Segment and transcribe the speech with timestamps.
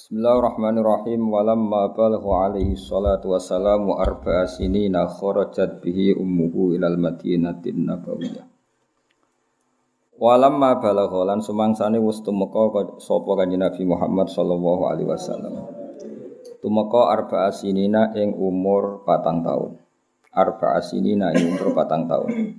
[0.00, 1.28] Bismillahirrahmanirrahim.
[1.28, 8.48] Walamma balagha alaihi salatu wassalamu arba'a sinina kharajat bihi ummuhu ilal madinatin nabawiyah.
[10.16, 15.68] Walamma balagha lan sumangsane wis tumeka sapa kanjeng Nabi Muhammad sallallahu alaihi wasallam.
[16.64, 19.84] Tumeka arba'a sinina ing umur patang tahun.
[20.32, 22.56] Arba'a sinina ing umur patang tahun.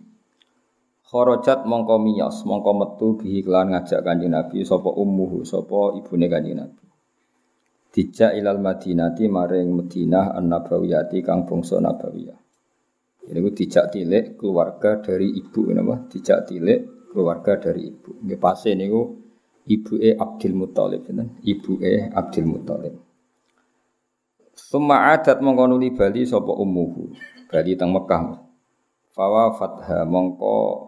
[1.09, 6.61] Kharajat mongko miyos, mongko metu bihi kelan ngajak kanjeng Nabi sapa ummuhu, sapa ibune kanjeng
[6.61, 6.90] Nabi.
[7.91, 12.39] Dijak ilal Madinati maring Madinah an-Nabawiyati kang bangsa Nabawiyah.
[13.21, 18.17] Ini ku dijak tilik keluarga dari ibu nama dijak tilik keluarga dari ibu.
[18.23, 19.13] Nggih pase niku
[19.67, 21.37] ibuke Abdul Muthalib sinten?
[21.45, 22.95] Ibuke Abdul Muthalib.
[24.57, 27.13] Summa adat mongko bali sapa ummuhu.
[27.51, 28.39] Bali teng Mekah.
[29.11, 30.87] Fawa fatha mongko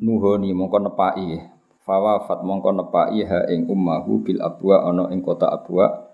[0.00, 1.53] nuhoni mongko nepaki
[1.84, 6.10] fat mongko nepai ha ing ummahu bil abwa ana ing kota abwa.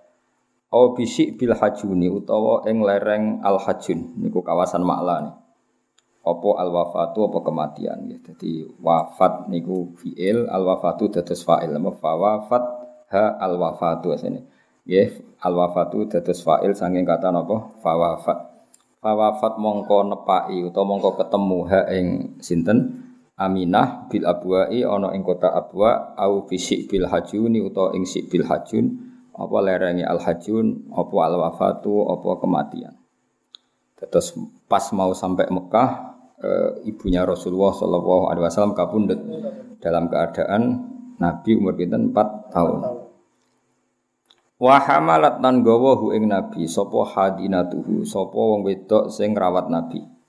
[0.70, 4.18] Au bisik bil hajuni utawa ing lereng al hajun.
[4.18, 5.34] Niku kawasan makla nih
[6.20, 7.98] apa al wafatu apa kematian?
[8.12, 11.72] Ya jadi wafat niku fiil al wafatu dados fa'il.
[11.72, 12.64] Apa fawafat
[13.10, 14.44] ha al wafatu asene
[14.84, 15.08] ya
[15.40, 17.72] al wafatu dados fa'il saking kata napa?
[17.80, 18.52] Fawafat.
[19.00, 22.99] Fawafat mongko nepai utawa mongko ketemu ha ing sinten
[23.40, 28.44] Aminah bil abwa'i ana ing kota Abwa au fisik bil hajuni utawa ing sik bil
[28.44, 29.00] hajun
[29.32, 32.94] apa lerengi al hajun apa al wafatu apa kematian.
[33.96, 34.36] Terus
[34.68, 35.90] pas mau sampai Mekah
[36.36, 36.50] e,
[36.92, 39.20] ibunya Rasulullah Shallallahu alaihi wasallam kapundhut
[39.80, 40.62] dalam keadaan
[41.20, 42.78] Nabi umur pinten 4 tahun.
[44.60, 50.19] Wa hamalat nan gawa ing Nabi sapa hadinatuhu sapa wong wedok sing rawat Nabi.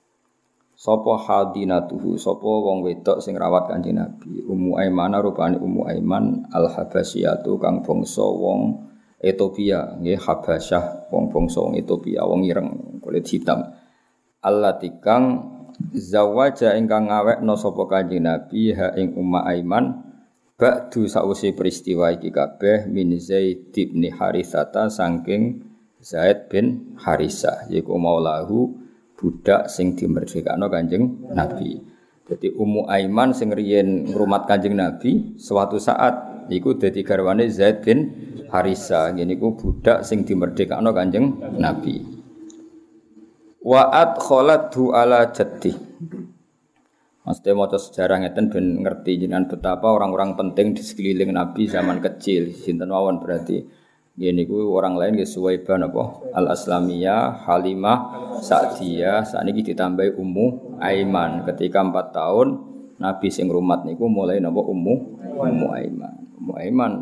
[0.82, 4.42] Sopo hadinatuhu, sopo wong wedok sing rawat kanjeng Nabi.
[4.42, 8.82] Ummu Aiman rupane Ummu Aiman al Habasyatu kang bangsa wong
[9.22, 13.62] Ethiopia, nggih Habasyah wong bangsa wong Ethiopia, wong ireng kulit hitam.
[14.42, 15.54] Allah tikang
[15.94, 20.02] zawaja ingkang ngawekno sapa kanjeng Nabi ha ing Ummu Aiman
[20.58, 24.02] ba'du sausi peristiwa iki kabeh min Zaid bin
[24.90, 25.62] saking
[26.02, 28.81] Zaid bin Harisah yaiku maulahu
[29.16, 31.78] budak sing dimerdekakno Kanjeng Nabi.
[32.22, 37.98] Jadi Ummu Aiman sing riyen ngrumat Kanjeng Nabi suatu saat iku dadi garwane Zaid bin
[38.48, 39.10] Harisa.
[39.10, 42.02] Ngene iku budak sing dimerdekakno Kanjeng Nabi.
[43.62, 45.74] Wa adkhalathu ala jaddi.
[47.22, 52.50] Maksudnya mau sejarah ngeten ben ngerti jenengan betapa orang-orang penting di sekeliling Nabi zaman kecil.
[52.50, 53.62] Sinten mawon berarti
[54.12, 56.36] Gini ku orang lain ke Suwaibah apa?
[56.36, 57.98] Al Aslamiyah, Halimah,
[58.44, 61.48] Sa'diyah, saat ini ditambah Ummu Aiman.
[61.48, 62.60] Ketika empat tahun
[63.00, 64.94] Nabi sing rumat niku mulai napa Ummu
[65.32, 66.12] Ummu Aiman.
[66.36, 66.92] Ummu Aiman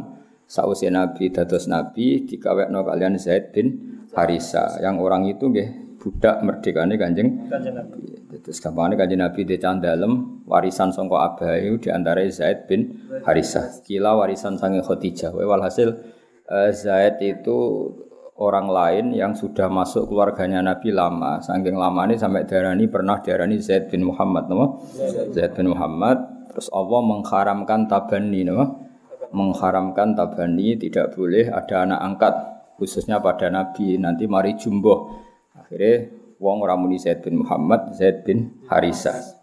[0.46, 4.78] sausia Nabi dados Nabi dikawekno kalian Zaid bin Harisa.
[4.78, 8.22] Yang orang itu nggih budak merdekane Kanjeng Nabi.
[8.38, 13.82] Terus gampangane Kanjeng Nabi dican dalem warisan sangka abahe di antara Zaid bin Harisa.
[13.82, 15.34] Kila warisan sange Khadijah.
[15.34, 16.19] Walhasil
[16.50, 17.86] Eh, Zaid itu
[18.34, 21.38] orang lain yang sudah masuk keluarganya Nabi lama.
[21.38, 24.66] Saking lama ini sampai darani pernah darani Zaid bin Muhammad, nama?
[25.30, 26.18] Zaid bin Muhammad.
[26.50, 28.66] Terus Allah mengharamkan tabani, nama?
[29.30, 32.34] Mengharamkan tabani tidak boleh ada anak angkat
[32.82, 33.94] khususnya pada Nabi.
[33.94, 35.22] Nanti mari jumbo.
[35.54, 36.10] Akhirnya
[36.42, 39.38] wong ramuni Zaid bin Muhammad, Zaid bin Harisah.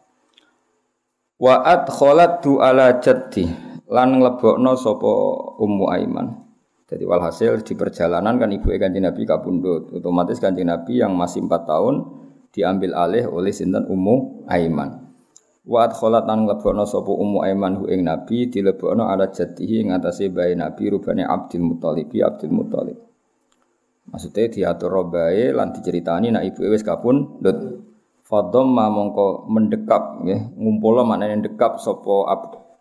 [1.39, 3.47] Wa adkhalatu ala jaddi
[3.87, 5.11] lan nglebokno sapa
[5.61, 6.46] Ummu Aiman.
[6.87, 9.91] Jadi walhasil di perjalanan kan ibu kanjeng Nabi kabundut.
[9.91, 12.07] Otomatis kanjeng Nabi yang masih empat tahun
[12.55, 15.03] diambil alih oleh sinten Ummu Aiman.
[15.67, 20.31] Wa adkhalat lan nglebokno sapa Ummu Aiman hu ing Nabi dilebokno ala jatihi ing atase
[20.31, 22.97] bayi Nabi rubane Abdul Muthalib Abdul Muthalib.
[24.07, 27.83] Maksudnya diatur robae lan diceritani nak ibu wis kabundut.
[28.23, 32.31] Fadom mongko mendekap nggih, ngumpul maknane ndekap sapa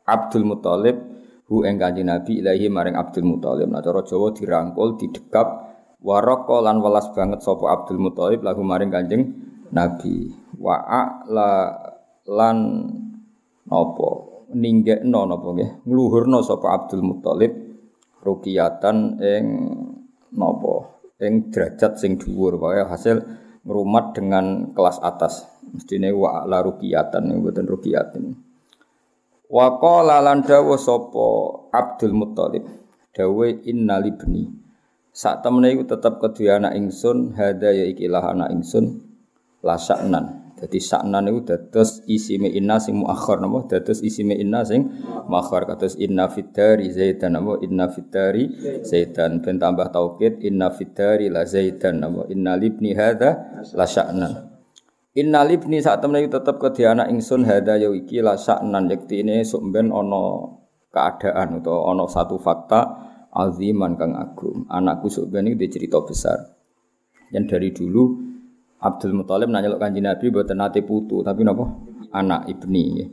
[0.06, 1.15] Abdul Muthalib
[1.46, 3.70] hu ing kanjeng Nabi ilahi maring Abdul Muthalib.
[3.70, 5.48] Nah cara Jawa dirangkul, didekap
[6.02, 9.22] waraka lan welas banget sapa Abdul Muthalib lagu maring kanjeng
[9.70, 10.34] Nabi.
[10.58, 10.82] Wa
[11.30, 11.50] la
[12.26, 12.56] lan
[13.70, 14.08] napa
[14.50, 15.70] ninggekno napa nggih?
[15.86, 17.52] Ngluhurno sapa Abdul Muthalib
[18.26, 19.44] rukiatan ing
[20.34, 20.74] napa
[21.22, 23.22] ing derajat sing dhuwur wae hasil
[23.62, 25.46] ngrumat dengan kelas atas.
[25.66, 28.45] Mestine wa la rukiatan mboten rukiatan
[29.46, 31.26] Wa qala lan dawuh sapa
[31.70, 32.66] Abdul Muthalib
[33.14, 34.50] dawuh innalibni
[35.14, 39.06] sak temene iku tetep kedue anak ingsun hada ya ikilah anak ingsun
[39.62, 43.68] lasaknan Jadi saknan itu dados isime inna sing muakhir napa?
[43.68, 44.88] Dados isime inna sing
[45.28, 47.60] muakhir kados inna fitari zaidan napa?
[47.60, 49.44] Inna fitari zaidan.
[49.44, 52.24] Ben tambah taukid inna fitari la zaidan napa?
[52.32, 53.84] Inna libni hadza la
[55.16, 55.24] sya'nan.
[55.24, 59.40] Inna libni saat temen iki tetep kedhi anak ingsun hadza ya iki la sya'nan yektine
[59.40, 60.52] sok ben ana
[60.92, 62.84] keadaan atau ana satu fakta
[63.32, 64.68] aziman kang agung.
[64.68, 66.52] Anakku sok ben iki cerita besar.
[67.32, 68.22] Dan dari dulu
[68.76, 71.64] Abdul Muthalib nanya lo kanji Nabi buat nate putu, tapi nopo
[72.12, 73.08] anak ibni.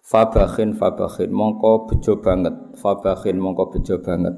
[0.00, 4.34] Fabakhin fabakhin mongko bejo banget, fabakhin mongko bejo banget.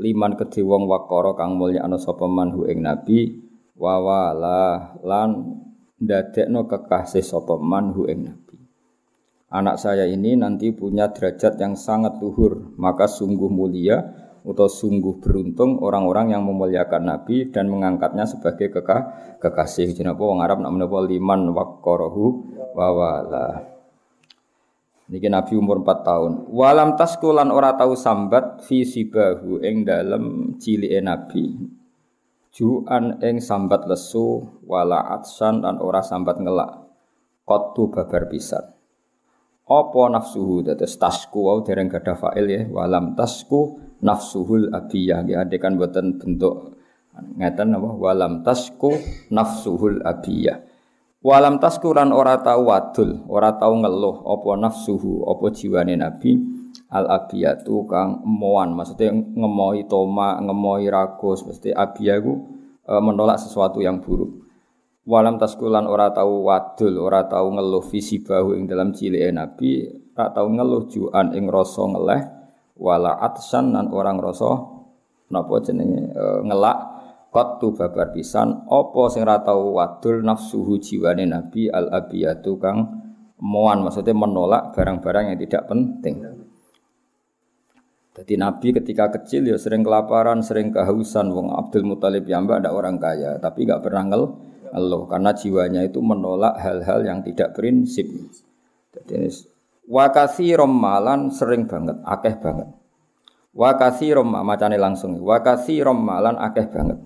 [0.00, 3.36] Liman kedhi wong wakara kang mulya ana sapa manhu ing Nabi
[3.76, 5.60] wawala lan
[6.02, 8.58] ndadekno kekasih sapa manhu ing Nabi.
[9.52, 14.00] Anak saya ini nanti punya derajat yang sangat luhur, maka sungguh mulia
[14.42, 19.94] atau sungguh beruntung orang-orang yang memuliakan Nabi dan mengangkatnya sebagai kekah kekasih.
[19.94, 22.24] Jenapa wong Arab nak menapa liman waqarahu
[22.74, 23.48] wa wala.
[25.12, 26.32] Niki Nabi umur 4 tahun.
[26.48, 31.44] Walam taskulan ora tahu sambat fi sibahu ing dalem cilike Nabi.
[32.52, 36.84] Ju'an ing sambat lesu wala atsan dan ora sambat ngelak.
[37.48, 38.76] Qattu babar pisan.
[39.64, 40.60] Apa nafsuhu?
[40.60, 42.60] Dados tasku wau dereng gadah fa'il ya.
[42.68, 45.24] Walam tasku nafsuhul abiyah.
[45.24, 46.76] Ya adekan buatan bentuk
[47.40, 47.90] ngeten apa?
[47.96, 49.00] Walam tasku
[49.32, 50.60] nafsuhul abiyah.
[51.24, 56.34] Walam tasku lan ora tau wadul ora tau ngeluh apa nafsuhu apa jiwane nabi
[56.92, 58.76] al abiyatu kang emoan.
[58.76, 62.32] Maksudnya ngemoi toma ngemoi ragus mesti abiyah ku
[62.84, 64.44] e, menolak sesuatu yang buruk.
[65.02, 70.30] Walam taskulan ora tau wadul ora tau ngeluh visi bahu ing dalam cilike nabi ora
[70.30, 72.22] tau ngeluh juan ing rasa ngeleh.
[72.78, 74.52] Wala atsan nan orang rasa
[75.32, 76.92] napa jenenge e, ngelak.
[77.32, 83.02] Qattu babar pisan apa sing ra tau wadul nafsuhu jiwane nabi al abiyatu kang
[83.40, 86.22] moan maksudnya menolak barang-barang yang tidak penting.
[88.12, 91.32] Jadi Nabi ketika kecil ya sering kelaparan, sering kehausan.
[91.32, 94.24] Wong Abdul Muthalib yang ada orang kaya, tapi gak pernah ngel
[94.72, 98.08] ngeluh karena jiwanya itu menolak hal-hal yang tidak prinsip.
[98.92, 99.28] Jadi
[99.82, 102.70] Wakasi romalan sering banget, akeh banget.
[103.52, 105.20] Wakasi rom macane langsung.
[105.20, 106.98] Wakasi romalan akeh banget.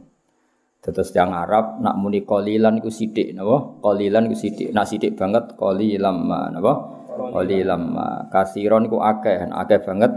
[0.79, 3.83] Terus yang Arab nak muni kolilan sithik napa?
[3.83, 4.71] Kolilan iku sithik.
[4.71, 6.96] Nak sithik banget kolilam napa?
[7.17, 7.97] Kolilam
[8.29, 10.13] kasiron iku akeh, akeh banget.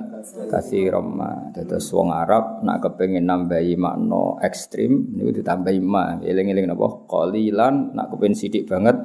[0.51, 1.15] Kasirom.
[1.55, 6.19] Terus wong Arab nak kepengin nambahi makna ekstrim niku ditambahi ma.
[6.19, 7.07] Eling-eling napa?
[7.07, 8.99] Kolilan nak kepengin sithik banget.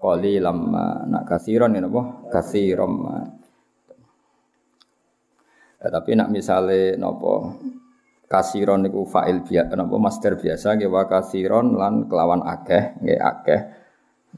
[0.00, 0.72] Qalilam
[1.10, 2.30] nak kasiron ya napa?
[2.32, 2.92] Kasirom
[5.80, 7.56] ya, tapi nak misale napa?
[8.30, 9.96] Kasiron niku fa'il biasa napa?
[9.98, 13.60] Master biasa nggih wa kasiron lan kelawan akeh nggih akeh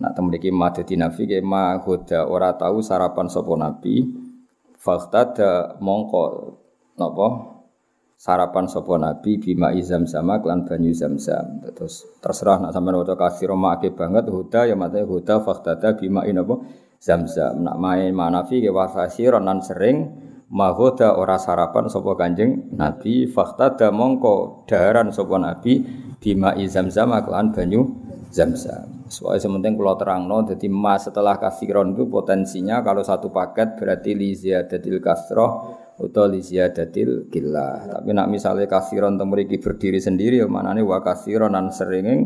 [0.00, 4.08] nak temen iki madadi nafi nggih ma huda ora tahu sarapan sapa nabi
[4.80, 6.22] faktada mongko
[6.96, 7.52] napa
[8.22, 11.58] sarapan sopo nabi bima izam sama klan banyu zam-zam.
[11.74, 16.22] Terus terserah nak sampean waca kasih roma ake banget huda ya mate huda faktada bima
[16.22, 16.62] inapa
[17.02, 17.58] zam-zam.
[17.66, 20.14] Nak main manafi ke wasasi ronan sering
[20.54, 25.82] mahoda ora sarapan sopo kanjeng nabi faktada mongko daharan sopo nabi
[26.22, 27.90] bima izam sama klan banyu
[28.32, 29.04] zam-zam.
[29.12, 34.16] Soalnya sementing kalau terang no, jadi mas setelah kasiron itu potensinya kalau satu paket berarti
[34.16, 35.52] li ziyadatil kasroh
[36.00, 38.00] atau li ziyadatil gillah.
[38.00, 42.24] Tapi nak misalnya kasiron temuriki berdiri sendiri ya mana nih wa kasiron nan seringing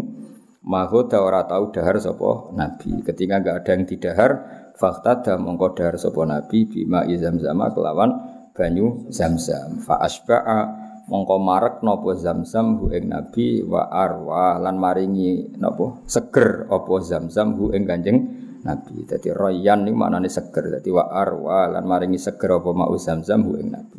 [0.63, 3.03] mahoda ora tahu dahar sopo nabi.
[3.03, 4.31] Ketika enggak ada yang didahar,
[4.79, 8.15] fakta dah mongko dahar sopo nabi bima izam zama kelawan
[8.55, 9.83] banyu zam-zam.
[9.83, 16.03] Fa asba'a mongko marek nopo zam-zam hu ing nabi wa arwa lan maringi nopo?
[16.11, 18.19] Seger opo zam-zam hu ing kanjeng
[18.67, 19.07] nabi.
[19.07, 20.79] Dadi royan niku maknane seger.
[20.79, 23.99] Dadi wa arwa lan maringi seger opo mau zam-zam hu ing nabi.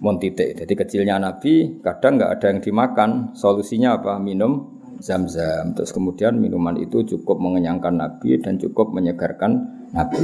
[0.00, 0.56] Mon titik.
[0.56, 3.10] Jadi kecilnya nabi kadang nggak ada yang dimakan.
[3.36, 4.16] Solusinya apa?
[4.20, 5.72] Minum zam-zam.
[5.72, 10.20] Terus kemudian minuman itu cukup mengenyangkan nabi dan cukup menyegarkan nabi.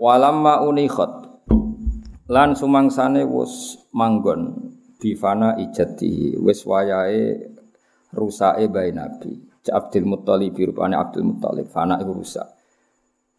[0.00, 1.27] Walamma unikhat
[2.28, 4.52] lan sumangsane wis manggon
[5.00, 7.40] bifana ijati wis wayahe
[8.12, 12.44] rusake bae nabi Abdul Muthalib rupane Abdul Muthalib fana iku rusak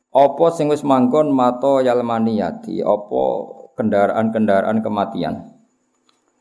[0.09, 3.23] apa sing wis manggon mato yalmaniyati apa
[3.77, 5.59] kendaraan-kendaraan kematian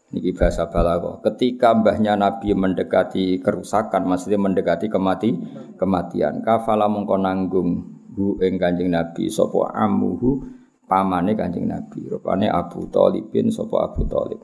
[0.08, 1.20] Niki bahasa balago.
[1.20, 5.36] Ketika mbahnya Nabi mendekati kerusakan, maksudnya mendekati kemati,
[5.76, 6.40] kematian.
[6.40, 7.84] Kafala mongko nanggung
[8.16, 10.57] hu ing Kanjeng Nabi sapa amuhu
[10.88, 12.08] pamane Kanjeng Nabi.
[12.08, 14.40] Rupane Abu Thalib bin sapa Abu Thalib.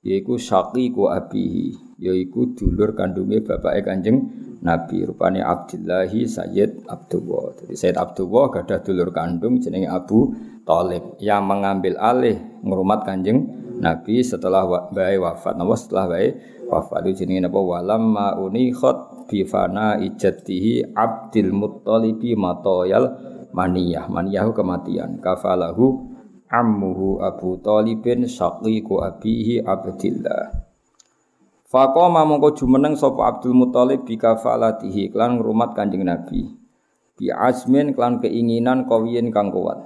[0.00, 4.18] yaiku syaqiqu abihi yaiku dulur kandunge bapake Kanjeng
[4.60, 7.56] Nabi rupane Abdullahi Sayyid Abdullah.
[7.64, 10.36] Jadi Sayyid Abdullah gadah dulur kandung jenenge Abu
[10.68, 13.48] Thalib yang mengambil alih ngrumat Kanjeng
[13.80, 15.56] Nabi setelah bae wafat.
[15.56, 16.28] Napa setelah bae
[16.68, 23.04] wafat itu jenenge napa walamma unikhat bi fana ijatihi Abdul Muttalibi matoyal
[23.52, 24.06] maniyah.
[24.10, 25.22] Maniyah kematian.
[25.22, 26.10] Kafalahu
[26.50, 30.70] ammuhu Abu Thalibin syaqiqu abihi Abdillah.
[31.70, 36.50] Faqama mongko jumeneng sapa Abdul Muthalib bi kafalatihi klan ngrumat Kanjeng Nabi.
[37.14, 39.78] Bi azmin klan keinginan kawiyen kang kuat.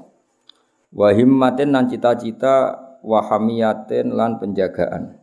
[0.97, 5.21] Wa himmatin lan cita-cita wa hamiyatin lan penjagaan.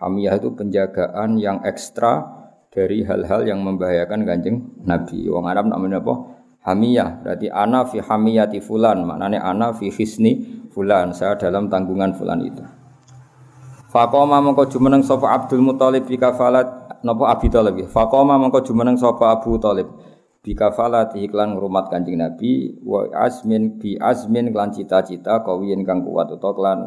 [0.00, 2.24] Hamiyah itu penjagaan yang ekstra
[2.72, 4.56] dari hal-hal yang membahayakan Kanjeng
[4.88, 5.28] Nabi.
[5.28, 6.37] Wong Arab namanya apa?
[6.66, 7.22] Hamiyah.
[7.22, 11.14] Berarti ana fi hamiyati fulan, maknanya ana fi hisni fulan.
[11.14, 12.64] Saya dalam tanggungan fulan itu.
[13.88, 17.88] Faqama mongko jumeneng sapa Abdul Muthalib bi kafalat napa Abi Thalib.
[17.88, 19.88] Faqama mongko jumeneng sapa Abu Thalib
[20.44, 26.28] bi kafalat iklan ngrumat Kanjeng Nabi wa azmin bi azmin klan cita-cita kawiyen kang kuat
[26.30, 26.78] utawa klan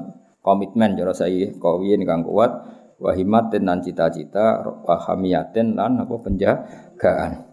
[0.45, 2.53] komitmen cara saya kawiyen kang kuat
[3.01, 7.50] wa himmatin lan cita-cita wa hamiyatin lan apa penjagaan.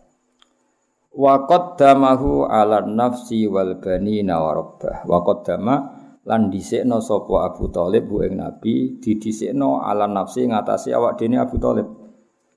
[1.19, 5.03] Wa qaddamahu ala nafsi wal banina wa rabbah.
[5.03, 5.75] Wa qaddama
[6.23, 11.59] lan dhisikno sapa Abu Thalib bu ing Nabi didhisikno ala nafsi ngatasi awak dene Abu
[11.59, 11.91] Thalib.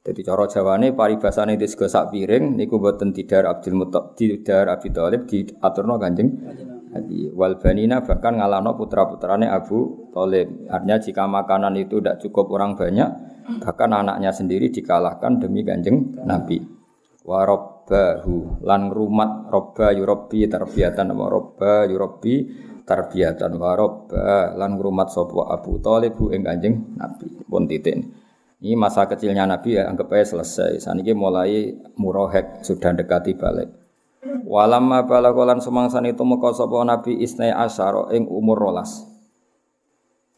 [0.06, 4.94] Jadi cara Jawane paribasane wis go sak piring niku mboten didar Abdul Muthalib didar Abi
[4.94, 6.30] Thalib diaturno Kanjeng
[6.94, 7.34] Nabi.
[7.34, 10.70] Wal banina bahkan ngalano putra-putrane Abu Thalib.
[10.70, 13.10] Artinya jika makanan itu tidak cukup orang banyak,
[13.58, 16.62] bahkan anaknya sendiri dikalahkan demi Kanjeng Nabi.
[17.25, 17.46] Wa
[17.82, 22.48] rabbahu lan rumat robba yurabbi tarbiyatan wa robba yurabbi
[22.86, 27.28] tarbiyatan wa rabba lan ngrumat sapa Abu Thalib ing Kanjeng Nabi.
[27.50, 28.06] Pun titik.
[28.62, 30.78] Ini masa kecilnya Nabi ya anggap aja selesai.
[30.78, 33.74] Saniki mulai murohek sudah dekati balik.
[34.46, 39.10] Walamma balagolan semangsan itu muka sapa Nabi isnai asyara ing umur rolas.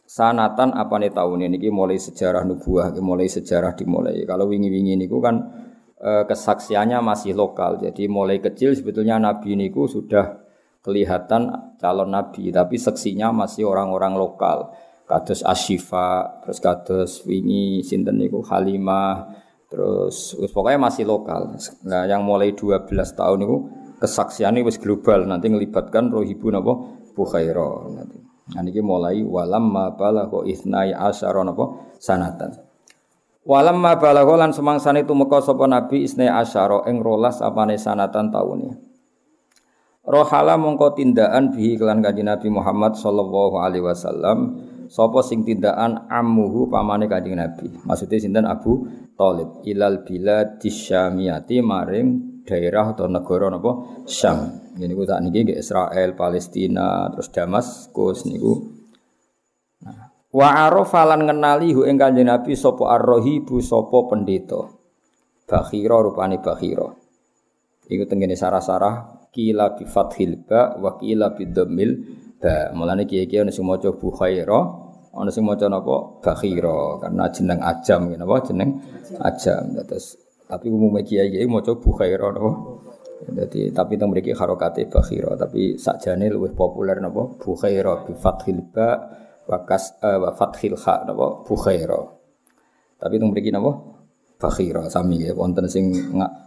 [0.07, 4.23] Sanatan apa nih tahun ini mulai sejarah nubuah, mulai sejarah dimulai.
[4.23, 5.41] Kalau wingi-wingi niku kan
[6.03, 7.79] eh, kesaksiannya masih lokal.
[7.79, 10.43] Jadi mulai kecil sebetulnya Nabi niku sudah
[10.83, 11.47] kelihatan
[11.79, 14.75] calon nabi tapi seksinya masih orang-orang lokal.
[15.07, 19.31] Kados Ashifa terus kados wingi sinten niku Halimah
[19.71, 21.55] terus pokoknya masih lokal.
[21.87, 23.57] Nah yang mulai 12 tahun niku
[24.03, 26.99] kesaksiannya wis global nanti ngelibatkan rohibu napa?
[27.15, 28.19] Bukhaira nanti.
[28.51, 31.95] Nah niki mulai walam ma balagha isnai asyara napa?
[32.03, 32.72] Sanatan
[33.43, 38.93] Walam ma balagha lan semangsane tumeka sapa nabi isnai asyara ing rolas apane sanatan taune
[40.03, 44.59] Rohala mongko tindakan bihi kelan kanjeng Nabi Muhammad sallallahu alaihi wasallam
[44.91, 47.71] sapa sing tindakan ammuhu pamane kanjeng Nabi.
[47.87, 48.83] Maksudnya sinten Abu
[49.15, 52.07] Thalib ilal bilad disyamiyati maring
[52.43, 54.75] daerah atau negara napa Syam.
[54.75, 58.82] Ini ku tak niki Israel, Palestina, terus Damaskus niku.
[60.33, 64.65] Wa arafa lan ngenali hu ing kanjeng Nabi sapa ar-rahibu sapa pendeta.
[65.45, 66.89] Bakhira rupane bakhira.
[67.85, 71.91] Iku tengene sarah-sarah kila bi fathil ba wa kila bi dhammil
[72.41, 72.73] ba.
[72.73, 74.59] Mulane kiye-kiye ana sing maca bukhaira,
[75.13, 78.69] ana sing maca napa bakhira karena jeneng ajam napa jeneng
[79.21, 79.77] ajam.
[79.85, 80.17] Terus
[80.49, 82.51] tapi umumnya kiai-kiai maca bukhaira napa.
[83.23, 89.21] Jadi tapi teng mriki harokate bakhira tapi sakjane luwih populer napa bukhaira bi fathil ba
[89.47, 92.01] wa kas uh, fathil kha napa bukhaira.
[92.99, 93.71] Tapi teng mriki napa
[94.39, 95.91] bakhira sami ya wonten sing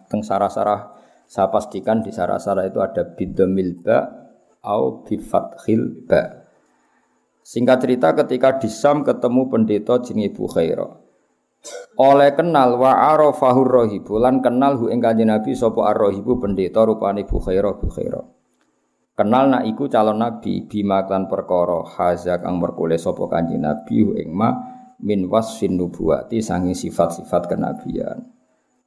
[0.08, 0.92] teng sarah-sarah
[1.26, 4.26] saya pastikan di sarah-sarah itu ada bidomil ba
[4.62, 5.02] au
[6.06, 6.22] ba.
[7.46, 10.98] Singkat cerita ketika di Sam ketemu pendeta jenenge Bukhaira.
[11.98, 15.94] Oleh kenal wa arafahur rahibu lan kenal hu ing Kanjeng Nabi sapa
[16.42, 18.35] pendeta rupane Bukhaira Bukhaira.
[19.16, 24.28] Kenal nak iku calon nabi bima klan perkara haza kang merkule sapa Kanjeng Nabi ing
[24.28, 24.52] ma
[25.00, 28.28] min wasfin nubuwati sangi sifat-sifat kenabian.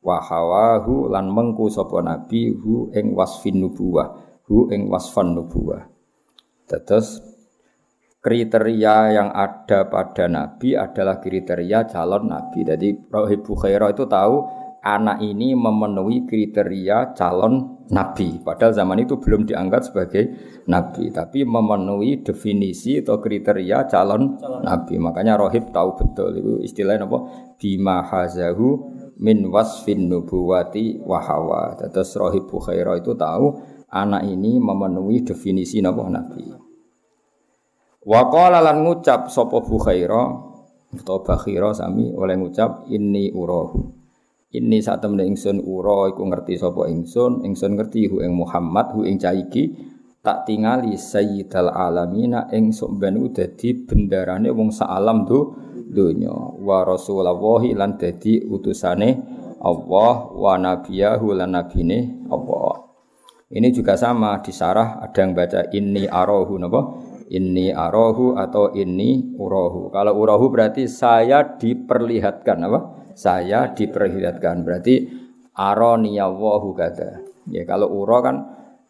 [0.05, 5.89] Wa hawahu lan mengku sapa nabi hu ing wasfin nubuwah hu ing wasfan nubuwah.
[6.69, 7.25] Terus
[8.21, 12.69] kriteria yang ada pada nabi adalah kriteria calon nabi.
[12.69, 14.45] Jadi Rohib Bukhaira itu tahu
[14.79, 20.24] anak ini memenuhi kriteria calon nabi padahal zaman itu belum dianggap sebagai
[20.67, 24.62] nabi tapi memenuhi definisi atau kriteria calon, calon.
[24.63, 27.19] nabi makanya Rohib tahu betul itu istilahnya apa
[27.59, 31.75] bima hazahu min wasfin nubuwati wa hawa.
[31.75, 33.59] Terus Rohib Bukhaira itu tahu
[33.91, 36.55] anak ini memenuhi definisi napa nabi.
[38.00, 40.50] Wa qala lan ngucap sapa Bukhaira
[40.89, 43.99] Utawa bakhira sami oleh ngucap inni urahu.
[44.50, 49.06] Ini saat temen ingsun ura iku ngerti sapa ingsun, ingsun ngerti hu ing Muhammad hu
[49.06, 49.77] ing caiki
[50.25, 55.53] tak tingali sayyidal alamina ing sok ben dadi bendarane wong alam tu
[55.94, 59.22] dunya wa rasulullah lan dadi utusane
[59.62, 62.89] Allah wa nabiyahu lan nabine Allah.
[63.53, 66.82] Ini juga sama di sarah ada yang baca inni arahu napa?
[67.29, 69.94] Inni arahu atau inni urahu.
[69.94, 72.99] Kalau urahu berarti saya diperlihatkan apa?
[73.19, 74.63] Saya diperlihatkan.
[74.63, 74.95] Berarti
[75.51, 77.19] aroniya wahu kata.
[77.51, 78.38] Ya kalau uro kan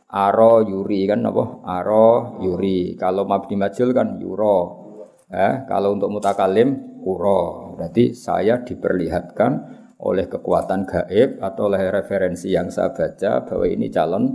[0.06, 1.66] aro yuri kan apa?
[1.66, 2.94] Aro yuri.
[2.94, 4.86] Kalau mabdi majul kan yuro.
[5.34, 7.74] Eh, kalau untuk mutakalim uro.
[7.74, 14.32] Berarti saya diperlihatkan oleh kekuatan gaib atau oleh referensi yang saya baca bahwa ini calon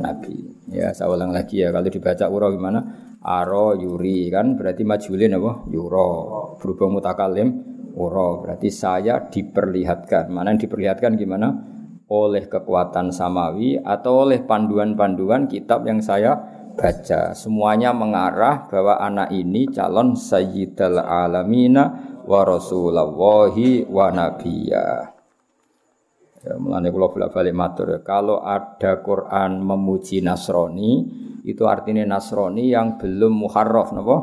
[0.00, 0.38] nabi.
[0.72, 1.74] Ya, saya ulang lagi ya.
[1.74, 2.80] Kalau dibaca uro gimana?
[3.22, 5.66] Aro yuri kan berarti majulin apa?
[5.70, 6.10] Yuro.
[6.58, 10.32] Berhubung mutakalim ura berarti saya diperlihatkan.
[10.32, 11.48] Mana yang diperlihatkan gimana?
[12.12, 16.36] Oleh kekuatan samawi atau oleh panduan-panduan kitab yang saya
[16.76, 17.32] baca.
[17.32, 24.08] Semuanya mengarah bahwa anak ini calon sayyidal alamina wa rasulallahi wa
[24.68, 25.12] ya
[27.54, 27.86] matur.
[27.96, 31.06] Ya kalau ada Quran memuji Nasrani
[31.42, 34.16] itu artinya Nasrani yang belum muharraf napa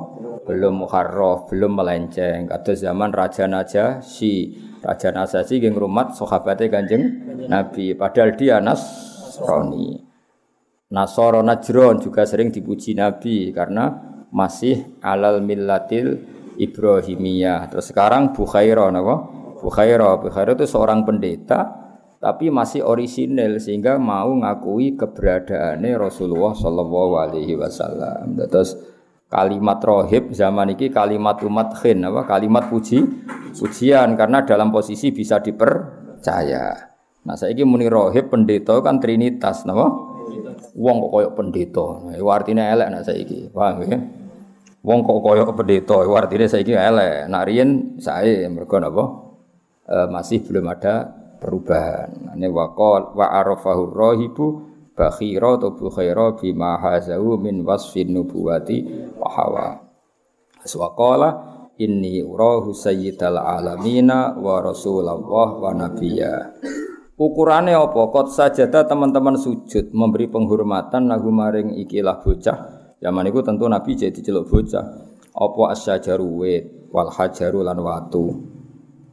[0.50, 2.50] belum muharraf, belum melenceng.
[2.50, 7.04] Kata zaman Raja Naja si Raja Najasyi geng rumat sahabatnya Kanjeng
[7.46, 7.94] Nabi.
[7.94, 10.10] Padahal dia Nasrani.
[10.90, 13.94] Nasoro Najron juga sering dipuji Nabi karena
[14.34, 16.18] masih alal millatil
[16.58, 17.70] Ibrahimiyah.
[17.70, 19.30] Terus sekarang Bukhaira napa?
[19.62, 21.89] Bukhaira, Bukhaira itu seorang pendeta
[22.20, 28.36] tapi masih orisinil sehingga mau ngakui keberadaannya Rasulullah Shallallahu Alaihi Wasallam.
[28.52, 28.76] Terus
[29.32, 32.28] kalimat rohib zaman ini kalimat umat khin apa?
[32.28, 33.00] Kalimat puji
[33.56, 36.92] pujian karena dalam posisi bisa dipercaya.
[37.24, 39.88] Nah saya ini muni rohib pendeta kan trinitas nama
[40.76, 41.88] wong kok koyok pendeta.
[42.20, 44.00] Itu artinya elek nah saya ini paham ya?
[44.84, 47.32] Wong kok koyok pendeta itu artinya saya ini elek.
[47.32, 49.04] Nah rian saya mereka apa
[49.88, 54.48] e, masih belum ada perubahan ini wakol wa arafahu rohibu
[54.94, 58.84] bakhira atau bukhaira bima hazau min wasfin nubuwati
[59.16, 59.68] wa hawa
[61.80, 66.60] inni urahu sayyidal alamina wa rasulullah wa nabiyya
[67.20, 68.16] Ukurannya apa?
[68.16, 72.58] Kot sajada teman-teman sujud memberi penghormatan nagu maring ikilah bocah.
[72.96, 74.88] Zaman itu tentu Nabi jadi celuk bocah.
[75.36, 76.64] Apa asyajaru wit
[76.96, 78.49] wal hajaru lan watu.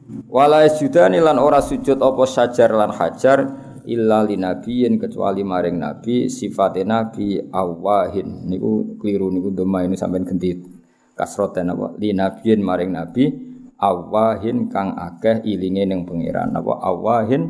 [0.07, 3.43] Wala sujudani lan ora sujud apa sajar lan hajar
[3.83, 8.47] illa linabiyin kecuali maring nabi sifate nabi awahin.
[8.47, 10.63] Niku keliru niku doma ini sampean ganti
[11.11, 11.99] kasroten apa?
[11.99, 13.35] Linabiyin maring nabi
[13.75, 16.55] awahin kang akeh ilinge ning pangeran.
[16.55, 16.87] Apa?
[16.87, 17.43] Awahin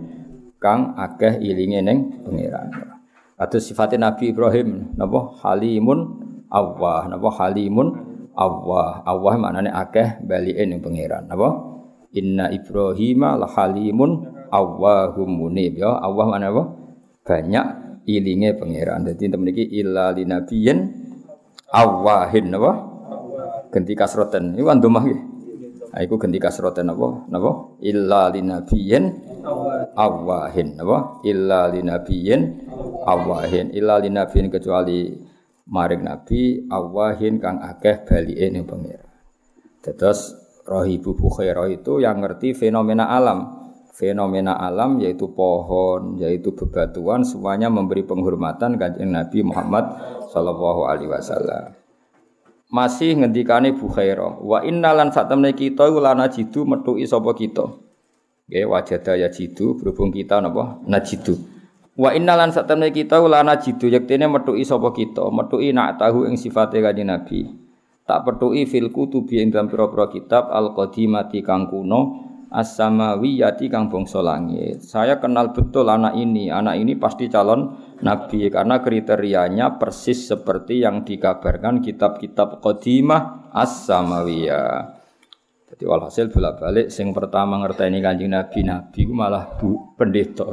[0.57, 2.73] kang akeh ilinge ning pangeran.
[3.37, 5.29] Atau sifate nabi Ibrahim napa?
[5.45, 7.29] Halimun awah napa?
[7.37, 7.87] Halimun
[8.33, 11.76] awah awah maknane akeh balike ning pangeran napa
[12.17, 15.77] inna ibrahima la halimun awahum munib.
[15.77, 16.63] Ya Allah mana apa?
[17.23, 17.65] Banyak
[18.07, 19.05] ilinge pangeran.
[19.05, 20.77] Jadi temen iki illa linabiyin
[21.69, 22.71] awahin apa?
[23.69, 24.55] Ganti kasroten.
[24.57, 25.21] Iku andumah nggih?
[25.91, 27.27] Nah, iku ganti kasroten apa?
[27.29, 27.51] Napa?
[27.83, 29.03] Illa linabiyin
[29.95, 30.97] awahin apa?
[31.27, 32.41] Illa linabiyin
[33.07, 35.15] awahin illa linabiyin kecuali
[35.67, 39.07] maring nabi awahin kang akeh balike ning pangeran.
[39.83, 40.35] Terus
[40.67, 48.05] Rohibu Bukhairah itu yang ngerti fenomena alam fenomena alam yaitu pohon, yaitu bebatuan semuanya memberi
[48.05, 49.89] penghormatan kanjeng Nabi Muhammad
[50.29, 51.73] sallallahu alaihi wasallam.
[52.69, 57.65] Masih ngendikane Bukhairah, wa innalan sak temne kita lana jidu metuki sapa kita.
[58.47, 61.35] Nggih wajada ya jidu berhubung kita napa najidu.
[61.97, 66.37] Wa innalan sak temne kita lana jidu yektene metuki sapa kita, metuki nak tahu ing
[66.37, 67.66] sifate kanjeng Nabi.
[68.07, 74.79] Tak petuki fil kutubi ing dalam pira-pira kitab al-qadimati kang kuno as-samawiyati kang bangsa langit.
[74.79, 76.47] Saya kenal betul anak ini.
[76.47, 84.95] Anak ini pasti calon nabi karena kriterianya persis seperti yang dikabarkan kitab-kitab qadimah as-samawiyah.
[85.67, 90.47] Jadi walhasil bolak-balik sing pertama ngerteni Kanjeng Nabi, Nabi malah bu pendeta?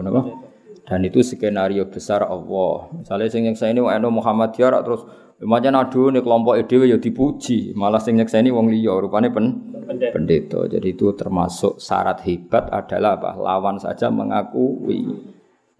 [0.84, 2.90] Dan itu skenario besar Allah.
[2.92, 5.06] Misalnya sing yang saya ini Muhammad ya terus
[5.42, 9.74] Macam adu nih kelompok dhewe ya dipuji, malah sing nyekseni wong liya rupane pen
[10.14, 10.70] pendeta.
[10.70, 13.30] Jadi itu termasuk syarat hebat adalah apa?
[13.34, 15.02] Lawan saja mengakui.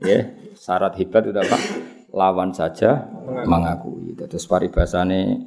[0.03, 1.57] Ya, syarat hebat itu apa?
[2.11, 3.07] Lawan saja
[3.47, 4.19] mengakui.
[4.19, 5.39] Terus paribasane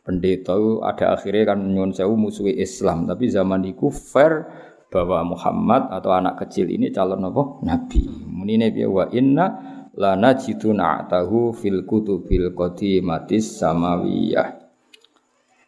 [0.00, 4.48] pendeta itu ada akhirnya kan nyun sewu musuhi Islam, tapi zaman itu fair
[4.88, 7.60] bahwa Muhammad atau anak kecil ini calon apa?
[7.60, 8.08] Nabi.
[8.24, 9.46] Munine piye wa inna
[9.94, 14.62] lana jituna tahu fil kutubil qadimatis samawiyah.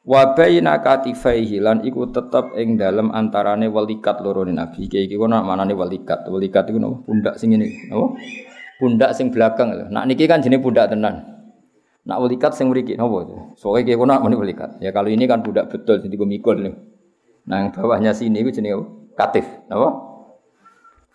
[0.06, 4.86] Wa baina katifaihi lan iku tetep ing dalem antarane walikat loro Nabi.
[4.86, 6.30] Iki iki kono manane walikat.
[6.30, 7.02] Walikat iku napa?
[7.02, 8.14] Pundak sing ngene, napa?
[8.78, 9.90] Pundak sing belakang lho.
[9.90, 11.26] Nak niki kan jenenge pundak tenan.
[12.06, 13.50] Nak walikat sing mriki napa?
[13.58, 14.78] Soale iki kono muni walikat.
[14.78, 16.74] Ya kalau ini kan budak betul jadi mikul nih.
[17.46, 18.86] Nah, bawahnya sini itu jenenge
[19.18, 20.05] katif, napa?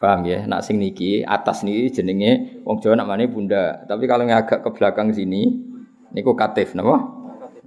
[0.02, 0.50] Paham ya?
[0.50, 3.86] Nak sing niki atas niki jenenge wong Jawa namanya bunda.
[3.86, 5.62] Tapi kalau yang agak ke belakang sini
[6.10, 7.06] niku katif, napa?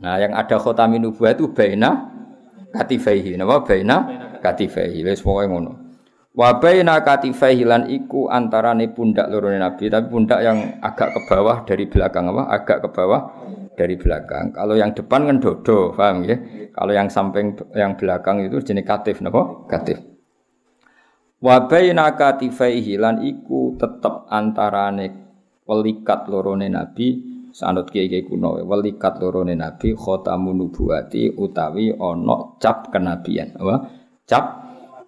[0.02, 2.10] Nah, yang ada khotamin nubuah itu baina
[2.74, 3.38] katifaihi.
[3.38, 3.96] Napa baina
[4.42, 5.06] katifaihi.
[5.06, 5.72] Wis pokoke ngono.
[6.34, 11.62] Wa baina katifaihi lan iku antarane pundak loro Nabi, tapi pundak yang agak ke bawah
[11.62, 12.50] dari belakang apa?
[12.50, 13.22] Agak ke bawah
[13.78, 14.50] dari belakang.
[14.50, 16.34] Kalau yang depan kan dodo, paham ya?
[16.74, 19.70] Kalau yang samping yang belakang itu jenis katif napa?
[19.70, 20.13] Katif.
[21.44, 25.12] Wa baina katifaihi lan iku tetep antarane
[25.68, 33.54] pelikat lorone Nabi sanut kiai kuno walikat lorone nabi khotamun nubuati utawi ono cap kenabian
[33.54, 33.76] apa?
[34.26, 34.44] Cap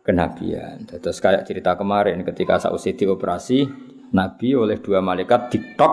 [0.06, 0.86] kenabian.
[0.86, 3.66] Terus kayak cerita kemarin ketika sausi dioperasi
[4.14, 5.92] nabi oleh dua malaikat diktok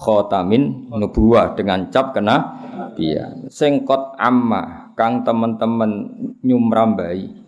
[0.00, 3.50] khotamin nubuah dengan cap kenabian.
[3.52, 6.08] Sengkot amma kang teman-teman
[6.40, 7.39] nyumrambai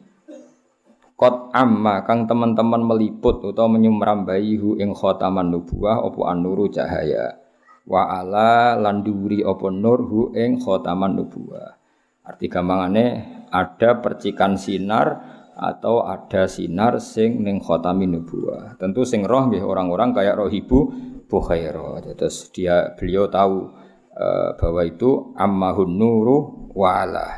[1.22, 7.38] kot amma kang teman-teman meliput atau menyumrambai hu ing khotaman nubuah opo anuru cahaya
[7.86, 11.78] wa ala landuri apa nur hu ing khotaman nubuwah.
[12.26, 13.06] Arti gampangane
[13.54, 18.74] ada percikan sinar atau ada sinar sing ning khotamin nubuwah.
[18.78, 20.90] Tentu sing roh nggih orang-orang kayak rohibu
[21.30, 22.02] Bukhaira.
[22.18, 23.70] Terus dia beliau tahu
[24.18, 27.28] uh, bahwa itu ammahun nuru wa ala.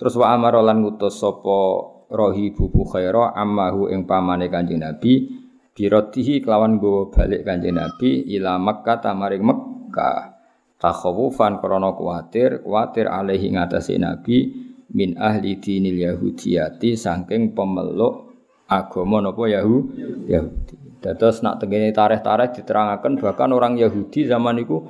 [0.00, 6.76] Terus wa amara lan ngutus sapa rohibu Bukhaira ammahu ing pamane Kanjeng Nabi birotihi kelawan
[6.76, 10.36] go balik kanjeng Nabi ila Makkah tamaring Mekkah.
[10.76, 14.50] Takhawufan krana kuwatir kuwatir alaihi ngatasi Nabi
[14.92, 18.34] min ahli dinil yahudiyati saking pemeluk
[18.66, 20.74] agama napa Yahudi Yahudi.
[21.02, 24.86] Dados nak tengene tarikh-tarikh diterangaken bahkan orang Yahudi zaman itu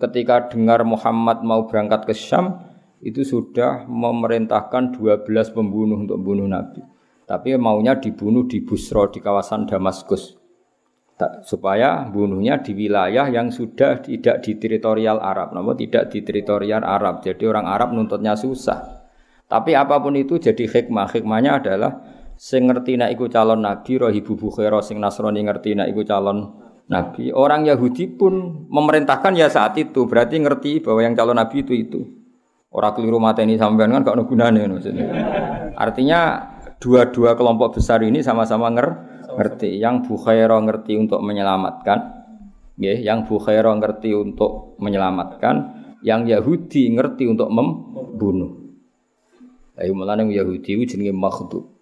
[0.00, 2.65] ketika dengar Muhammad mau berangkat ke Syam
[3.04, 9.66] itu sudah memerintahkan 12 pembunuh untuk membunuh Nabi tapi maunya dibunuh di Busro di kawasan
[9.66, 10.38] Damaskus.
[11.48, 17.24] supaya bunuhnya di wilayah yang sudah tidak di teritorial Arab, namun tidak di teritorial Arab.
[17.24, 19.08] Jadi orang Arab nuntutnya susah.
[19.48, 21.16] Tapi apa pun itu jadi hikmah.
[21.16, 22.04] Hikmahnya adalah
[22.36, 26.52] sing ngerti nak iku calon nabi rohibu bukhara sing nasrani ngerti nak iku calon
[26.92, 27.32] nabi.
[27.32, 30.04] Orang Yahudi pun memerintahkan ya saat itu.
[30.04, 32.00] Berarti ngerti bahwa yang calon nabi itu itu.
[32.76, 34.68] Orang keliru mata ini sampean kan gak ada gunanya
[35.80, 36.20] Artinya
[36.76, 38.88] dua-dua kelompok besar ini sama-sama nger
[39.32, 39.80] ngerti.
[39.80, 41.98] Yang Bukhaira ngerti untuk menyelamatkan,
[42.76, 45.54] ya, yang Bukhaira ngerti untuk menyelamatkan,
[46.04, 48.68] yang Yahudi ngerti untuk membunuh.
[49.80, 51.72] Ayo mulane Yahudi jenenge makhdub.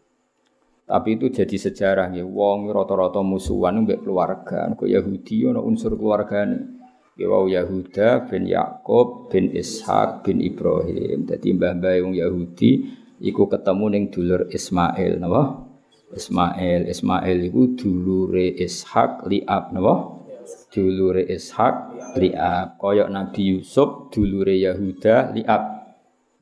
[0.84, 4.68] Tapi itu jadi sejarah ya wong rata-rata musuhan mbek keluarga.
[4.76, 6.83] Kok Yahudi ana unsur keluargane.
[7.14, 11.30] Wau Yahuda bin Yakub bin Ishak bin Ibrahim.
[11.30, 12.90] Dadi mbah-mbah Yahudi
[13.22, 15.62] iku ketemu ning dulur Ismail napa?
[16.10, 16.90] Ismail.
[16.90, 20.26] Ismail iku dulure Ishak Liab napa?
[20.74, 22.82] Dulure Ishak Liab.
[22.82, 25.62] Kaya Nabi Yusuf dulure Yahuda Liab.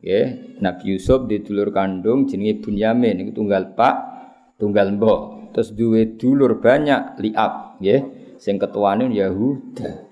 [0.00, 3.96] Nggih Nabi Yusuf di dulur kandung jenenge Bunyamin iku tunggal pak
[4.56, 5.52] tunggal mbok.
[5.52, 8.00] Terus duwe dulur banyak Liab nggih
[8.40, 10.11] sing ketuane Yahuda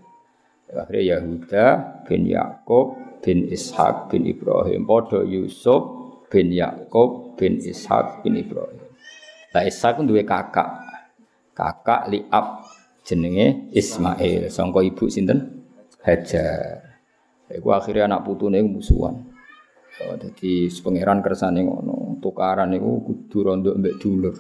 [0.74, 1.64] akhirnya Yahuda
[2.06, 5.82] bin Yakub bin Ishak bin Ibrahim padha Yusuf
[6.30, 8.80] bin Yakub bin Ishak bin Ibrahim.
[9.50, 10.88] Lah Ishak duwe kakak.
[11.50, 12.64] Kakak Liab
[13.02, 14.48] jenenge Ismail.
[14.48, 15.66] Sangka ibu sinten?
[16.00, 16.90] Hajar.
[17.50, 19.26] Iku akhirnya anak putune musuhan.
[20.00, 24.32] Oh, jadi pangeran kersane ngono, tukaran iku kudu rondo mbek dulur.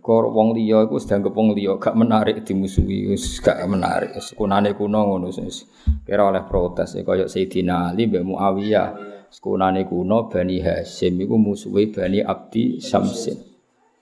[0.00, 4.12] Kor wong liya iku sedang kepung liya gak menarik dimusuhi, wis gak menarik.
[4.20, 5.64] Sekunane kuno ngono wis.
[6.04, 8.88] Kira oleh protes kaya Sayyidina Ali mbek Muawiyah.
[9.30, 13.38] sekunane kuno Bani Hasim iku musuhe Bani Abdi Samsin.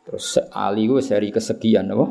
[0.08, 2.06] Terus Ali ku seri kesekian apa?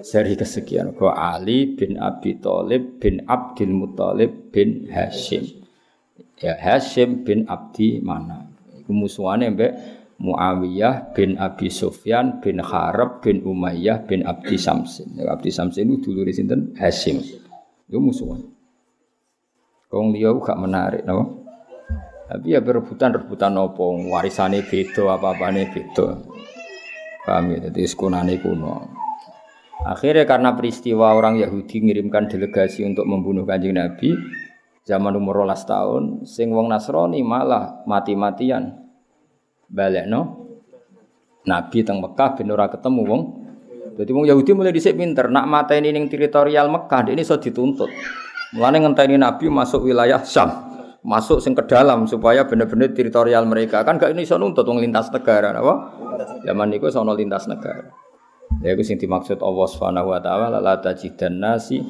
[0.00, 0.96] Seri kesekian.
[0.96, 5.44] Ko Ali bin Abi Thalib bin Abdul Muthalib bin Hasim.
[6.40, 8.48] Ya Hasim bin Abdi mana?
[8.80, 9.72] Iku musuhane mbek
[10.18, 15.18] Muawiyah bin Abi Sufyan bin Harab bin Umayyah bin Abdi Samsin.
[15.18, 17.18] Abdi Samsin itu dulu sinten Hasim.
[17.86, 18.42] Itu musuhan.
[19.90, 21.44] Kong liya gak menarik, napa?
[22.24, 26.18] Tapi ya berebutan-rebutan nopo warisane beda apa-apane beda.
[27.22, 27.68] Paham ya?
[27.68, 28.90] Jadi sekunane kuno.
[29.84, 34.16] Akhirnya karena peristiwa orang Yahudi mengirimkan delegasi untuk membunuh kanjeng Nabi
[34.84, 38.83] zaman umur rolas tahun, sing wong Nasrani malah mati-matian.
[39.70, 40.20] Balik no,
[41.44, 43.22] Nabi teng Mekah ben ora ketemu wong.
[43.94, 47.88] Jadi wong Yahudi mulai dhisik pinter, nak mateni ning teritorial Mekah, ini iso dituntut.
[48.58, 50.74] Mulane ngenteni Nabi masuk wilayah Syam
[51.04, 55.12] masuk sing ke dalam supaya benar-benar teritorial mereka kan gak ini iso nuntut wong lintas
[55.12, 56.00] negara apa
[56.48, 57.92] zaman niku sono lintas negara
[58.64, 61.84] ya iku sing dimaksud Allah Subhanahu wa taala la tajidan nasi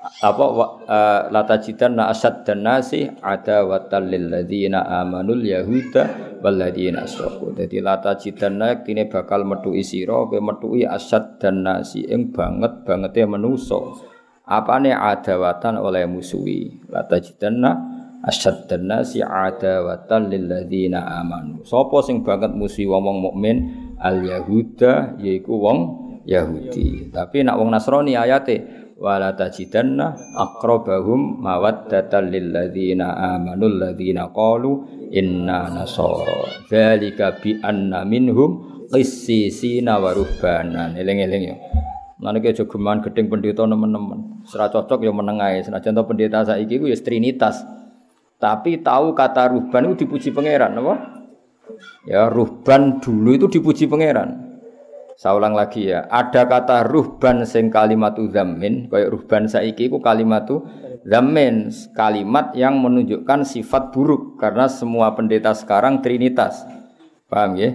[0.00, 0.44] apa
[0.88, 7.52] uh, la tajidanna asad dan nasi ada watal lil ladzina amanul yahuda wal ladzina asyraku
[7.52, 13.28] dadi la tajidanna kene bakal metuki sira kowe metuki asad dan nasi ing banget bangete
[13.28, 13.76] manusa
[14.48, 21.64] apane adawatan oleh musuhi la tajidanna asyaddan nasi adawatan lil ladzina amanu.
[21.64, 23.56] Sapa sing banget musuhi wong mukmin
[23.96, 25.78] al yahuda yaiku wong
[26.28, 27.08] Yahudi.
[27.10, 35.72] Tapi nak wong Nasrani ayate wala tajidanna aqrabahum mawaddatan lil ladzina amanu ladzina qalu inna
[35.72, 36.68] nasara.
[36.68, 41.00] Dzalika bi anna minhum qissisina wa ruhbanan.
[41.00, 41.56] Eling-eling ya.
[42.20, 44.44] Nanti kayak jogeman gedeng pendeta teman-teman.
[44.44, 45.64] Serah cocok ya menengai.
[45.64, 47.64] Senajan pendeta saiki ku ya trinitas.
[48.36, 50.94] Tapi tahu kata ruhban itu dipuji pangeran, apa?
[52.08, 54.49] Ya, ruhban dulu itu dipuji pangeran.
[55.20, 60.64] Saya ulang lagi ya, ada kata ruhban sing kalimatu zamin, kayak ruhban saiki itu kalimatu
[61.04, 64.40] zamin, kalimat yang menunjukkan sifat buruk.
[64.40, 66.64] Karena semua pendeta sekarang trinitas.
[67.28, 67.68] Paham ya?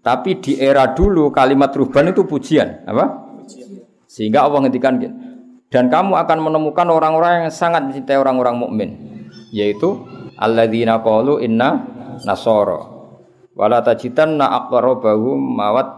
[0.00, 3.28] Tapi di era dulu kalimat ruhban itu pujian, apa?
[4.08, 4.96] Sehingga Allah ngendikan
[5.68, 8.90] dan kamu akan menemukan orang-orang yang sangat mencintai orang-orang mukmin.
[9.52, 10.00] Yaitu
[10.40, 11.76] alladzina qalu inna
[12.24, 12.88] nasara.
[13.52, 15.95] Wala tajidanna aqrabahum mawaddatal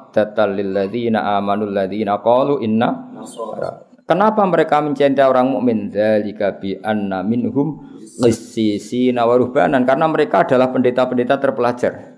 [0.55, 2.19] lil ladzina amanu alladzina
[2.63, 2.89] inna
[4.09, 5.93] Kenapa mereka mencintai orang mukmin?
[5.93, 6.81] Dzalika bi
[7.29, 7.85] minhum
[8.25, 9.37] qissisina wa
[9.85, 12.17] karena mereka adalah pendeta-pendeta terpelajar.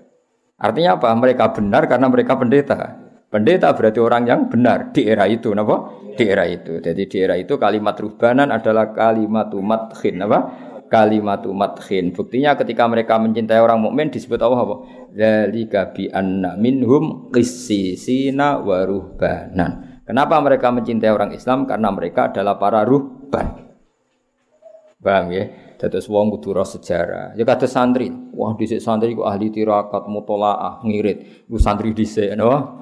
[0.55, 1.11] Artinya apa?
[1.11, 2.79] Mereka benar karena mereka pendeta.
[3.27, 5.91] Pendeta berarti orang yang benar di era itu, napa?
[6.15, 6.79] Di era itu.
[6.79, 10.71] Jadi di era itu kalimat ruhbanan adalah kalimat umat khin, apa?
[10.91, 12.11] kalimatu madkhin.
[12.11, 14.75] Buktinya ketika mereka mencintai orang mukmin disebut Allah apa?
[15.11, 20.01] Dzalika bi anna minhum qissisina wa ruhbanan.
[20.07, 21.67] Kenapa mereka mencintai orang Islam?
[21.67, 23.75] Karena mereka adalah para ruhban.
[25.01, 25.45] Paham ya?
[25.81, 27.33] Dados wong kudu sejarah.
[27.33, 28.13] Ya kados santri.
[28.37, 31.49] Wah, dhisik santri ku ahli tirakat, mutolaah, ngirit.
[31.49, 32.77] Ku santri dhisik, no?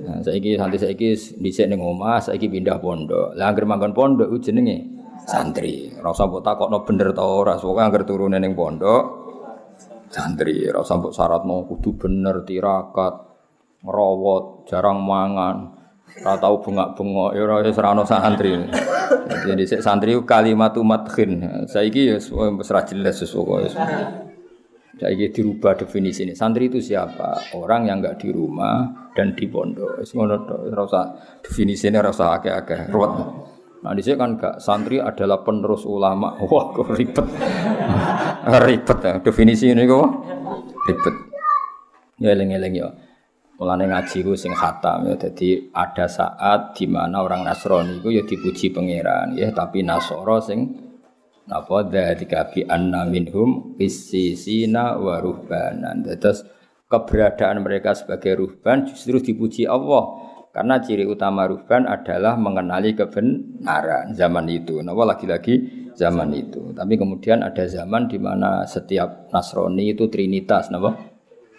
[0.00, 3.36] Nah, saiki santri saiki dhisik ning omah, saiki pindah pondok.
[3.36, 4.88] Lah anggere manggon pondok ku jenenge
[5.28, 5.92] santri.
[5.92, 9.25] Rasa mbok takokno bener ta ora, pokoke anggere turune ning pondok
[10.16, 10.64] santri.
[10.64, 13.14] Rasa mbok syaratno kudu bener tirakat,
[13.84, 15.56] ngerawat, jarang mangan.
[16.16, 18.56] Ora tau bengak-bengok ya ora wis ora santri.
[19.44, 21.66] Jadi sik santri kalimat madkhin.
[21.68, 22.32] Saiki ya wis
[22.72, 23.76] ora jelas sesuatu.
[24.96, 26.32] Saiki dirubah definisi ini.
[26.32, 27.52] Santri itu siapa?
[27.52, 30.00] Orang yang enggak di rumah dan di pondok.
[30.00, 30.72] Wis ngono tok.
[30.72, 31.04] Ora usah
[31.44, 32.88] definisine ora usah akeh-akeh.
[32.88, 33.12] Ruwet.
[33.86, 36.34] Nah di sini kan gak santri adalah penerus ulama.
[36.50, 37.22] Wah, kok ribet.
[38.66, 39.14] ribet ya.
[39.22, 40.06] Definisi ini kok
[40.90, 41.14] ribet.
[42.18, 42.90] Ya eling-eling ya.
[43.62, 45.14] Mulane ngaji ku sing khatam ya.
[45.14, 50.66] Jadi ada saat di mana orang Nasrani itu ya dipuji pangeran ya, tapi Nasoro sing
[51.46, 56.02] napa dzalika bi anna minhum qissisina wa ruhbanan.
[56.18, 56.42] Terus
[56.90, 60.25] keberadaan mereka sebagai ruhban justru dipuji Allah
[60.56, 64.80] karena ciri utama ruhban adalah mengenali kebenaran zaman itu.
[64.80, 66.72] Nah, lagi-lagi zaman itu.
[66.72, 70.96] Tapi kemudian ada zaman di mana setiap Nasrani itu trinitas, napa?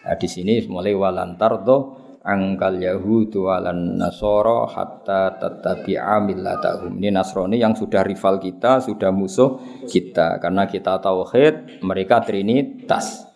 [0.01, 1.77] Nah, di sini mulai walantardo
[2.25, 6.97] angkal Yahudu walan Nasoro hatta tatabi'a millatahum.
[6.97, 10.41] Ini Nasrani yang sudah rival kita, sudah musuh kita.
[10.41, 13.26] Karena kita tauhid, mereka trinitas.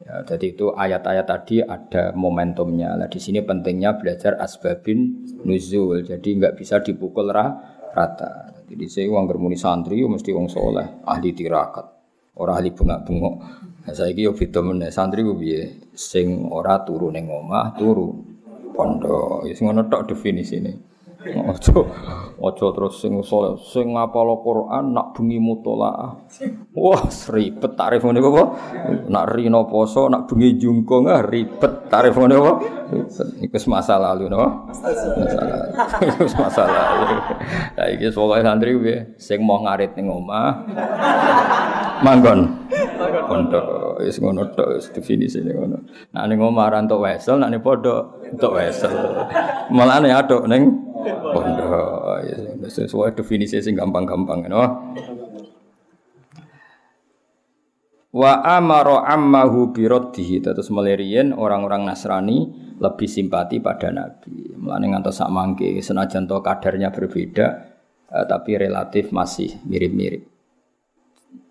[0.00, 2.96] Ya, jadi itu ayat-ayat tadi ada momentumnya.
[2.96, 6.00] Nah, di sini pentingnya belajar asbabin nuzul.
[6.08, 8.48] Jadi nggak bisa dipukul rata.
[8.64, 11.84] Jadi saya uang bermuni santri, mesti uang soleh, ahli tirakat,
[12.38, 13.34] orang ahli bengak-bengok.
[13.84, 18.14] Nah, saya kira beda mana santri gue biye, sing ora turu neng omah, turu
[18.72, 19.50] pondok.
[19.50, 20.89] Ya, ngono tok definisi ini.
[21.20, 21.84] Ojo
[22.40, 26.16] ojo terus sing soleh sing ngapal Quran nak bengi mutolaah.
[26.72, 28.44] Wah, ribet tarif ngene apa?
[29.04, 32.52] Nak rino poso, nak bengi jungkong ah ribet tarif ngene apa?
[33.44, 34.72] Iku masa lalu no.
[36.08, 37.04] Iku masa lalu.
[37.76, 40.64] Lah iki pokoke santri piye sing mau ngarit ning omah.
[42.00, 42.48] manggon
[43.28, 45.78] pondok wis ngono tok wis definisine ngono
[46.16, 48.92] nek ning omah entuk wesel nek ning pondok entuk wesel
[49.68, 52.36] malah nek aduk ning pondok ya
[52.68, 54.64] sesuai definisi sing gampang-gampang ngono
[58.10, 62.50] Wa amaro ammahu biraddihi terus melirian orang-orang Nasrani
[62.82, 64.50] lebih simpati pada Nabi.
[64.58, 67.46] Mulane ngantos sak mangke senajan to kadarnya berbeda
[68.10, 70.26] eh, tapi relatif masih mirip-mirip.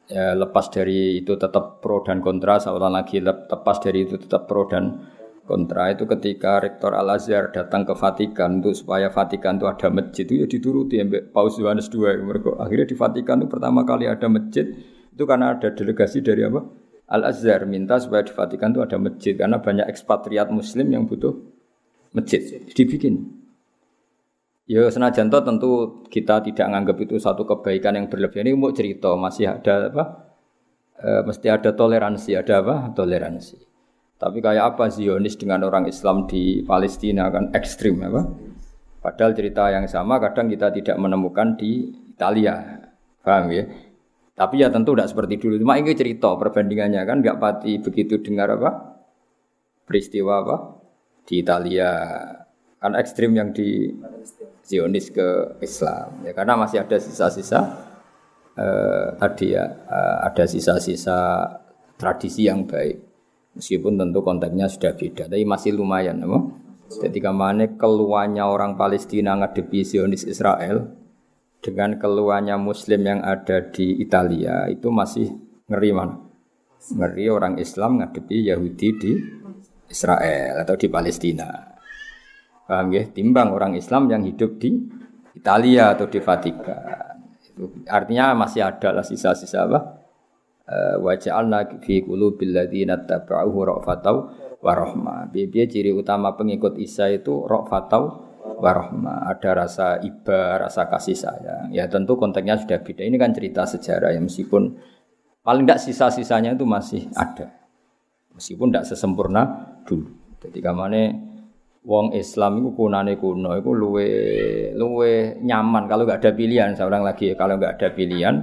[0.10, 4.66] Ya, lepas dari itu tetap pro dan kontra, seorang lagi lepas dari itu tetap pro
[4.66, 5.06] dan
[5.50, 10.30] kontra itu ketika Rektor Al Azhar datang ke Vatikan untuk supaya Vatikan itu ada masjid
[10.30, 12.06] itu ya dituruti ya Paus Yohanes II.
[12.06, 14.70] Mereka akhirnya di Vatikan itu pertama kali ada masjid
[15.10, 16.62] itu karena ada delegasi dari apa?
[17.10, 21.34] Al Azhar minta supaya di Vatikan itu ada masjid karena banyak ekspatriat Muslim yang butuh
[22.14, 22.62] masjid.
[22.70, 23.42] Dibikin.
[24.70, 25.70] Ya senajan toh tentu
[26.14, 28.54] kita tidak menganggap itu satu kebaikan yang berlebihan.
[28.54, 30.04] Ini mau cerita masih ada apa?
[30.94, 32.94] E, mesti ada toleransi, ada apa?
[32.94, 33.69] Toleransi.
[34.20, 38.28] Tapi kayak apa Zionis dengan orang Islam di Palestina kan ekstrim apa?
[39.00, 42.84] Padahal cerita yang sama kadang kita tidak menemukan di Italia.
[43.24, 43.64] Paham ya?
[44.36, 45.56] Tapi ya tentu tidak seperti dulu.
[45.64, 49.00] Cuma ini cerita perbandingannya kan nggak pati begitu dengar apa
[49.88, 50.56] peristiwa apa
[51.24, 51.92] di Italia
[52.80, 53.88] kan ekstrim yang di
[54.68, 57.60] Zionis ke Islam ya karena masih ada sisa-sisa
[58.56, 61.20] eh, tadi ya eh, ada sisa-sisa
[62.00, 63.09] tradisi yang baik
[63.58, 66.40] meskipun tentu konteksnya sudah beda tapi masih lumayan apa?
[66.90, 70.90] Jadi ke mana keluarnya orang Palestina ngadepi Zionis Israel
[71.62, 75.30] dengan keluarnya Muslim yang ada di Italia itu masih
[75.70, 76.18] ngeri mana?
[76.80, 79.12] Ngeri orang Islam ngadepi Yahudi di
[79.86, 81.50] Israel atau di Palestina.
[82.66, 83.06] Paham ya?
[83.10, 84.74] Timbang orang Islam yang hidup di
[85.38, 87.18] Italia atau di Vatikan.
[87.86, 89.80] Artinya masih ada lah sisa-sisa apa?
[89.80, 89.99] Eh,
[91.02, 94.16] wa ja'alna fi qulubil ladzina tabauhu ra'fatau
[94.62, 95.34] wa rahmah.
[95.34, 98.30] Biaya ciri utama pengikut Isa itu ra'fatau
[98.60, 101.72] warahmah, ada rasa iba, rasa kasih sayang.
[101.72, 103.08] Ya tentu konteksnya sudah beda.
[103.08, 104.76] Ini kan cerita sejarah ya meskipun
[105.42, 107.56] paling tidak sisa-sisanya itu masih ada.
[108.36, 109.44] Meskipun tidak sesempurna
[109.88, 110.12] dulu.
[110.40, 111.04] Jadi kamane
[111.84, 114.08] wong Islam itu kunane kuno itu luwe
[114.76, 118.36] luwe nyaman kalau nggak ada pilihan seorang lagi kalau nggak ada pilihan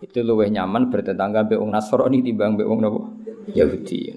[0.00, 2.80] itu luwe nyaman bertetangga be wong Nasrani timbang be wong
[3.52, 4.16] Yahudi.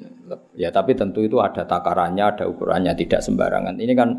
[0.57, 3.77] Ya tapi tentu itu ada takarannya, ada ukurannya, tidak sembarangan.
[3.77, 4.09] Ini kan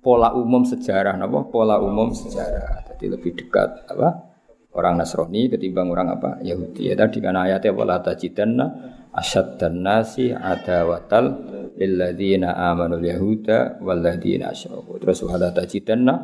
[0.00, 2.88] pola umum sejarah napa pola umum sejarah.
[2.96, 4.32] Jadi lebih dekat apa?
[4.70, 6.30] Orang Nasrani ketimbang orang apa?
[6.40, 6.88] Yahudi.
[6.90, 8.66] Ya tadi kan ayatnya wala tajidanna
[9.14, 11.34] asyaddan nasi adawatal
[11.74, 16.14] lilladzina amanul yahuda walladzina asyraku terus wala tajidanna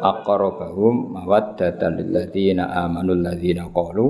[0.00, 4.06] aqrabahum mawaddatan lilladzina amanul ladzina qalu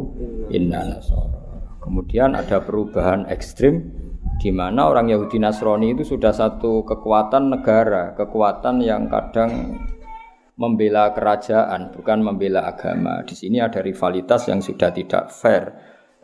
[0.51, 1.39] inna nasara
[1.83, 8.85] kemudian ada perubahan ekstrim di mana orang Yahudi Nasrani itu sudah satu kekuatan negara, kekuatan
[8.85, 9.81] yang kadang
[10.57, 13.25] membela kerajaan, bukan membela agama.
[13.25, 15.73] Di sini ada rivalitas yang sudah tidak fair.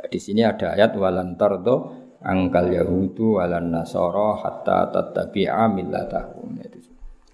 [0.09, 1.77] Di sini ada ayat walan tardo
[2.23, 6.59] angkal Yahudu walan Nasoro hatta tattabi'a millatahum.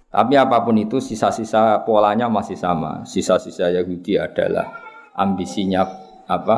[0.09, 3.05] Tapi apa pun itu sisa-sisa polanya masih sama.
[3.05, 4.73] Sisa-sisa Yahudi adalah
[5.13, 5.85] ambisinya
[6.25, 6.57] apa?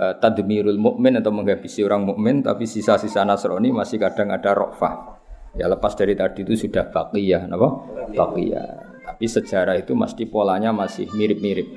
[0.00, 5.20] uh, tadmirul mukmin atau menghabisi orang mukmin tapi sisa-sisa Nasrani masih kadang ada rofah.
[5.58, 7.68] Ya lepas dari tadi itu sudah baqiyah, napa?
[8.14, 9.02] Baqiyah.
[9.02, 11.74] Tapi sejarah itu mesti polanya masih mirip-mirip.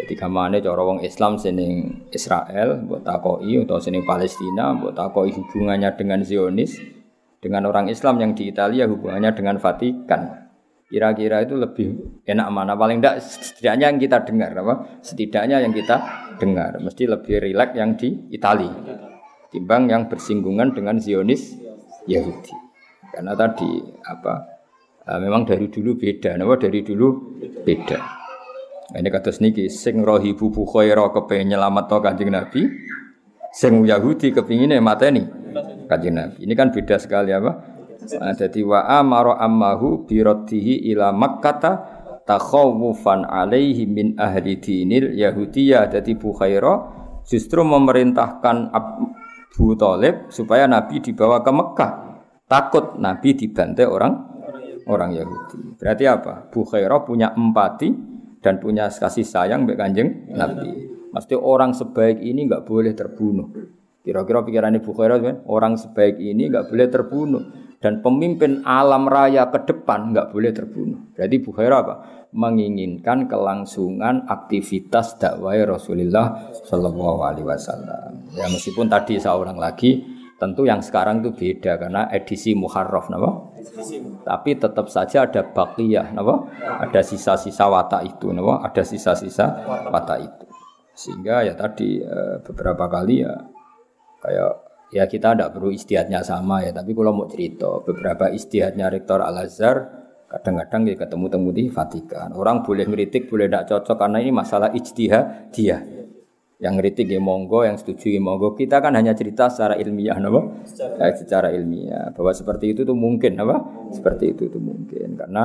[0.00, 5.92] Jadi kamane cara wong Islam sening Israel buat takoi atau sening Palestina buat takoi hubungannya
[5.92, 6.80] dengan Zionis
[7.40, 10.48] dengan orang Islam yang di Italia hubungannya dengan Vatikan.
[10.90, 11.86] Kira-kira itu lebih
[12.26, 12.74] enak mana?
[12.74, 14.74] Paling tidak setidaknya yang kita dengar apa?
[15.04, 15.96] Setidaknya yang kita
[16.40, 18.74] dengar mesti lebih rileks yang di Italia
[19.50, 21.58] timbang yang bersinggungan dengan Zionis
[22.06, 22.54] Yahudi.
[23.10, 24.62] Karena tadi apa?
[25.00, 27.08] Uh, memang dari dulu beda, nama dari dulu
[27.66, 28.19] beda.
[28.90, 32.66] Nah, ini kata niki sing rohibu kepengen nyelamat to kanjeng Nabi,
[33.54, 35.22] sing Yahudi kepingine mateni
[35.86, 36.42] kanjeng Nabi.
[36.42, 37.52] Ini kan beda sekali apa?
[38.18, 41.72] Nah, jadi wa amara ammahu biraddihi ila makkata
[42.26, 45.86] takhawufan alaihi min ahli dinil yahudiyah.
[45.86, 46.74] Jadi Bukhaira
[47.22, 49.14] justru memerintahkan Abu
[49.78, 51.92] Talib supaya Nabi dibawa ke Mekah.
[52.50, 54.14] Takut Nabi dibantai orang
[54.90, 55.78] orang Yahudi.
[55.78, 56.50] Berarti apa?
[56.50, 58.09] Bukhaira punya empati
[58.40, 60.88] dan punya kasih sayang mbek Kanjeng Nabi.
[61.12, 63.48] Pasti orang sebaik ini nggak boleh terbunuh.
[64.00, 67.42] Kira-kira pikiran Ibu Khairat kan, orang sebaik ini nggak boleh terbunuh.
[67.80, 71.00] dan pemimpin alam raya ke depan nggak boleh terbunuh.
[71.16, 71.94] Jadi Bukhairah apa?
[72.36, 78.36] Menginginkan kelangsungan aktivitas dakwah Rasulullah Shallallahu Alaihi Wasallam.
[78.36, 80.04] Ya meskipun tadi seorang lagi,
[80.40, 83.52] tentu yang sekarang itu beda karena edisi Muharraf, napa?
[84.24, 86.48] Tapi tetap saja ada bakiyah, napa?
[86.80, 88.64] Ada sisa-sisa watak itu, napa?
[88.64, 90.44] Ada sisa-sisa watak itu.
[90.96, 93.36] Sehingga ya tadi eh, beberapa kali ya
[94.24, 94.52] kayak
[94.90, 99.46] ya kita tidak perlu istihadnya sama ya tapi kalau mau cerita beberapa istihadnya rektor Al
[99.46, 99.86] Azhar
[100.26, 104.70] kadang-kadang ya ketemu temu di Vatikan orang boleh ngeritik boleh tidak cocok karena ini masalah
[104.74, 105.78] ijtihad dia
[106.60, 110.64] yang ngeritik ya monggo yang setuju ya monggo kita kan hanya cerita secara ilmiah apa
[110.68, 113.56] secara, ya, secara ilmiah bahwa seperti itu tuh mungkin apa
[113.96, 115.44] seperti itu tuh mungkin karena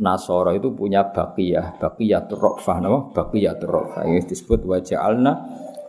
[0.00, 4.08] Nasoro itu punya bakiyah, bakiyah turrofah, nama bakiyah turrofah.
[4.08, 5.32] Ini disebut waja'alna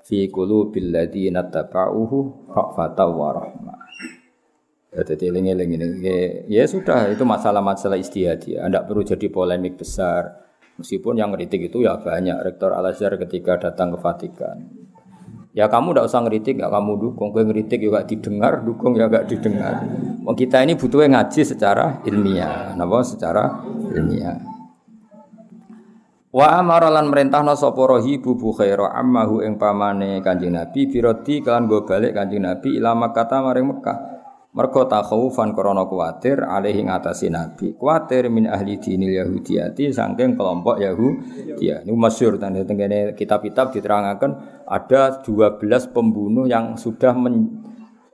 [0.03, 3.79] fi qulubil ladzina tabauhu rafata wa rahmah.
[4.91, 5.85] Ya, jadi eling-eling ini.
[6.03, 8.67] Ya, ya sudah, itu masalah-masalah istihad ya.
[8.67, 10.40] Anda perlu jadi polemik besar.
[10.81, 12.41] Meskipun yang ngeritik itu ya banyak.
[12.41, 14.57] Rektor Al-Azhar ketika datang ke Vatikan.
[15.51, 17.29] Ya kamu tidak usah ngeritik, ya kamu dukung.
[17.35, 19.83] Gue ngeritik juga didengar, dukung ya gak didengar.
[20.23, 22.71] Kita ini butuh ngaji secara ilmiah.
[22.73, 23.03] Napa?
[23.03, 23.61] Secara
[23.91, 24.51] ilmiah.
[26.31, 31.83] Wa amara lan merintahna sapa rahibu bukhaira ammahu ing pamane Kanjeng Nabi biroti kan go
[31.83, 34.10] balik Kanjeng Nabi ila Makkah maring Mekah.
[34.51, 37.71] Mergo takhawufan krana kuwatir alaihi ngatasi Nabi.
[37.71, 41.71] Kuwatir min ahli dinil Yahudiyati saking kelompok Yahudi.
[41.71, 44.31] Ini masyhur tanda tengene kitab-kitab diterangkan
[44.67, 45.55] ada 12
[45.95, 47.63] pembunuh yang sudah men,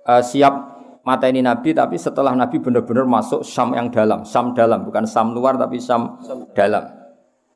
[0.05, 0.77] uh, siap
[1.07, 5.57] ini Nabi tapi setelah Nabi benar-benar masuk Sam yang dalam, Sam dalam bukan Sam luar
[5.57, 6.19] tapi Sam
[6.51, 6.96] dalam.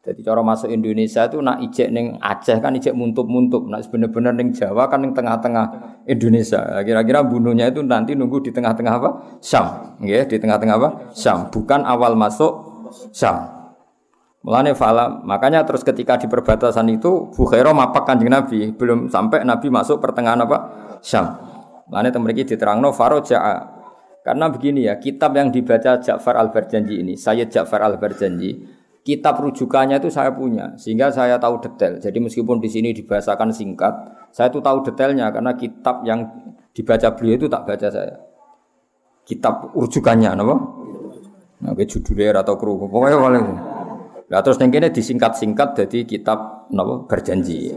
[0.01, 4.49] Jadi cara masuk Indonesia itu nak ijek neng Aceh kan ijek muntup-muntup, nak bener-bener neng
[4.49, 5.65] Jawa kan neng tengah-tengah
[6.09, 6.81] Indonesia.
[6.81, 9.09] Kira-kira bunuhnya itu nanti nunggu di tengah-tengah apa?
[9.45, 10.89] Syam, ya, di tengah-tengah apa?
[11.13, 12.49] Syam, bukan awal masuk
[13.13, 13.45] Syam.
[14.41, 19.69] Mulane fala, makanya terus ketika di perbatasan itu Bukhairo mapak kanjeng Nabi, belum sampai Nabi
[19.69, 20.57] masuk pertengahan apa?
[21.05, 21.29] Syam.
[21.93, 23.77] Mulane temeriki diterangno faroja'a.
[24.25, 30.09] Karena begini ya, kitab yang dibaca Ja'far Al-Barjanji ini, saya Ja'far Al-Barjanji, kitab rujukannya itu
[30.13, 31.97] saya punya sehingga saya tahu detail.
[31.97, 33.93] Jadi meskipun di sini dibahasakan singkat,
[34.29, 36.29] saya itu tahu detailnya karena kitab yang
[36.71, 38.15] dibaca beliau itu tak baca saya.
[39.25, 40.55] Kitab rujukannya, apa?
[41.61, 43.45] Nah, ke judulnya atau kru, pokoknya paling.
[44.31, 47.05] Nah, terus yang ini disingkat-singkat jadi kitab apa?
[47.05, 47.69] Berjanji.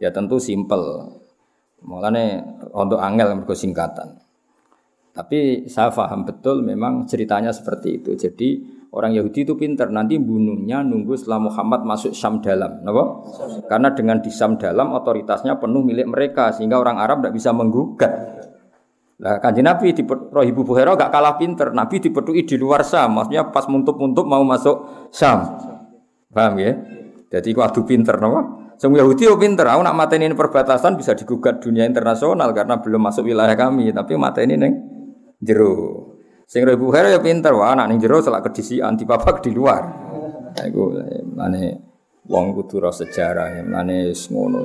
[0.00, 1.04] Ya tentu simple.
[1.84, 2.40] Mulane
[2.72, 4.16] untuk angel mergo singkatan.
[5.12, 8.12] Tapi saya paham betul memang ceritanya seperti itu.
[8.16, 8.48] Jadi
[8.96, 12.80] Orang Yahudi itu pinter, nanti bunuhnya nunggu setelah Muhammad masuk Syam dalam.
[12.80, 13.04] Kenapa?
[13.68, 18.08] Karena dengan di Syam dalam otoritasnya penuh milik mereka sehingga orang Arab tidak bisa menggugat.
[19.20, 21.76] Nah, kanji Nabi di Rohibu Buhero gak kalah pinter.
[21.76, 25.44] Nabi dipetui di luar Syam, maksudnya pas muntuk-muntuk mau masuk Syam.
[26.32, 26.72] Paham ya?
[27.36, 28.64] Jadi waktu pinter, nama?
[28.76, 29.64] Semua Yahudi itu pinter.
[29.72, 33.88] Aku nak ini perbatasan bisa digugat dunia internasional karena belum masuk wilayah kami.
[33.92, 34.72] Tapi mata ini neng
[35.40, 36.05] jeru.
[36.46, 39.82] Sing Ibu Hera ya pinter, wah anak ning jero selak kedisian dipapak di luar.
[40.54, 40.94] Iku
[41.34, 41.62] mane
[42.22, 44.62] wong kudu ro sejarah, ya, mane ngono.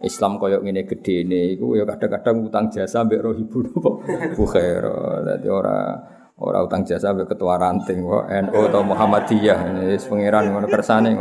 [0.00, 3.62] Islam koyo ngene gedene iku ya kadang-kadang utang jasa mbek roh ibu
[4.36, 5.20] Bukhara.
[5.22, 5.92] Dadi ora
[6.40, 11.14] ora utang jasa mbek ketua ranting kok NU atau Muhammadiyah wis pangeran ngono kersane.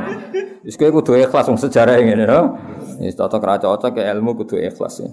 [0.64, 2.56] Wis kowe kudu ikhlas wong sejarah ngene no.
[3.04, 5.12] Wis ra cocok ke ilmu kudu ikhlas ya.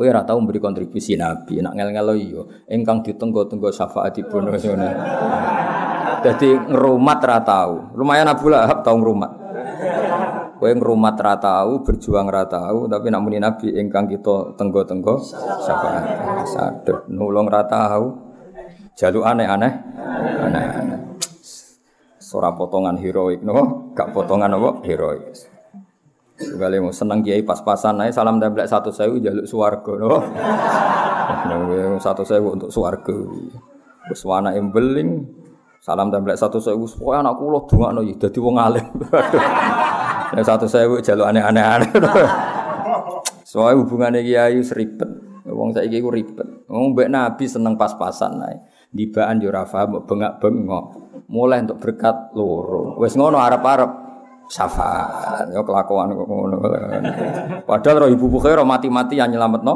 [0.00, 2.40] Kowe ora tau memberi kontribusi Nabi, nak ngel-ngelo iya,
[2.72, 4.88] ingkang ditenggo-tenggo syafaatipun ngono.
[6.24, 7.92] Dadi ngrumat ra tau.
[7.92, 9.28] Lumayan Abu Lahab tau ngrumat.
[10.56, 15.20] Kowe ngrumat ra tau, berjuang ra tau, tapi nak muni Nabi ingkang kita tenggo-tenggo
[15.68, 16.04] syafaat.
[16.48, 18.32] Sadar nulung ra tau.
[18.96, 19.72] Jaluk aneh-aneh,
[20.48, 21.00] aneh-aneh.
[22.16, 23.92] Sora potongan heroik, no?
[23.92, 24.80] Gak potongan apa?
[24.80, 25.49] Heroik.
[26.40, 30.24] Kali mau seneng kiai pas-pasan naik salam templek satu saya jaluk suwargo no.
[32.00, 33.28] satu saya untuk suwargo.
[34.24, 35.28] Wana embeling
[35.84, 38.88] salam templek satu saya supaya anak kulo bunga no jadi wong alim.
[40.40, 41.92] Yang satu saya jaluk aneh-aneh aneh.
[43.44, 45.10] Soalnya hubungannya kiai seribet.
[45.44, 46.48] Wong saya kiai ribet.
[46.72, 48.64] Wong mbak nabi seneng pas-pasan naik.
[48.96, 50.84] Dibaan yo rafa bengak bengok.
[51.28, 52.96] Mulai untuk berkat loro.
[52.96, 54.09] Wes ngono arab-arab
[54.50, 55.46] syafaat.
[55.54, 56.58] Yo kelakuan ngono.
[57.62, 59.74] Padahal roh ibu Bukhairah mati-mati yang nyelametno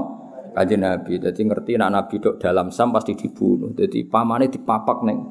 [0.51, 1.23] kanjeng Nabi.
[1.23, 3.71] Jadi ngerti nak Nabi dok dalam sam pasti dibunuh.
[3.73, 5.23] Jadi pamane dipapak neng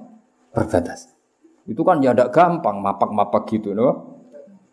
[0.56, 1.12] berbatas.
[1.68, 4.16] Itu kan ya ndak gampang mapak-mapak gitu no.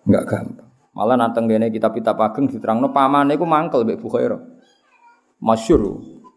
[0.07, 0.71] Enggak gampang.
[0.95, 4.41] Malah nanteng dene kitab-kitab ageng diterangno pamane iku mangkel mbek Bukhairah.
[5.43, 5.83] Masyur.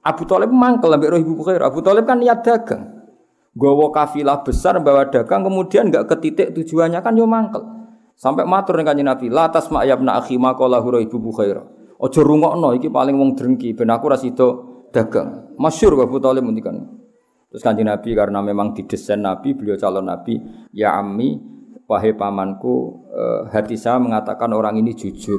[0.04, 1.70] Abu Thalib mangkel roh Ibu Bukhairah.
[1.70, 3.06] Abu Thalib kan niat dagang.
[3.54, 7.83] Gawa kafilah besar bawa dagang kemudian enggak ke titik tujuannya kan yo mangkel.
[8.14, 11.66] Sampai matur ning kanjeng Nabi, "La tasma ya ibna akhi maqala hura Ibu Bukhairah."
[12.04, 14.12] Aja rungokno iki paling wong drengki ben aku
[14.94, 15.56] dagang.
[15.58, 16.78] Masyhur Abu Thalib ngendikan.
[17.50, 20.42] Terus kanjeng Nabi karena memang didesain Nabi, beliau calon Nabi,
[20.74, 21.38] ya ammi,
[21.86, 25.38] wahai pamanku, eh, hati saya mengatakan orang ini jujur.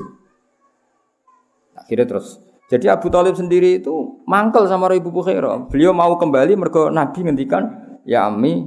[1.74, 2.38] Akhirnya terus
[2.70, 5.68] jadi Abu Talib sendiri itu mangkel sama Ibu Bukhairah.
[5.68, 7.66] Beliau mau kembali mergo Nabi ngendikan,
[8.08, 8.66] "Ya Ami,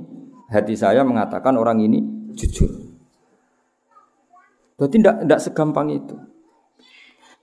[0.52, 2.04] hati saya mengatakan orang ini
[2.36, 2.87] jujur."
[4.78, 6.16] Jadi tidak tidak segampang itu.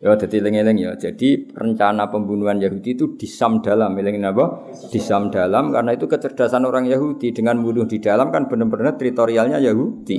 [0.05, 0.93] Ya, jadi lengeleng ya.
[1.01, 4.69] Jadi rencana pembunuhan Yahudi itu disam dalam, eleng apa?
[4.93, 10.19] Disam dalam karena itu kecerdasan orang Yahudi dengan bunuh di dalam kan benar-benar teritorialnya Yahudi.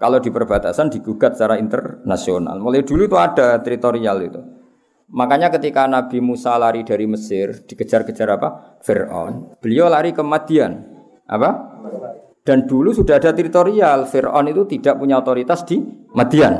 [0.00, 2.56] Kalau di perbatasan digugat secara internasional.
[2.56, 4.40] Mulai dulu itu ada teritorial itu.
[5.10, 8.80] Makanya ketika Nabi Musa lari dari Mesir, dikejar-kejar apa?
[8.80, 9.60] Fir'aun.
[9.60, 10.86] Beliau lari ke Madian.
[11.28, 11.50] Apa?
[12.50, 14.10] Dan dulu sudah ada teritorial.
[14.10, 15.78] Fir'aun itu tidak punya otoritas di
[16.18, 16.58] Madian.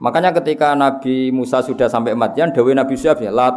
[0.00, 3.52] Makanya ketika Nabi Musa sudah sampai Madian, Dawe Nabi Syuaib ya, la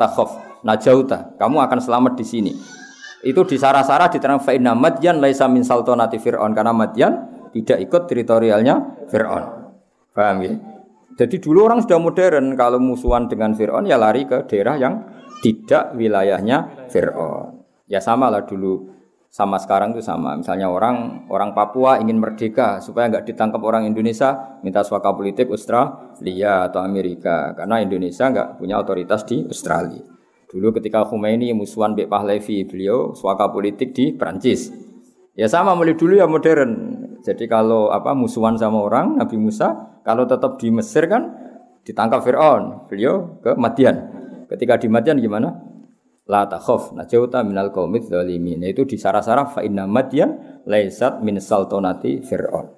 [0.67, 2.51] najauta, kamu akan selamat di sini.
[3.23, 7.13] Itu di sarah-sarah diterang fa'inna Madian laisa min saltonati Fir'aun karena Madian
[7.55, 9.71] tidak ikut teritorialnya Fir'aun.
[10.11, 10.51] Paham ya?
[11.15, 14.99] Jadi dulu orang sudah modern kalau musuhan dengan Fir'aun ya lari ke daerah yang
[15.39, 17.63] tidak wilayahnya Fir'aun.
[17.87, 18.99] Ya sama lah dulu
[19.31, 20.35] sama sekarang itu sama.
[20.35, 26.67] Misalnya orang orang Papua ingin merdeka supaya nggak ditangkap orang Indonesia, minta suaka politik Australia
[26.67, 30.03] atau Amerika karena Indonesia nggak punya otoritas di Australia.
[30.51, 34.67] Dulu ketika Khomeini musuhan Bek Pahlavi, beliau suaka politik di Prancis.
[35.31, 36.99] Ya sama mulai dulu ya modern.
[37.23, 41.31] Jadi kalau apa musuhan sama orang Nabi Musa, kalau tetap di Mesir kan
[41.87, 44.11] ditangkap Fir'aun, beliau ke Madian.
[44.51, 45.70] Ketika di Madian gimana?
[46.31, 48.63] La takhaf najauta minal qaumidz zalimin.
[48.63, 52.71] Itu di sarah-sarah fa inna madyan laisat min saltonati fir'aun.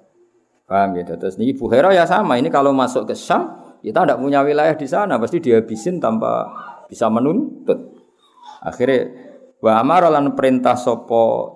[0.66, 1.14] Paham gitu.
[1.14, 2.34] Terus ini Ibu Hera ya sama.
[2.34, 6.50] Ini kalau masuk ke Syam, kita tidak punya wilayah di sana, pasti dihabisin tanpa
[6.90, 7.94] bisa menuntut.
[8.64, 9.12] Akhirnya
[9.62, 11.54] wa amara lan perintah sopo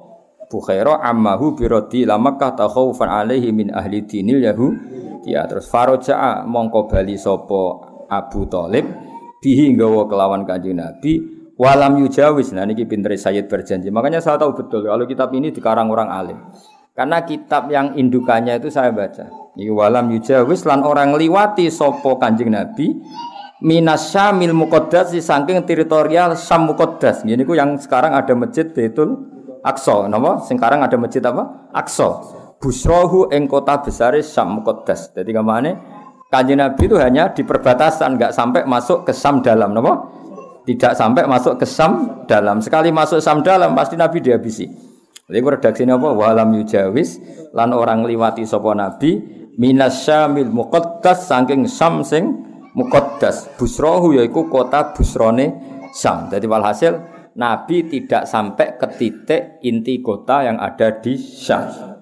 [0.49, 4.72] Bukhaira ammahu birodi lamakah takhawfan alaihi min ahli dinil yahu
[5.28, 8.88] ya terus faroja'a mongko bali sopo Abu Talib
[9.44, 12.54] bihi nggawa kelawan kanjeng Nabi Walam yujawis.
[12.54, 13.90] Nah ini pinter Sayyid berjanji.
[13.90, 16.38] Makanya saya tahu betul kalau kitab ini dikarang orang alim.
[16.94, 19.26] Karena kitab yang indukannya itu saya baca.
[19.59, 22.94] Ini walam yujawis lan orang liwati sopo kanjeng Nabi
[23.59, 27.26] minas syamil muqaddas di saking teritorial Syam muqaddas.
[27.26, 29.18] Ini ku yang sekarang ada masjid Baitul
[29.66, 30.06] Aqsa.
[30.06, 30.46] Napa?
[30.46, 31.70] Sekarang ada masjid apa?
[31.74, 32.22] Aqsa.
[32.59, 35.11] Busrohu eng kota besar Syam muqaddas.
[35.14, 35.74] Jadi ke mana?
[36.28, 40.18] Kanjeng Nabi itu hanya di perbatasan, nggak sampai masuk ke Syam dalam, napa?
[40.69, 42.61] Tidak sampai masuk ke Sam dalam.
[42.61, 44.69] Sekali masuk Sam dalam pasti Nabi dihabisi.
[45.25, 46.12] Jadi redaksi ini apa?
[46.12, 47.21] Walam yujawis
[47.57, 49.16] lan orang liwati sopo Nabi
[49.57, 52.45] minas syamil muqaddas saking Sam sing
[52.77, 53.49] muqaddas.
[53.57, 55.57] Busrohu yaiku kota Busrone
[55.97, 56.29] Sam.
[56.29, 56.93] Jadi walhasil
[57.41, 61.97] Nabi tidak sampai ke titik inti kota yang ada di Syam.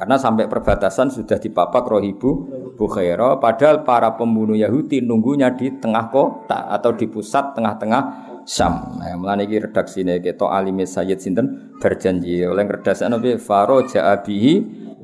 [0.00, 2.48] Karena sampai perbatasan sudah dipapak rohibu
[2.80, 3.36] Bukhaira.
[3.36, 8.96] Padahal para pembunuh Yahudi nunggunya di tengah kota atau di pusat tengah-tengah Syam.
[8.96, 14.52] Nah, mulane iki redaksine kita alime Sayyid sinten berjanji oleh redaksi Nabi Faro ja'abihi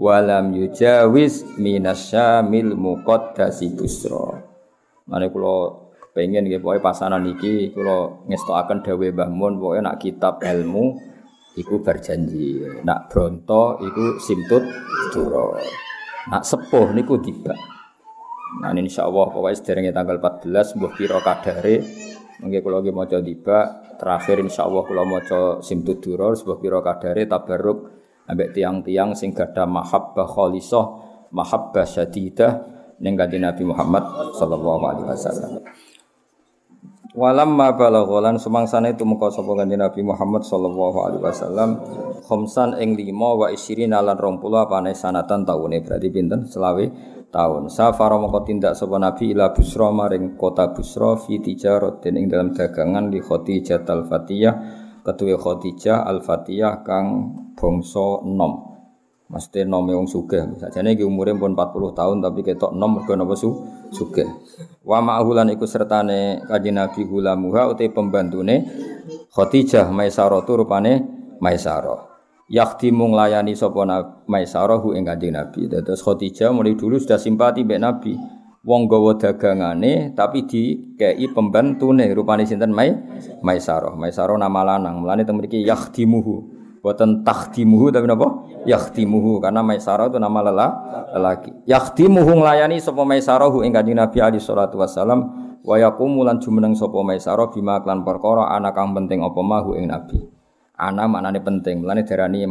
[0.01, 4.40] walam yujawiz minasyamil muqaddasi busra.
[5.05, 5.76] Mane kula
[6.16, 11.16] pengen nggih pokoke pasanan iki kula ngestokaken dawuh Mbah Mun nak kitab ilmu
[11.57, 12.62] iku berjanji.
[12.84, 14.62] Nak bronto iku simtut
[15.11, 15.57] duro.
[16.28, 17.57] Nak sepuh niku tiba.
[18.62, 21.76] Nah insya Allah pokoknya sederhana tanggal 14 buah piro kadare
[22.36, 23.59] mungkin kalau lagi mau tiba
[23.96, 25.20] terakhir insya Allah kalau mau
[25.61, 27.78] simtut duro sebuah piro kadare tabaruk
[28.28, 30.86] ambek tiang-tiang sing gada mahabbah khalisah
[31.32, 32.52] mahabbah syadidah
[33.02, 34.04] ning Nabi Muhammad
[34.36, 35.61] sallallahu alaihi wasallam.
[37.17, 41.81] Walam ma balagholan sumangsane tumeka sapa kanjeng Nabi Muhammad sallallahu alaihi wasallam
[42.29, 46.85] khamsan ing lima wa isyirin lan 20 apane sanatan taune berarti pinten selawe
[47.33, 47.73] tahun.
[47.73, 53.09] Safara mongko tindak sapa Nabi ila Busra maring kota Busra fi tijaratin ing dalam dagangan
[53.09, 54.55] di Khadijah al-Fatiyah
[55.01, 58.76] ketuwe Khadijah al-Fatiyah kang bangsa nom.
[59.27, 60.55] Mesti nom wong sugih.
[60.55, 63.51] Sajane iki umure pun 40 tahun tapi ketok nom mergo napa su
[63.91, 64.31] sugih.
[64.87, 68.62] Wa ma'hulan iku sertane Kanjeng Nabi gulamuha uti pembantune
[69.35, 71.03] Khadijah Maisarah tu rupane
[71.43, 72.07] Maisarah.
[72.47, 73.83] Yakti mung layani sapa
[74.31, 75.66] Maisarah ing Kanjeng Nabi.
[75.66, 78.14] Terus Khadijah mulai dulu sudah simpati mbek Nabi.
[78.66, 82.91] wong gawa dagangane tapi dikei pembantune rupane sinten Mai
[83.41, 83.95] Maisarah.
[83.95, 85.07] Maisarah nama lanang.
[85.07, 86.55] Mulane teng mriki yakhdimuhu.
[86.87, 88.47] Boten takhdimuhu tapi napa?
[88.62, 90.68] Yakhdimuhu karena Maisarah itu nama lela,
[91.11, 91.51] lelaki.
[91.66, 95.20] Yakhdimuhu nglayani sapa Maisarah ing Kanjeng Nabi alaihi salatu wasalam
[95.66, 99.91] wa yaqumu lan jumeneng sapa Maisarah bima klan perkara ana kang penting apa mahu ing
[99.91, 100.22] Nabi.
[100.78, 101.82] Ana maknane penting.
[101.82, 102.47] Mulane darani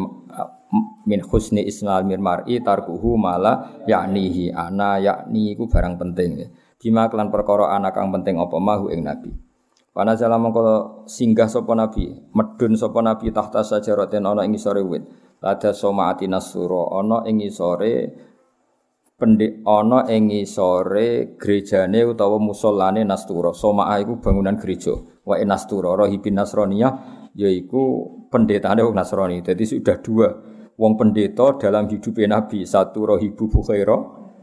[1.06, 6.50] min husni ismal mir mar'i tarkuhu mala yaknihi ana yakni iku barang penting
[6.82, 9.32] bima kelan perkara ana kang penting apa mahu ing nabi
[9.96, 15.08] Pana jala mongko singgah sapa nabi medun sapa nabi tahta sajaratin ana ing isore wit
[15.40, 18.12] lada somaati nasura ana ing isore
[19.16, 26.36] pendik ana ing isore gerejane utawa musallane nastura somaa iku bangunan gereja wa nastura rahibin
[26.36, 27.84] nasraniyah yaiku
[28.28, 30.28] pendetane wong nasrani jadi sudah dua
[30.76, 32.68] wong pendeta dalam hidupnya Nabi.
[32.68, 33.96] Satu rohibu bukhaira,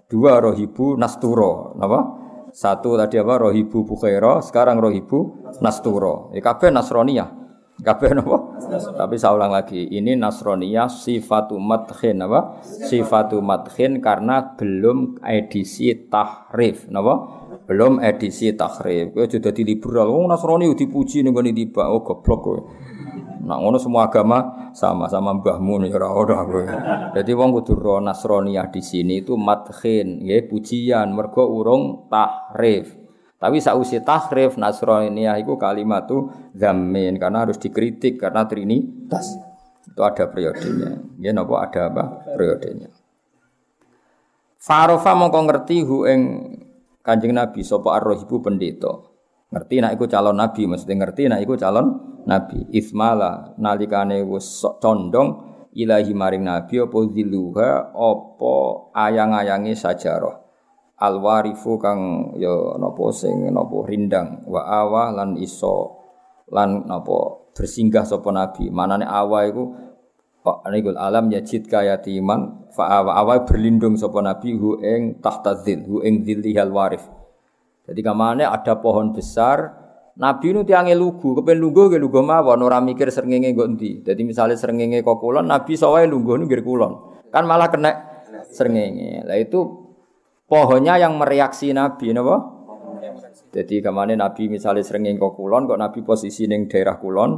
[0.08, 1.76] dua rohibu nasturo.
[1.76, 2.21] Apa?
[2.52, 3.40] Satu tadi apa?
[3.40, 6.28] Rohibu bukhaira, sekarang rohibu nasturo.
[6.36, 7.40] Ya, kabeh nasroniyah.
[7.80, 8.60] Kabeh apa?
[8.94, 12.60] Tapi saya ulang lagi, ini nasroniyah sifatu madkhin apa?
[12.62, 17.14] Sifatu madkhin karena belum edisi tahrif, apa?
[17.64, 19.16] Belum edisi tahrif.
[19.16, 22.60] Kowe sudah di liberal, wong Nasrani dipuji ning ngene tiba, oh goblok kowe.
[23.42, 26.66] Nak ngono semua agama sama sama mbahmu nih ora ora kowe.
[27.10, 27.98] Dadi wong kudu ro
[28.70, 32.94] di sini itu madkhin, nggih pujian mergo urung tahrif.
[33.42, 39.34] Tapi sausi tahrif Nasraniyah iku kalimat tuh zamin karena harus dikritik karena trinitas.
[39.82, 41.02] Itu ada periodenya.
[41.18, 42.04] Ya napa ada apa?
[42.38, 42.94] Periodenya.
[44.62, 46.20] Farofa mongko ngerti hu ing
[47.02, 48.94] Kanjeng Nabi sapa ar-rahibu pendeta.
[49.50, 52.68] Ngerti nak iku calon nabi, mesti ngerti nak iku calon nabi.
[52.72, 55.42] Ismala nalikane wis condong
[55.72, 58.54] ilahi maring nabi apa ziluha apa
[58.94, 60.40] ayang-ayange sajarah.
[61.02, 65.98] Alwarifu kang ya napa sing napa rindang wa awa lan iso
[66.52, 68.70] lan napa bersinggah sapa nabi.
[68.70, 69.64] Manane awa iku
[70.42, 75.86] Pak Anigul alam yajid kayatiman fa awa awa berlindung sapa nabi hu ing tahta zil
[75.86, 77.06] hu ing zillihal warif
[77.82, 79.81] jadi kamane ada pohon besar,
[80.12, 84.04] Nabi nu tiange lugu, kepen lugu ke lugu mawon ora mikir srengenge nggo endi.
[84.04, 86.92] Dadi misale srengenge kok kulon, Nabi sawae lungguh nu kulon.
[87.32, 87.90] Kan malah kena
[88.52, 89.24] srengenge.
[89.24, 89.64] Lah itu
[90.44, 92.60] pohonnya yang mereaksi Nabi napa?
[93.52, 97.30] Jadi ke mana Nabi misalnya srengenge kok kulon, kok Nabi posisi ning daerah kulon,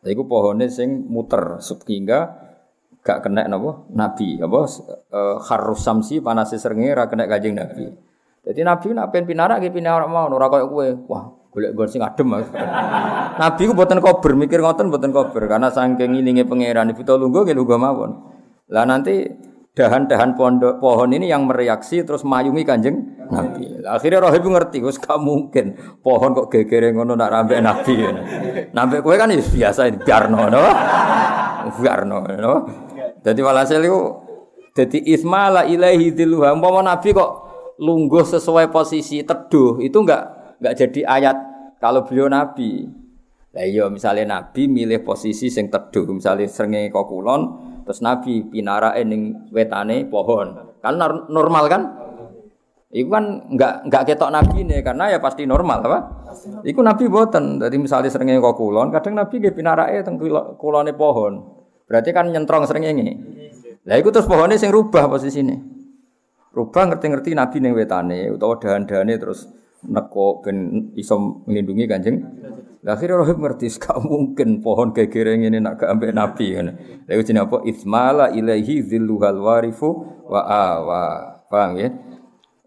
[0.00, 2.48] lha iku pohone sing muter sehingga
[3.04, 3.84] gak kena napa?
[3.92, 4.60] Nabi apa?
[5.12, 7.84] E, harus samsi panase srengenge ra kena Kanjeng Nabi.
[8.48, 10.88] Jadi Nabi nak pengen pinara gitu pinara mau ora koyo kowe.
[11.12, 12.28] Wah, golek gon sing adem.
[13.38, 17.56] Nabi ku boten kober, mikir ngoten boten kober karena saking ngilinge pangeran ibu lungguh nggih
[17.56, 18.10] lungguh mawon.
[18.68, 19.24] Lah nanti
[19.72, 22.98] dahan-dahan pondok pohon ini yang mereaksi terus mayungi kanjeng
[23.30, 23.80] Nabi.
[23.86, 27.94] Akhirnya Rohib ngerti, wes gak mungkin pohon kok gegere ngono nak rambe Nabi.
[28.74, 30.64] Nabi kowe kan ya biasa biarno, no?
[31.78, 32.54] biarno, no?
[33.22, 34.00] Jadi walhasil itu
[34.74, 36.54] jadi ismala ilahi diluha.
[36.54, 37.30] Umpama Nabi kok
[37.78, 41.36] lungguh sesuai posisi teduh itu enggak enggak jadi ayat
[41.78, 42.86] kalau beliau nabi.
[43.54, 47.42] Lah iya misalnya nabi milih posisi sing teduh, misalnya srengenge kok kulon
[47.82, 50.76] terus nabi pinara ning wetane pohon.
[50.84, 51.00] Kan
[51.32, 51.82] normal kan?
[52.88, 55.98] Iku kan enggak enggak ketok nabi nih karena ya pasti normal apa?
[56.64, 57.60] Iku nabi boten.
[57.60, 60.20] Jadi misalnya srengenge kok kulon, kadang nabi nggih pinarake teng
[60.56, 61.40] kulone pohon.
[61.88, 63.16] Berarti kan nyentrong srengenge.
[63.88, 65.56] Lah iku terus pohonnya sing rubah posisine.
[66.52, 69.48] Rubah ngerti-ngerti Nabi ning wetane utawa dahan-dahane terus
[69.86, 72.18] neko ben iso melindungi Kanjeng.
[72.82, 76.74] Akhirnya Rohib ngerti gak mungkin pohon gegere ini nak gak ambek Nabi kan.
[77.06, 77.56] Lha apa?
[77.66, 79.88] Ismala ilaihi zilluhal warifu
[80.26, 81.04] wa awa.
[81.48, 81.88] Paham ya?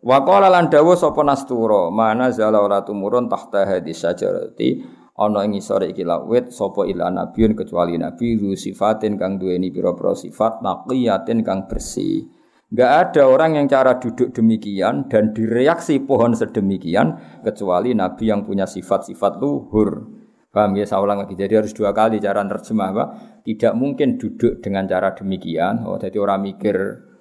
[0.01, 4.81] Wa qala lan dawuh sapa nastura mana zala ora tumurun tahta hadis sajarati
[5.13, 10.65] ana ing isore iki lawit sapa ila nabiun kecuali nabi sifatin kang duweni pira-pira sifat
[10.65, 12.40] naqiyatin kang bersih.
[12.71, 18.63] Enggak ada orang yang cara duduk demikian dan direaksi pohon sedemikian kecuali Nabi yang punya
[18.63, 20.07] sifat-sifat luhur.
[20.51, 21.35] Paham ya, saya ulang lagi.
[21.35, 23.07] Jadi harus dua kali cara terjemah, Pak.
[23.43, 25.83] Tidak mungkin duduk dengan cara demikian.
[25.83, 26.75] Oh, jadi orang mikir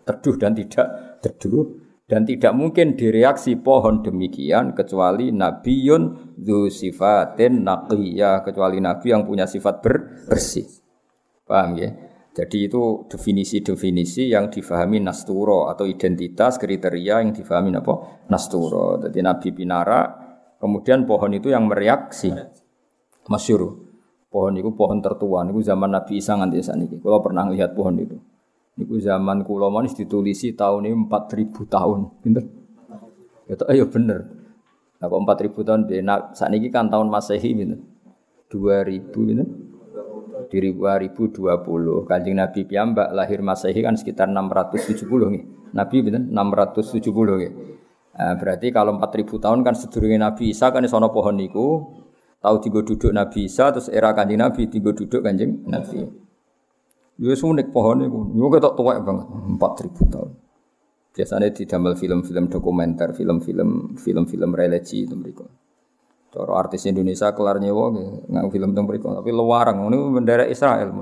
[0.07, 1.79] teduh dan tidak teduh.
[2.11, 8.43] Dan tidak mungkin direaksi pohon demikian kecuali Nabiun dhu sifatin naqiyah.
[8.43, 9.79] Kecuali Nabi yang punya sifat
[10.27, 10.67] bersih.
[11.47, 12.10] Paham ya?
[12.41, 18.25] Jadi itu definisi-definisi yang difahami nasturo atau identitas kriteria yang difahami apa?
[18.33, 18.97] Nasturo.
[18.97, 20.09] Jadi Nabi Pinara,
[20.57, 22.33] kemudian pohon itu yang mereaksi.
[23.29, 23.77] Masyur.
[24.33, 25.45] Pohon itu pohon tertua.
[25.45, 26.97] Itu zaman Nabi Isa nganti saat ini.
[26.97, 28.17] Kalau pernah lihat pohon itu.
[28.81, 32.25] Itu zaman kulo manis ditulisi tahun ini 4000 tahun.
[32.25, 32.45] Pinter?
[33.53, 34.33] Ya ayo bener.
[34.97, 37.77] Nah, kok 4000 tahun nah, sakniki kan tahun Masehi gitu.
[38.49, 39.45] 2000 gitu.
[40.51, 45.43] Di 2020 Kanjeng Nabi piyambak lahir Masehi kan sekitar 670 nih.
[45.71, 47.55] Nabi gitu 670 gitu.
[48.11, 51.95] Nah, berarti kalau 4000 tahun kan sedurunge Nabi Isa kan sono pohon niku
[52.43, 56.03] tahu tiga duduk Nabi Isa terus era Kanjeng Nabi tiga duduk Kanjeng Nabi.
[57.21, 58.35] Yo unik pohon niku.
[58.35, 59.27] Yo ketok tuwek banget
[59.57, 60.31] 4000 tahun.
[61.11, 65.43] Biasanya di dalam film-film dokumenter, film-film film-film religi itu mereka.
[66.31, 67.91] Cara artis Indonesia kelar nyewa
[68.31, 70.95] nggak film itu mereka, tapi lewarang ini bendera Israel.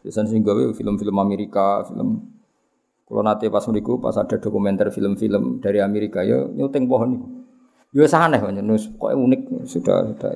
[0.00, 2.22] Biasanya sih gawe film-film Amerika, film
[3.10, 7.26] kalau nanti pas mereka pas ada dokumenter film-film dari Amerika ya nyuting pohon itu.
[7.90, 10.30] Ya aneh banyak, nus kok unik sudah sudah.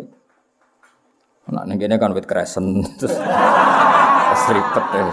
[1.54, 3.14] Anak nengennya kan wit kresen terus
[4.34, 5.04] seripet ya.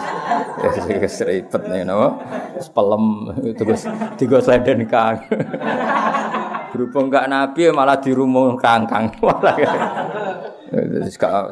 [0.66, 2.18] Ya seripet nih napa?
[2.74, 3.06] Pelem
[3.54, 3.86] terus
[4.18, 5.22] tiga sleden kang.
[6.72, 9.12] Berhubung gak nabi malah di rumah kangkang.
[9.20, 9.56] Malah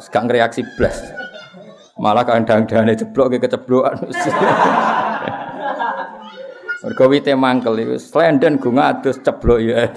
[0.00, 1.12] gak reaksi blas.
[2.00, 4.08] Malah kandang-dangane jeblok ke keceblokan.
[6.80, 9.84] Mergo wite mangkel iku slenden gunga adus ceblok ya.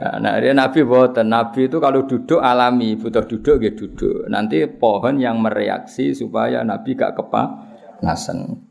[0.00, 1.28] Nah, dia Nabi boten.
[1.28, 4.32] Nabi itu kalau duduk alami, butuh duduk gitu duduk.
[4.32, 8.64] Nanti pohon yang mereaksi supaya Nabi gak kepanasan.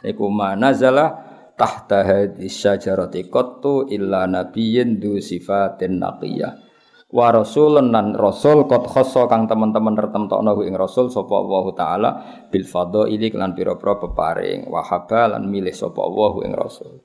[0.00, 1.29] Iku nazala
[1.60, 6.72] tahta hadis syajarati qattu illa nabiyyin du sifatin naqiyah.
[7.12, 12.10] Wa rasulun nan rasul qad khassa kang teman-teman retemtokno ing rasul sapa Allah taala
[12.48, 14.80] bil fadhaili lan pira-pira peparing wa
[15.10, 17.02] lan milih sapa Allah ing rasul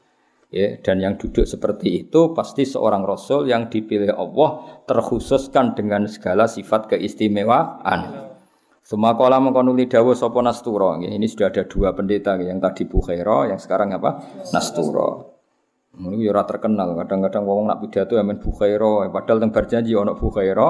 [0.54, 6.48] ya dan yang duduk seperti itu pasti seorang rasul yang dipilih Allah terkhususkan dengan segala
[6.48, 8.25] sifat keistimewaan.
[8.86, 10.94] Semua kala mengkonuli dawa sopo nasturo.
[11.02, 14.22] Ini sudah ada dua pendeta yang tadi Bukhaira, yang sekarang apa?
[14.54, 15.34] Nasturo.
[15.98, 16.94] Ini ya terkenal.
[16.94, 20.70] Kadang-kadang ngomong nak pidato yang main Bukhaira, padahal teng berjanji ono Bukhaira,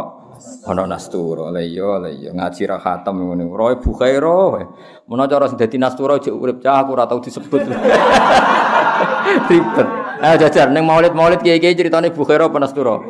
[0.64, 1.52] ono Nasturo.
[1.52, 3.52] Lah iya, lah iya ngaji ra khatam ngene.
[3.52, 4.64] Roe Bukhaira.
[5.12, 7.68] Mun cara sing Nasturo jek urip cah aku ora tau disebut.
[9.52, 9.88] Ribet.
[10.24, 13.04] Ah jajar ning maulid-maulid kiai-kiai ceritane Bukhaira apa Nasturo?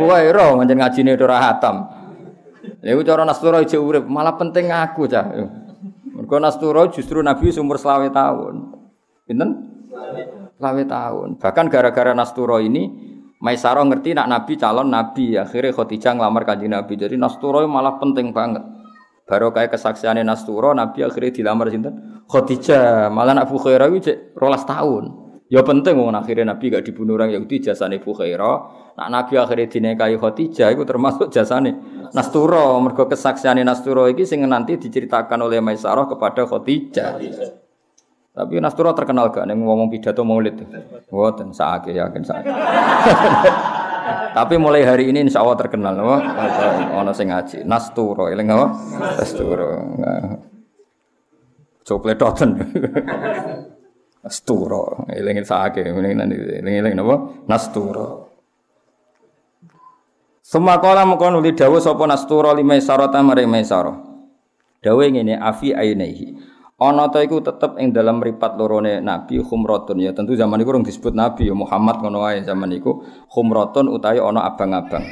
[0.00, 1.95] Bukhaira ngajen ngajine ora khatam.
[2.82, 5.26] Lha cara Nasturo jek urip, malah penting aku cah.
[6.16, 8.54] Mergo Nasturo justru Nabi umur selawe tahun.
[9.28, 9.50] Pinten?
[10.56, 11.28] Selawe tahun.
[11.36, 13.06] Bahkan gara-gara Nasturo ini
[13.36, 16.96] Maisaro ngerti nak Nabi calon Nabi, akhirnya Khadijah ngelamar kanji Nabi.
[16.96, 18.64] Jadi Nasturo malah penting banget.
[19.28, 22.24] Baru kayak kesaksiannya Nasturo, Nabi akhirnya dilamar sinten?
[22.26, 23.12] Khadijah.
[23.12, 25.28] Malah nak Bukhairah itu rolas tahun.
[25.46, 28.56] Ya penting wong akhirnya Nabi gak dibunuh orang Yahudi jasane Bukhairah.
[28.98, 31.76] Nak Nabi akhirnya dinikahi Khadijah itu termasuk jasane
[32.12, 32.78] Nasturo.
[32.82, 37.18] Mergo kesaksiane Nasturo iki sing nanti diceritakan oleh Maisarah kepada Khadijah.
[38.36, 40.60] Tapi Nasturo terkenal gak nih ngomong pidato maulid.
[41.08, 42.54] Mboten sakit yakin sakit.
[44.36, 45.96] Tapi mulai hari ini insya Allah terkenal.
[45.96, 46.20] Wah,
[47.00, 47.64] ono sing ngaji.
[47.64, 48.66] Nasturo, eling apa?
[49.16, 49.68] Nasturo.
[51.80, 52.50] Copletoten.
[54.26, 57.46] Nasturo, eling sake, eling-eling napa?
[57.46, 58.25] Nasturo.
[60.46, 63.90] Semua kala mengkon uli dawuh sapa Nasturo lima sarata mare Maisara.
[64.78, 66.38] Dawuh ngene afi ainehi.
[66.78, 71.18] Ana ta iku tetep ing dalam ripat lorone Nabi khumratun ya tentu zaman iku disebut
[71.18, 75.02] Nabi ya Muhammad ngono wae zaman iku khumratun utawi ana abang-abang.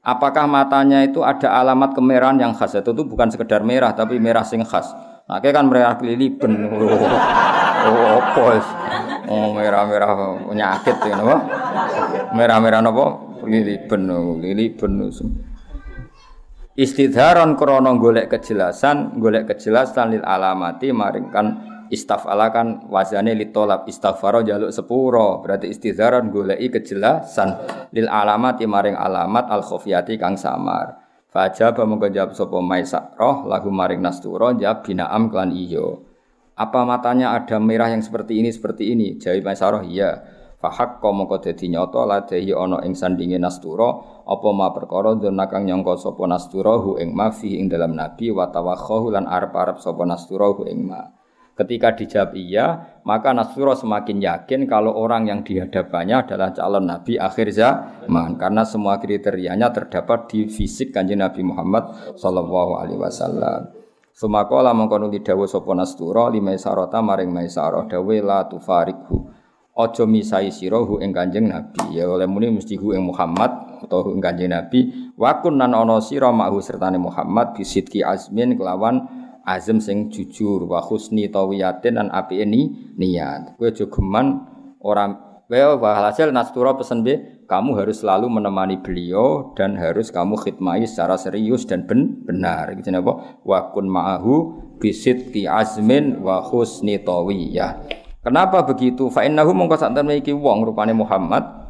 [0.00, 2.72] Apakah matanya itu ada alamat kemerahan yang khas?
[2.72, 4.88] Itu, itu bukan sekedar merah tapi merah sing khas.
[5.28, 6.48] Nah, kan merah kelilipan.
[7.82, 8.62] Oh, apa
[9.26, 11.36] Oh, merah-merah penyakit ya napa?
[12.30, 13.31] Merah-merah napa?
[13.42, 14.90] Kelilipan, kelilipan.
[16.72, 24.72] Istidharon krana golek kejelasan, golek kejelasan lil alamati maringkan istafala kan wazane litolab istighfar jaluk
[24.72, 27.60] sepuro berarti istidharon goleki kejelasan
[27.92, 34.04] lil alamati maring alamat al khofiyati kang samar Fajaba mongko jawab sapa Maisarah lagu maring
[34.04, 36.04] Nasturo jawab binaam klan iyo.
[36.52, 39.16] Apa matanya ada merah yang seperti ini seperti ini?
[39.16, 40.20] Jawab Maisarah iya.
[40.62, 45.66] Fahak kau mongko dadi nyata ladehi ana ing sandinge Nasturo apa ma perkara dona kang
[45.66, 50.06] nyangka sapa Nasturo hu ing ma fi ing dalam nabi wa tawakhahu lan arep-arep sapa
[50.06, 51.02] Nasturo hu ing ma.
[51.52, 52.66] Ketika dijawab iya,
[53.04, 58.40] maka Nasrullah semakin yakin kalau orang yang dihadapannya adalah calon Nabi akhir zaman.
[58.40, 63.68] Karena semua kriterianya terdapat di fisik kanjeng Nabi Muhammad Sallallahu Alaihi Wasallam.
[64.16, 69.41] Sumakola mengkono lidawo sopo Nasrullah lima sarota maring maisaro dawe la tufarikhu.
[69.72, 71.96] Ojo misai sirohu ing kanjeng Nabi.
[71.96, 75.12] Ya oleh muni mesti hu ing Muhammad atau ing kanjeng Nabi.
[75.16, 79.08] Wakun nan ono siro ma'hu sertane Muhammad bisidki azmin kelawan
[79.48, 83.56] azam sing jujur wa husni tawiyatin lan api ini niat.
[83.56, 83.88] Kowe aja
[84.82, 90.88] Orang Wa hasil nastura pesen be, kamu harus selalu menemani beliau dan harus kamu khidmati
[90.88, 92.72] secara serius dan ben benar.
[92.72, 93.36] Gitu apa?
[93.44, 94.34] Wa kun ma'ahu
[94.80, 98.01] bisidqi azmin wa husni tawiyah.
[98.22, 99.10] Kenapa begitu?
[99.10, 101.62] Fa innahu mongko sak iki wong rupane Muhammad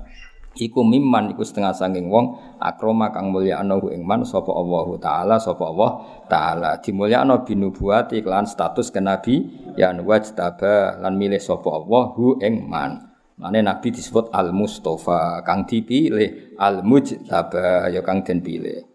[0.61, 5.37] iku mimman iku setengah sanging wong akroma kang mulya ana ing man sapa Allah taala
[5.41, 5.91] sapa Allah
[6.29, 9.49] taala dimulyakno binubuwati iklan status kenabi
[9.81, 15.67] yan wajtaba lan milih sapa Allah hu ing man Mane Nabi disebut Al Mustafa, kang
[15.67, 18.87] dipilih, Al Mujtaba ya kang den pilih.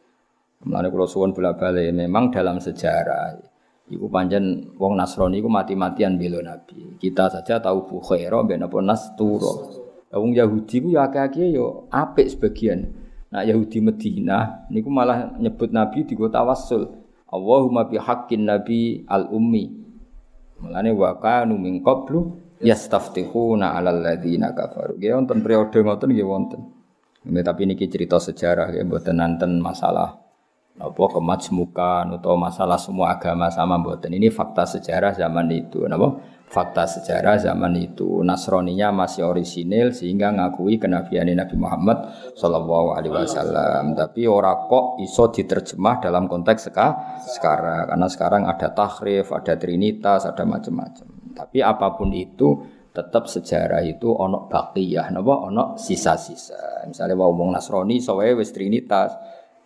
[0.64, 3.47] Mane kula suwun bola-bali memang dalam sejarah
[3.88, 7.00] Iku panjen wong Nasrani iku mati-matian bela Nabi.
[7.00, 9.72] Kita saja tahu Bukhaira ben apa Nasturo.
[10.12, 12.92] Wong Yahudi ku ya akeh-akeh ya apik sebagian.
[13.32, 16.84] Nah Yahudi Madinah niku malah nyebut Nabi di kota Wassul.
[17.32, 19.66] Allahumma bihaqqin Nabi al-ummi.
[20.60, 25.00] Mulane wa kanu min qablu yastaftihuna 'alal ladzina kafaru.
[25.00, 26.62] Nggih wonten periode ngoten nggih wonten.
[27.24, 30.27] Tapi niki cerita sejarah ya mboten nanten masalah
[30.78, 34.14] apa kemajmukan atau masalah semua agama sama mboten.
[34.14, 36.38] Ini fakta sejarah zaman itu napa?
[36.48, 42.08] Fakta sejarah zaman itu Nasroninya masih orisinil sehingga ngakui kenabian Nabi Muhammad
[42.40, 43.98] Shallallahu Alaihi Wasallam.
[44.00, 50.24] Tapi ora kok iso diterjemah dalam konteks seka, sekarang karena sekarang ada tahrif, ada trinitas,
[50.24, 51.36] ada macam-macam.
[51.36, 52.64] Tapi apa pun itu
[52.96, 56.88] tetap sejarah itu onok bakiyah napa onok sisa-sisa.
[56.88, 59.14] Misalnya wong Nasrani sawae wis trinitas,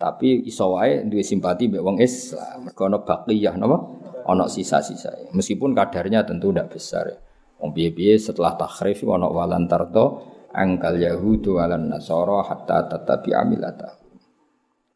[0.01, 2.65] tapi iso wae duwe simpati mbek wong Islam.
[2.65, 3.77] Mergo ono bakiyah napa
[4.25, 5.29] onok sisa-sisa.
[5.29, 7.05] Meskipun kadarnya tentu tidak besar.
[7.61, 14.01] Wong piye-piye setelah takhrif ono walan tardo angkal yahudu walan nasara hatta tatabi amilata.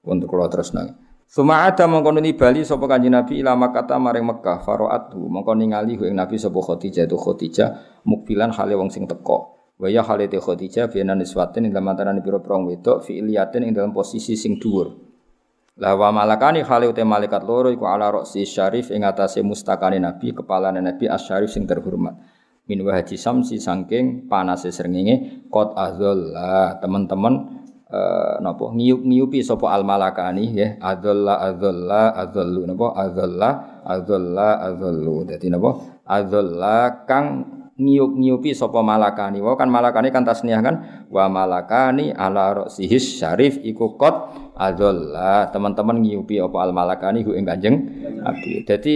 [0.01, 1.05] Untuk kalau terus nang.
[1.25, 6.13] Suma ada mongko bali sapa Kanjeng Nabi ila Makkah maring Mekah faroatu mongko ningali ing
[6.13, 9.64] Nabi sapa Khadijah tu Khadijah mukbilan hale wong sing teko.
[9.75, 13.71] Wa ya hale te Khadijah bena niswatin ing dalam antarané pira-pira wedok fi iliyatin ing
[13.75, 14.87] dalam posisi sing dhuwur.
[15.75, 20.31] Lah wa malakani hale te malaikat loro iku ala roksi syarif ing atase mustakane Nabi
[20.31, 22.15] kepala Nabi asyarif sing terhormat.
[22.71, 27.33] Min wahaji samsi sangking panase srengenge qad azalla teman-teman
[27.91, 33.49] uh, napa ngiyup-ngiyupi sapa al malakani ya adzalla adzalla adzallu napa adzalla
[33.85, 35.69] adzalla adzallu dadi napa
[36.09, 43.19] adzalla kang ngiyup-ngiyupi sapa malakani wa kan malakani kan tasniah kan wa malakani ala ra'sihis
[43.19, 47.75] syarif iku qad adzalla teman-teman ngiyupi apa al malakani ku ing kanjeng
[48.23, 48.95] Nabi dadi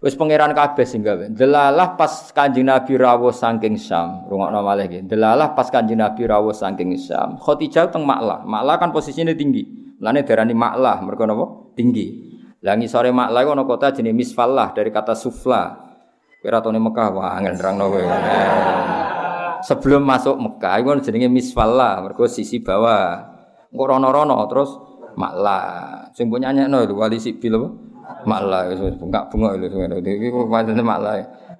[0.00, 1.28] Wis pangeran kabeh sing gawe.
[1.28, 5.04] Delalah pas Kanjeng Nabi rawuh saking Syam, rungokno malih iki.
[5.04, 7.36] Delalah pas Kanjeng Nabi rawuh saking Syam.
[7.36, 8.40] Khadijah teng Maklah.
[8.48, 9.92] Maklah kan posisinya tinggi.
[10.00, 11.76] Lane darani Maklah, mergo napa?
[11.76, 12.32] Tinggi.
[12.64, 15.89] Lah ngisore Maklah ana kota jenenge Misfallah dari kata sufla.
[16.40, 18.04] Kowe ratone Mekah wah angel nerangno kowe.
[19.60, 23.28] Sebelum masuk Mekah iku jenenge Misfallah, mergo sisi bawah.
[23.70, 26.08] Engko rono-rono terus Maklah.
[26.14, 27.68] Sing punya nyekno wali sibil apa?
[28.26, 29.96] Maklah wis bengak-bengok lho ngono.
[30.02, 31.14] Iki pancen maklah.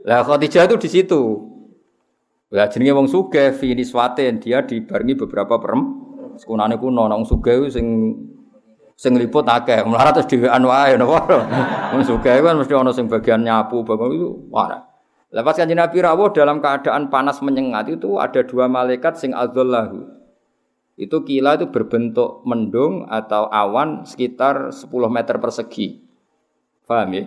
[0.04, 1.22] Lah Khadijah itu di situ.
[2.50, 5.82] Lah jenenge wong sugih fi dia dibarengi beberapa perem.
[6.40, 8.16] Sekunane kuno nang sugih sing
[9.00, 9.80] sing liput akeh.
[9.88, 11.24] Melarat terus dhewean wae napa.
[11.96, 14.84] Wong sugih kan mesti ana sing bagian nyapu, bagian itu wah.
[15.32, 20.04] Lepas kanjeng Nabi rawuh dalam keadaan panas menyengat itu ada dua malaikat sing adzallahu.
[21.00, 26.02] Itu kila itu berbentuk mendung atau awan sekitar 10 meter persegi.
[26.84, 27.24] Paham ya?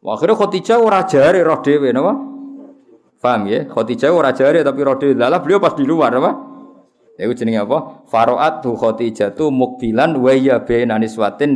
[0.00, 2.14] Akhirnya Khadijah ora jare roh dhewe napa?
[3.20, 3.68] Paham ya?
[3.68, 5.18] Khadijah ora jare tapi roh dhewe.
[5.18, 6.51] Lah beliau pas di luar apa?
[7.20, 8.08] Ya itu jenenge apa?
[8.08, 8.72] Faroat tu
[9.36, 10.96] tu mukbilan wa ya baina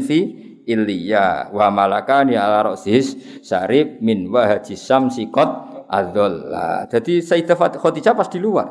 [0.04, 0.18] fi
[0.66, 5.46] Ilya wa malakani ala ra'sis syarib min wahaji samsi qad
[5.86, 6.90] adzalla.
[6.90, 8.66] Jadi Sayyidah Khadijah pas di luar.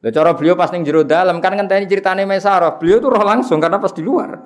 [0.00, 2.80] Lah cara beliau pas ning jero dalam kan ngenteni ceritane Maisarah.
[2.82, 4.42] Beliau tuh roh langsung karena pas di luar.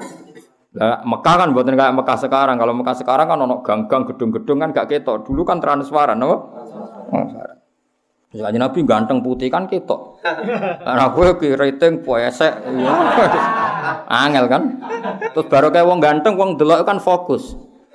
[0.75, 2.57] Lah Mekah kan buatan kayak Mekah sekarang.
[2.59, 5.23] Kalau Mekah sekarang kan ono gang-gang gedung-gedung kan gak ketok.
[5.23, 6.37] Dulu kan transparan, apa?
[7.09, 7.54] Transparan.
[8.35, 10.19] Misalnya Nabi ganteng putih kan ketok.
[10.87, 12.51] Karena gue ki rating puesek.
[14.11, 14.63] Angel kan.
[15.31, 17.55] Terus baru kayak wong ganteng, wong delok kan fokus.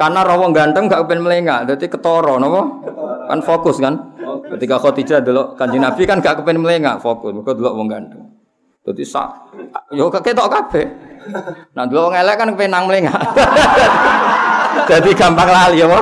[0.00, 2.84] Karena rawong ganteng gak pengen melengak, jadi ketoro, nopo
[3.30, 4.18] kan fokus kan.
[4.50, 7.30] Ketika Khadijah delok kanjeng Nabi kan gak kepen melengak, fokus.
[7.30, 8.26] Mereka delok wong ganteng.
[8.82, 9.54] Dadi sak
[9.94, 10.86] yo ketok kabeh.
[11.78, 13.22] Nah dulu wong elek kan kepenang melengak.
[14.90, 16.00] Jadi gampang lali apa?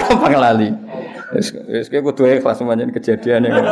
[0.00, 0.68] Gampang lali.
[0.68, 0.91] Wis
[1.36, 3.64] wis kowe kudu ikhlas semuanya kejadian yang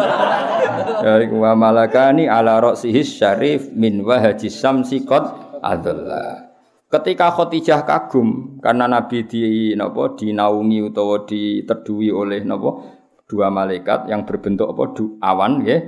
[1.00, 5.32] Ya iku wa malakani ala ra'sihi syarif min wahaji samsi qad
[5.64, 6.52] adalla.
[6.90, 12.84] Ketika Khadijah kagum karena Nabi di napa dinaungi utawa diteduhi oleh napa
[13.30, 15.80] dua malaikat yang berbentuk apa du, awan nggih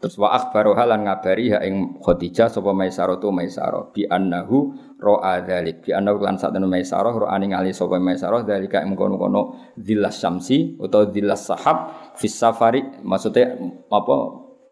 [0.00, 5.40] terus wa akhbaroha lan ngabari ha ing Khadijah sapa Maisarah tu Maisarah bi annahu ra'a
[5.42, 10.20] dzalik bi annahu lan sak temen Maisarah ra'a ningali sapa Maisarah dzalika ing kono-kono dzillas
[10.20, 11.76] syamsi utawa dzillas sahab
[12.20, 13.56] fis safari maksudnya
[13.88, 14.16] apa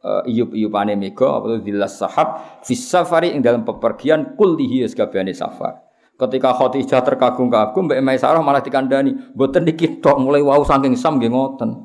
[0.05, 7.07] uh, iyup-iyupane mega apa dzillas sahab fis safari dalam pepergian kullihi sakabehane safar Ketika Khadijah
[7.07, 11.79] terkagum-kagum Mbak Maisarah malah dikandani, mboten niki tok mulai wau saking sam nggih ngoten.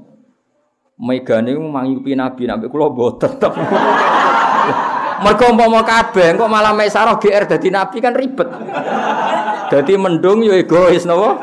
[0.97, 3.29] Megane mangyupi Nabi nabi kula mboten.
[5.21, 8.49] Mergo umpama kabeh kok malah Maisarah GR dadi nabi kan ribet.
[9.69, 11.37] Dadi mendung yo egois napa?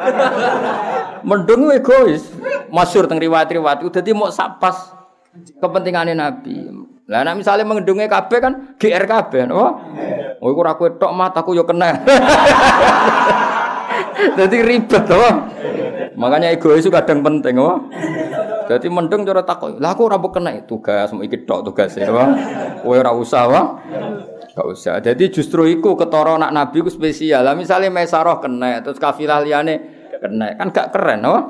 [1.22, 2.26] Mendung yo egois.
[2.70, 4.94] Masyhur teng riwayat-riwayat dadi mau sapas
[5.58, 6.70] kepentingannya Nabi.
[7.10, 9.82] Lah nek misale mengendunge kabeh kan GR kabeh, napa?
[10.38, 11.90] Oh iku ora kowe tok mataku yo kena.
[14.36, 15.18] Dadi ribet to.
[16.14, 17.74] Makanya egois itu kadang penting, apa?
[18.70, 19.74] Jadi mendeng cara takut.
[19.82, 22.24] Lah aku ora kena tugas mau iki tok tugas ya, apa?
[22.86, 23.62] Kowe ora usah, apa?
[24.54, 25.02] Gak usah.
[25.02, 27.42] Jadi justru iku ketara anak Nabi ku spesial.
[27.42, 29.74] Lah misale Mesarah kena, terus kafilah liyane
[30.22, 31.40] kena, kan gak keren, apa?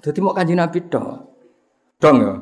[0.00, 1.20] Jadi mau kanji Nabi tok.
[2.00, 2.34] Dong ya.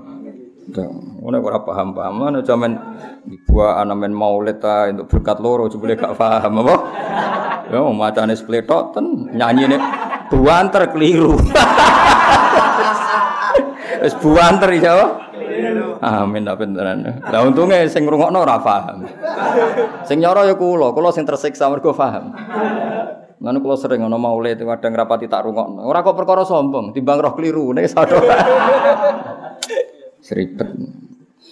[0.70, 2.78] Ngono ora paham-paham ana jaman
[3.26, 6.76] dibuat ana men maulid ta untuk berkat loro jebule gak paham apa.
[7.74, 9.82] Ya macane spletok ten nyanyine
[10.30, 11.34] buanter keliru.
[14.01, 14.97] Wis buanter iso.
[16.01, 17.21] Amin ta beneran.
[17.21, 19.05] Lah untunge sing ngrungokno ora paham.
[20.09, 22.33] Sing nyoro ya kula, kula sing tersiksa mergo paham.
[23.41, 25.85] Lan kula sering ana maulid kadang rapati tak rungokno.
[25.85, 28.25] Ora kok perkara sombong, timbang roh keliru nek sadar.
[30.21, 30.69] seribet.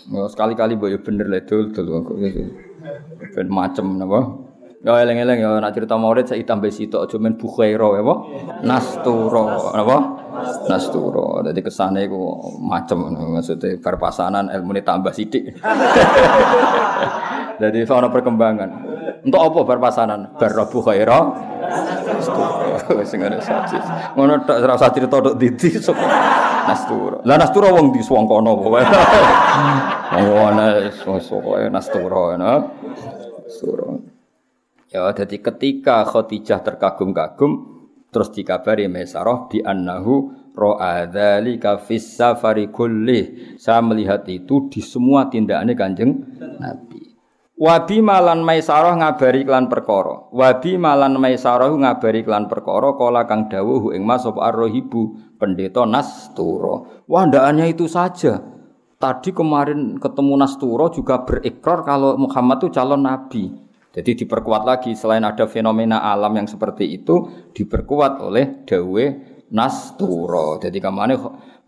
[0.08, 2.16] Sekali-kali boyo ya bener le dul dul kok
[3.36, 4.47] ben macem napa.
[4.78, 8.14] Ya eleng-eleng ya nak cerita maulid saya tambah sitok aja men bukhaira ya apa?
[8.62, 9.96] Nasturo apa?
[10.70, 11.42] Nasturo.
[11.42, 15.50] Dadi kesane iku macem maksudnya berpasanan ilmu ini tambah sithik.
[17.58, 18.70] Jadi ana perkembangan.
[19.26, 20.38] Untuk apa berpasanan?
[20.38, 21.26] Bar bukhaira.
[23.10, 23.82] Sing ada sajis.
[24.14, 25.74] Ngono tok ora usah cerita tok didi.
[26.70, 27.18] Nastura.
[27.26, 28.86] Lah Nastura wong di Swangkono pokoke.
[30.22, 32.62] Oh ana pokoke Nastura ana.
[33.42, 34.17] Nastura.
[34.88, 37.52] Ya jadi ketika Khadijah terkagum-kagum
[38.08, 43.54] terus dikabari Maisarah bi annahu ra'a dzalika fis safari kulli.
[43.60, 46.12] Saya melihat itu di semua tindakannya Kanjeng
[46.58, 47.08] Nabi.
[47.58, 50.30] Wabi malan maisarah ngabari klan perkara.
[50.30, 57.02] Wabi malan maisarah ngabari klan perkara kala kang dawuh ing mas sapa arrohibu pendeta Nastura.
[57.10, 57.26] Wah
[57.66, 58.38] itu saja.
[58.98, 63.67] Tadi kemarin ketemu Nastura juga berikrar kalau Muhammad itu calon nabi.
[63.98, 69.04] Jadi diperkuat lagi selain ada fenomena alam yang seperti itu diperkuat oleh dawe
[69.50, 70.62] Nastura.
[70.62, 71.18] Jadi ke mana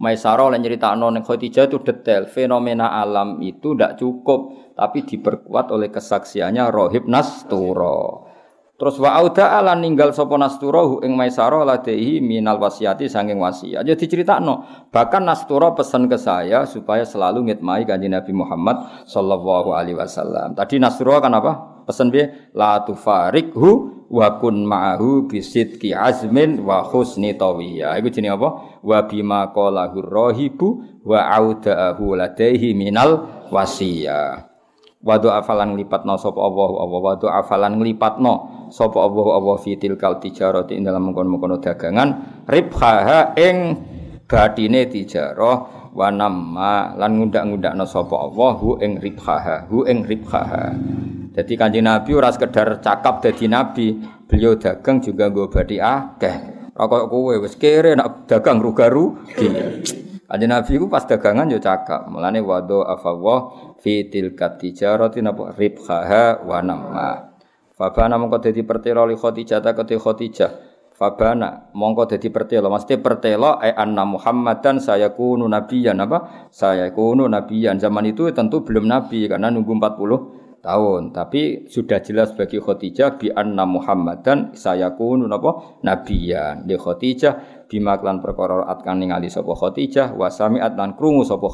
[0.00, 5.90] Maisarah oleh cerita ning Khadijah itu detail fenomena alam itu tidak cukup tapi diperkuat oleh
[5.92, 8.30] kesaksiannya Rohib Nasturo.
[8.80, 13.84] Terus wa auda ala ninggal sapa Nasturo ing Maisaro ladehi minal wasiati sanging wasiat.
[13.84, 20.00] Jadi diceritakno, bahkan Nasturo pesan ke saya supaya selalu ngitmai kanjeng Nabi Muhammad sallallahu alaihi
[20.00, 20.56] wasallam.
[20.56, 21.79] Tadi Nasturo kan apa?
[21.90, 22.54] Pesan piye?
[22.54, 27.98] La tufarikhu wa kun ma'ahu bisidqi azmin wa husni tawiyya.
[27.98, 28.48] Iku jenenge apa?
[28.86, 34.46] Wa bima qala rahibu wa auda'ahu ladaihi minal wasiyah.
[35.00, 40.76] Wadu afalan nglipatno sapa Allah Allah wadu afalan nglipatno sapa Allah Allah fi tilkal tijarati
[40.76, 43.80] ing dalam mengkono-mengkono dagangan ribhaha ing
[44.30, 50.70] batine tijarah wa namma lan ngundak-ngundakno sapa Allah hu ing ribhaha hu ing ribhaha
[51.34, 53.98] jadi kanjeng Nabi ora sekedar cakap dadi nabi
[54.30, 59.50] beliau dagang juga nggo badi akeh ora koyo kowe wis kere nak dagang rugarugi
[60.30, 62.06] Kanjeng Nabi ku pas dagangan yo cakap.
[62.06, 67.34] Mulane wado afawah fi tilkat tijarati napa ribhaha wa namma.
[67.74, 69.98] Fabana mongko dadi pertelo li Khadijah ta kete.
[71.00, 76.52] Fabana mongko dadi pertelo, mesti pertelo ai anna Muhammadan saya kunu nabiyan apa?
[76.52, 77.80] Saya kunu nabiyan.
[77.80, 81.16] Zaman itu tentu belum nabi karena nunggu 40 tahun.
[81.16, 86.68] Tapi sudah jelas bagi Khadijah bi anna Muhammadan saya kunu napa nabiyan.
[86.68, 91.48] Di Khadijah bima klan perkara atkan ningali sapa Khadijah wa sami'at lan krungu sapa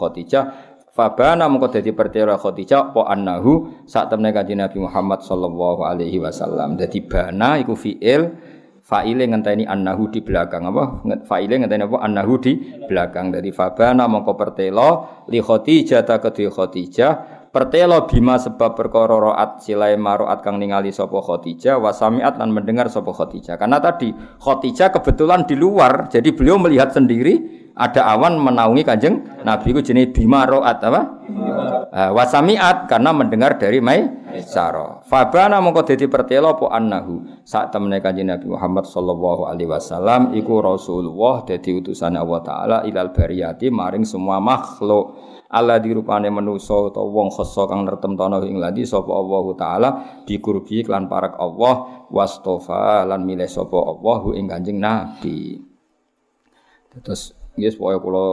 [0.97, 6.75] Fabana mengko dadi pertera Khadijah po annahu sak temne kanjeng Nabi Muhammad sallallahu alaihi wasallam.
[6.81, 8.56] Dadi bana iku fiil
[8.87, 11.03] fa'ile ngenteni annahu di belakang apa?
[11.27, 11.99] Fa'ile ngenteni apa?
[12.07, 12.53] Annahu di
[12.87, 13.35] belakang.
[13.35, 14.91] Dari fabana mengko pertelo
[15.27, 21.25] li Khadijah ta kedhi Khadijah Pertelo bima sebab perkara roat silai maroat kang ningali sapa
[21.25, 23.57] Khadijah wasamiat lan mendengar sapa Khadijah.
[23.57, 29.77] Karena tadi Khadijah kebetulan di luar, jadi beliau melihat sendiri ada awan menaungi kanjeng Nabi
[29.77, 31.21] ku jenis bima roat apa?
[31.93, 34.01] Uh, wasamiat karena mendengar dari Mai
[34.41, 35.05] Saro.
[35.05, 40.65] Fabana mongko dadi pertelo po annahu saat temene kanjeng Nabi Muhammad sallallahu alaihi wasallam iku
[40.65, 47.29] Rasulullah dadi utusan Allah taala ilal bariyati maring semua makhluk Allah dirupane manusa utawa wong
[47.31, 49.89] khassa kang nertemtono ing ladi sapa Allah taala
[50.27, 55.61] bikurbi lan parak Allah wastofa lan milih sapa Allah ing Kanjeng Nabi.
[57.05, 58.25] Terus yes pokoke kula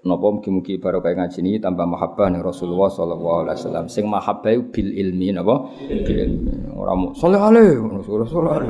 [0.00, 3.84] napa mugi-mugi barokah ngaji ini tambah mahabbah ning Rasulullah sallallahu alaihi wasallam.
[3.92, 5.68] Sing mahabbah bil ilmi napa?
[5.84, 6.72] Bil ilmi.
[6.72, 8.64] Ora mu saleh alaihi Rasulullah.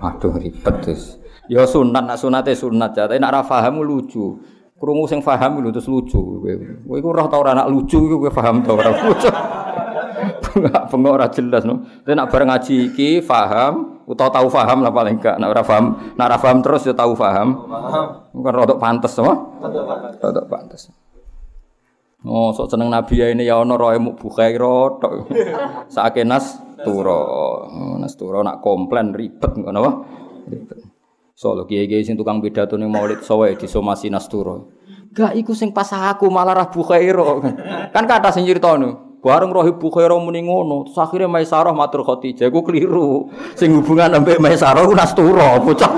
[0.00, 1.20] Aduh ribet terus.
[1.46, 4.40] Ya sunat nak sunate sunat ya, tapi nak ra paham lucu.
[4.76, 6.52] Krungu sing paham lho terus lucu kowe.
[6.84, 9.28] Kowe iku roh ta ora lucu iku kowe paham ta ora lucu.
[10.56, 11.84] Enggak bengok ora jelas no.
[11.84, 15.36] Tapi nak bareng ngaji iki paham utawa tahu paham lah paling enggak.
[15.36, 15.84] Nak ora paham,
[16.16, 17.68] nak ora paham terus ya tahu paham.
[17.68, 18.06] Paham.
[18.32, 19.34] Bukan rodok pantes apa?
[20.24, 20.88] Rodok pantes.
[22.26, 25.30] Oh, sok seneng Nabi ya ini ya ono roe muk bukhairo tok.
[25.94, 27.20] Saake nas turo.
[27.68, 29.92] Oh, nas turo nak komplain ribet ngono apa?
[30.50, 30.78] Ribet.
[31.36, 34.72] Solo kiai-kiai sing tukang pidato ning Maulid Sowe di Somasi Nasturo.
[35.12, 37.44] Gak iku sing pas aku malah Rabu Khairo.
[37.92, 39.05] Kan kata sing critane.
[39.24, 43.26] Bareng Rohib Bukhairo muni ngono, terus akhirnya Maisarah matur Khadijah, ku keliru.
[43.58, 45.92] Sing hubungan ambek Maisarah ku Nasturo, bocah.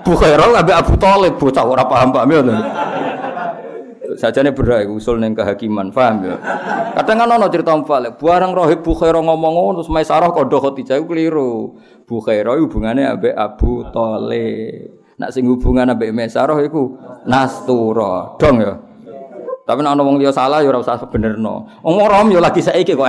[0.00, 2.48] Bukhairo ambek Abu Thalib, bocah ora paham Pak Mil.
[4.12, 6.36] Sajane berai usul ning kehakiman, paham ya.
[6.96, 11.06] Kadang kan ono cerita balik, bareng Rohib Bukhairo ngomong ngono terus Maisarah kodho Khadijah ku
[11.12, 11.76] keliru.
[12.08, 15.02] Bukhairah hubungannya ambek Abu Thalib.
[15.20, 16.96] Nak sing hubungan ambek Mesarah iku
[17.28, 18.40] Nastura.
[18.40, 18.91] Dong ya.
[19.72, 21.64] Tapi nek ana wong liya salah ya ora usah benerno.
[21.80, 23.08] Wong rom ya lagi saiki kok.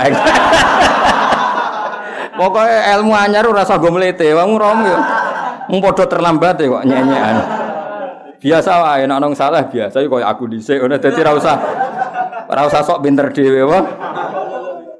[2.40, 4.32] Pokoke ilmu anyar ora usah go mlete.
[4.32, 4.96] Wong rom ya
[5.68, 7.36] mung padha terlambat kok nyenyekan.
[8.40, 11.56] Biasa wae nek ana salah biasa koyo aku dhisik ngono dadi ora usah
[12.48, 13.84] ora usah sok pinter dhewe wae.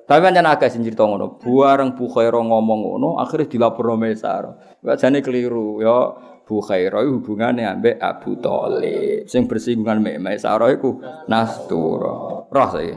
[0.05, 1.41] Tapi pancen agak sing cerita ngono.
[1.41, 4.53] Bareng Bu Khairah ngomong ngono, akhirnya dilapor Mesar.
[4.85, 6.13] Wajane keliru ya.
[6.45, 9.25] Bu Khairah hubungannya ambek Abu Thalib.
[9.25, 12.45] Sing bersinggungan mek Mesar iku Nastura.
[12.53, 12.97] Roh saya.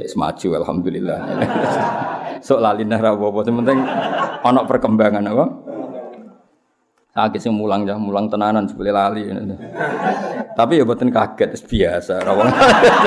[0.00, 1.18] Wis maju alhamdulillah.
[2.46, 3.78] Sok lali nah ra apa penting
[4.40, 5.46] ana perkembangan apa?
[7.10, 9.28] Sakit sing mulang ya, mulang tenanan sebeli lali.
[10.56, 12.48] Tapi ya boten kaget biasa rawang.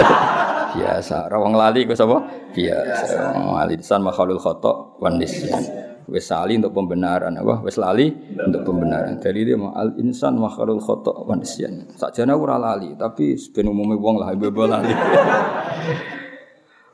[0.77, 1.31] biasa.
[1.33, 2.21] Rawang lali ku sapa?
[2.53, 3.33] Biasa.
[3.41, 5.82] Lali lisan makhlul khata wan nisyan.
[6.09, 7.63] Wis lali untuk pembenaran apa?
[7.63, 9.19] Wis lali untuk pembenaran.
[9.19, 11.87] Dari dia mau al insan makhlul khata wan nisyan.
[11.95, 14.91] Sakjane ora lali, tapi ben umume wong lah bebo lali.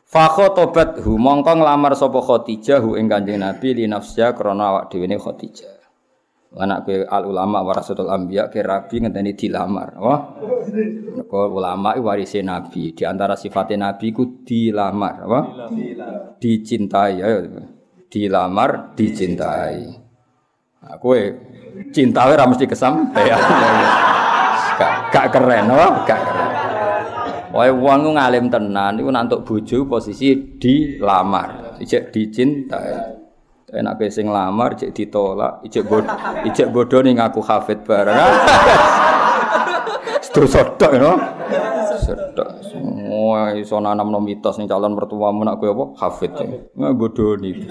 [0.09, 4.89] Fakho tobat hu mongko nglamar sapa Khadijah hu ing Kanjeng Nabi li nafsya krana awak
[4.89, 5.79] dhewe ne Khadijah.
[6.57, 10.33] anak ke al ulama warasatul anbiya ke rabi ngenteni dilamar wah
[11.29, 15.39] kok ulama itu warisnya nabi di antara sifatnya nabi ku dilamar apa
[16.41, 17.27] dicintai ya
[18.09, 19.85] dilamar dicintai.
[20.79, 21.29] Aku nah,
[21.93, 23.37] cinta ora mesti kesampaian
[24.79, 26.49] gak, gak keren apa gak keren.
[27.49, 33.17] Wae wong ngalim tenan iku nantuk bojo posisi dilamar, ijek dicintai.
[33.69, 36.01] enak sing lamar cek ditolak ijek bod
[36.41, 38.17] ijek bodoh nih ngaku hafid bareng.
[40.33, 41.13] Terus sodok no?
[42.01, 42.49] Sodok
[43.19, 45.85] semua iso nanam no mitos nih calon mertuamu nak gue apa?
[45.99, 46.31] Hafid.
[46.71, 47.67] Nggak bodoh nih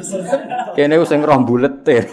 [0.77, 2.05] kene sing roh bulet teh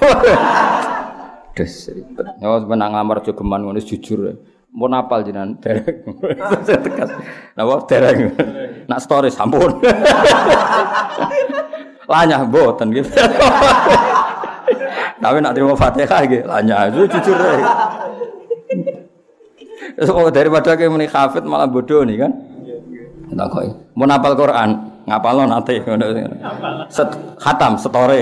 [1.55, 2.27] des ribet.
[2.39, 4.39] Nyawa menang lamar jogeman ngono jujur.
[4.71, 6.07] Mau napal jinan derek
[6.87, 7.11] tegas.
[7.59, 8.39] Napa derek
[8.87, 9.79] nak story sampun.
[12.11, 13.11] Lanyah mboten gitu.
[15.19, 17.33] Tapi nak terima Fatihah gitu, lanyah jujur.
[17.33, 17.65] Ya.
[19.97, 22.54] Terus daripada kayak muni hafid malah bodoh nih kan?
[23.33, 23.65] Tak kok.
[23.97, 24.69] Mau napal Quran,
[25.09, 25.81] ngapal nanti.
[26.93, 27.09] Set,
[27.41, 28.21] khatam, setore.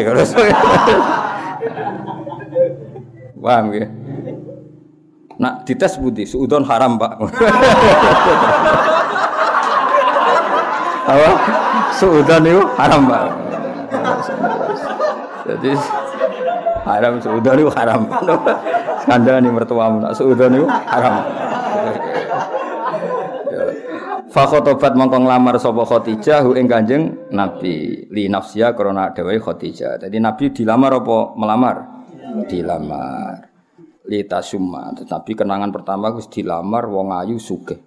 [3.44, 3.84] Paham ya?
[5.36, 7.20] Nak dites budi, suudon haram pak.
[11.04, 11.30] Apa?
[12.00, 13.24] Suudon itu haram pak.
[15.44, 15.76] Jadi
[16.88, 18.08] haram suudon itu haram.
[19.04, 21.20] Skandal nih mertuamu nak suudon itu haram.
[24.34, 30.02] Fakhotobat mongko nglamar sapa Khadijah ing Kanjeng Nabi li nafsiya krana dhewe Khadijah.
[30.02, 31.76] Jadi Nabi dilamar apa melamar?
[32.50, 33.46] Dilamar.
[34.10, 34.90] Li tasumma.
[34.98, 37.78] Tetapi kenangan pertama wis dilamar wong ayu sugih.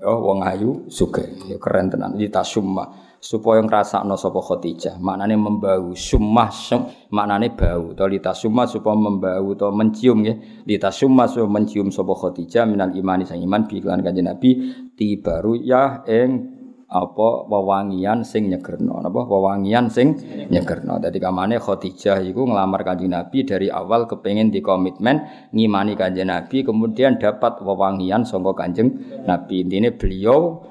[0.00, 1.52] Oh, wong ayu sugih.
[1.52, 2.16] Ya keren tenan.
[2.16, 5.00] Litasumma supaya ngrasakno sapa Khadijah.
[5.00, 7.96] Maknane membau, sumah sum, maknane bau.
[7.96, 10.68] To litasumma supaya membau to mencium nggih.
[10.68, 14.50] Litasumma supaya mencium sapa Khadijah minal imani sang iman bi kan Kanjeng Nabi
[14.92, 16.52] tibaru ya ing
[16.84, 20.14] apa wewangian sing nyegerno napa wewangian sing
[20.52, 26.62] nyegerno dadi kamane Khadijah iku ngelamar Kanjeng Nabi dari awal kepengin dikomitmen ngimani Kanjeng Nabi
[26.62, 28.94] kemudian dapat wewangian sangka Kanjeng
[29.26, 30.62] Nabi intine beliau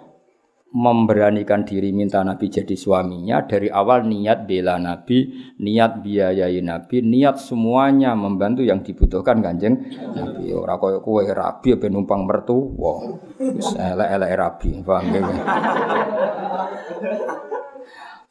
[0.74, 5.30] memberanikan diri minta Nabi jadi suaminya dari awal niat bela Nabi,
[5.62, 9.78] niat biayai Nabi, niat semuanya membantu yang dibutuhkan kanjeng
[10.18, 10.50] Nabi.
[10.50, 13.06] Ora koyo kowe rabi ben numpang mertu, wah
[13.38, 15.22] wis elek-elek rabi, paham ya.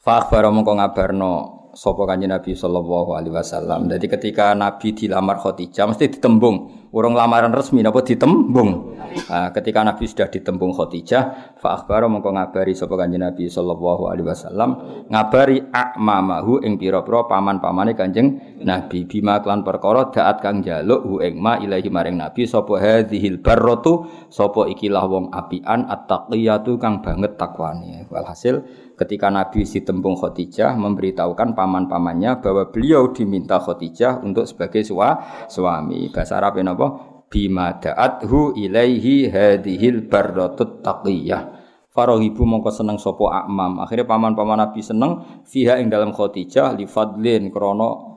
[0.03, 1.33] Fa akhbara mongko ngabarno
[1.71, 3.87] sapa kanjeng Nabi sallallahu alaihi wasallam.
[3.87, 6.82] Jadi ketika Nabi dilamar Khadijah mesti ditembung.
[6.93, 8.93] Urung lamaran resmi napa ditembung.
[9.25, 14.29] Nah, ketika Nabi sudah ditembung Khadijah, fa akhbara mongko ngabari sapa kanjeng Nabi sallallahu alaihi
[14.29, 14.69] wasallam
[15.09, 21.41] ngabari akmamahu ing pira-pira paman-pamane kanjeng Nabi bima klan perkara daat kang jaluk hu ing
[21.41, 28.05] ma ilahi maring Nabi sapa hadzihil barratu sapa ikilah wong apian at-taqiyatu kang banget takwane.
[28.13, 28.61] Walhasil
[28.93, 35.17] ketika Nabi si tembung Khadijah memberitahukan paman-pamannya bahwa beliau diminta Khadijah untuk sebagai sua,
[35.49, 36.13] suami.
[36.13, 36.87] Bahasa Arab ini apa?
[37.27, 41.65] Bima da'athu ilaihi hadhil barratut taqiyah.
[41.89, 43.81] Farohibu mongko seneng sopo akmam.
[43.81, 48.12] Akhirnya paman-paman Nabi seneng fiha ing dalam Khadijah li fadlin krono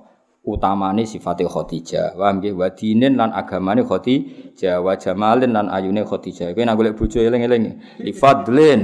[0.47, 2.15] utamane sifate Khadijah.
[2.15, 6.55] Wa nggih wa dinin lan agamane Khadijah, wa jamalin lan ayune Khadijah.
[6.55, 7.65] Kowe nek golek bojo eling-eling.
[8.01, 8.13] Li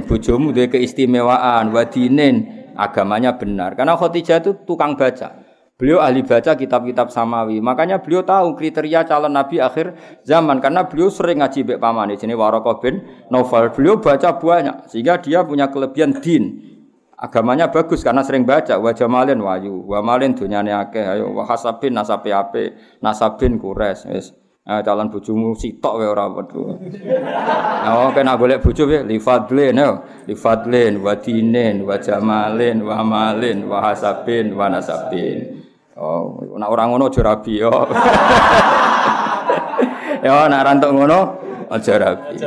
[0.02, 3.78] bojomu duwe keistimewaan, wa dinin agamanya benar.
[3.78, 5.38] Karena Khadijah itu tukang baca.
[5.82, 7.58] Beliau ahli baca kitab-kitab samawi.
[7.58, 12.14] Makanya beliau tahu kriteria calon nabi akhir zaman karena beliau sering ngaji bek paman.
[12.14, 13.02] Ini Warokoh bin
[13.34, 13.74] Novel.
[13.74, 16.72] Beliau baca banyak sehingga dia punya kelebihan din
[17.18, 21.94] agamanya bagus karena sering baca wa jamalin wayu wa malin dunyane akeh ayo wa hasabin
[21.94, 24.32] nasabe ape nasabin kures wis
[24.62, 26.62] Nah, calon bojomu sitok wae ora wedu.
[27.82, 33.02] Nah, kena golek bojo wae li fadlin yo, li fadlin wa dinin wa jamalin wa
[33.02, 35.66] malin wa hasabin wa nasabin.
[35.98, 37.74] Oh, nek ora ngono aja rabi yo.
[40.22, 41.20] Yo nek ora ngono
[41.66, 42.38] aja rabi.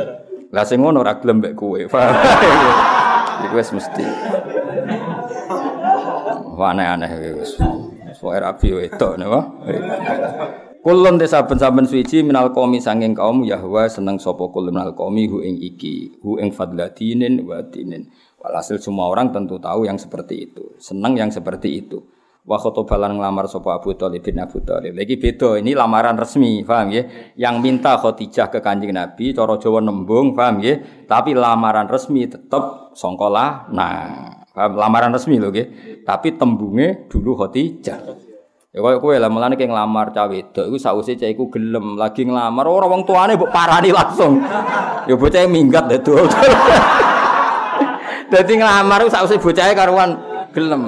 [0.56, 1.84] Lah sing ngono ora gelem mbek kowe.
[3.44, 4.08] Iku wis mesti.
[6.62, 7.60] Aneh-aneh wis.
[8.16, 9.40] Pokoke rabi wedok napa.
[10.86, 15.42] Kulun te saben-saben suci minal qaumi sanging kaum Yahwa seneng sapa kulun minal qaumi hu
[15.42, 18.06] ing iki, hu ing fadlatinin wa dinin.
[18.38, 22.06] Walhasil semua orang tentu tahu yang seperti itu, seneng yang seperti itu.
[22.46, 24.94] Wa khotobalan ngelamar sapa Abu Thalib bin Abu Thalib.
[24.94, 27.02] Lagi beda, ini lamaran resmi, paham ya?
[27.34, 30.78] Yang minta Khadijah ke Kanjeng Nabi, cara Jawa nembung, paham ya?
[31.10, 33.66] Tapi lamaran resmi tetap songkola.
[33.74, 35.66] Nah, lamaran resmi lho nggih.
[36.02, 38.00] Tapi tembunge dulu Khadijah.
[38.76, 42.28] Ya koyo kowe lah mulane ki nglamar cah wedok iku sause cah iku gelem lagi
[42.28, 44.36] nglamar ora wong tuane mbok parani langsung.
[45.08, 46.12] Ya bocah minggat dadi.
[48.32, 50.20] Dadi nglamar iku sause bocahe karuan
[50.52, 50.82] gelem.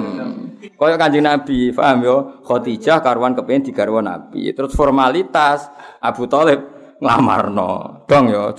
[0.79, 2.17] Kaya Kanjeng Nabi, paham yo?
[2.47, 4.47] Khadijah karuan kepengin digarwa Nabi.
[4.55, 5.67] Terus formalitas
[5.99, 8.03] Abu Thalib nglamarno.
[8.05, 8.51] Dong yo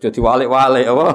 [0.00, 1.06] dadi walik-walik apa?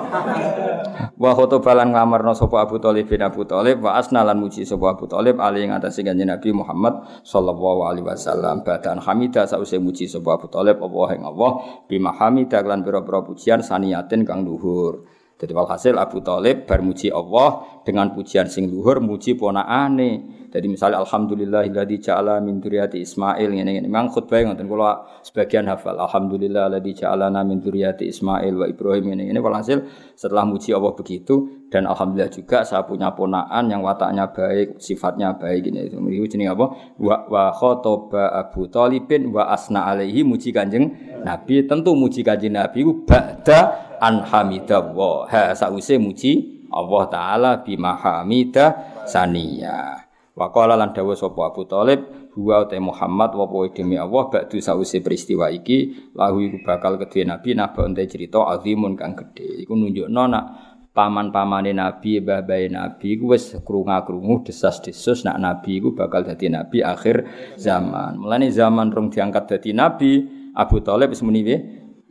[1.18, 5.42] Wa khotobalan nglamarno sapa Abu Thalib bin Abu Thalib wa asnalan muji sapa Abu Thalib
[5.42, 8.62] ali ing atase Kanjeng Nabi Muhammad sallallahu alaihi wasallam.
[8.62, 11.52] Badan hamida sause muji sapa Abu Thalib Allah ing Allah
[11.90, 15.10] bima hamida lan pira-pira pujian saniyatin kang luhur.
[15.38, 20.46] Jadi walhasil Abu Talib bermuji Allah dengan pujian sing luhur muji ponakane.
[20.48, 23.88] Jadi misalnya alhamdulillahilladzi ja'ala min dzurriyyati Ismail ngene ngene.
[23.92, 29.40] Memang khutbah ngoten kula sebagian hafal alhamdulillahilladzi ja'alana min dzurriyyati Ismail wa Ibrahim ngene ngene
[29.44, 29.84] walhasil
[30.16, 35.68] setelah muji Allah begitu dan alhamdulillah juga saya punya ponakan yang wataknya baik, sifatnya baik
[35.68, 35.92] ini.
[35.92, 36.66] Itu jenenge apa?
[36.96, 40.96] Wa wa khotoba Abu Talibin wa asna alaihi muji Kanjeng
[41.28, 41.68] Nabi.
[41.68, 48.76] Tentu muji Kanjeng Nabi ku ba'da an hamidallah ha sause muji Allah taala bima hamida
[49.08, 50.07] saniya
[50.38, 55.02] wa lan dawuh sapa Abu Thalib huwa te Muhammad wa poe demi Allah ba'du sause
[55.02, 59.66] peristiwa iki lahu iku bakal kedhe nabi naba ente cerita azimun kang gedhe.
[59.66, 60.46] Iku nunjukno nak
[60.94, 67.26] paman-pamane nabi mbah-mbahe nabi iku wis krungu-krungu desas-desus nak nabi iku bakal dadi nabi akhir
[67.58, 68.22] zaman.
[68.22, 70.22] Mulane zaman rong diangkat dadi nabi
[70.54, 71.42] Abu Thalib wis muni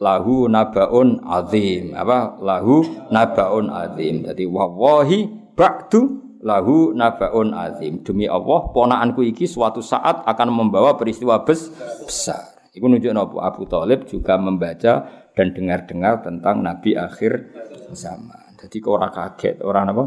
[0.03, 1.95] lahu nabaun azim.
[1.95, 2.43] Apa?
[2.43, 4.27] Lahu nabaun azim.
[4.27, 11.45] Jadi wawahi ba'du lahu nabaun azim demi Allah ponaanku iki suatu saat akan membawa peristiwa
[11.45, 11.69] bes
[12.05, 13.09] besar Iku nunjuk
[13.41, 17.49] Abu Talib juga membaca dan dengar-dengar tentang nabi akhir
[17.97, 18.53] zaman.
[18.61, 20.05] Jadi kok ora kaget, ora apa?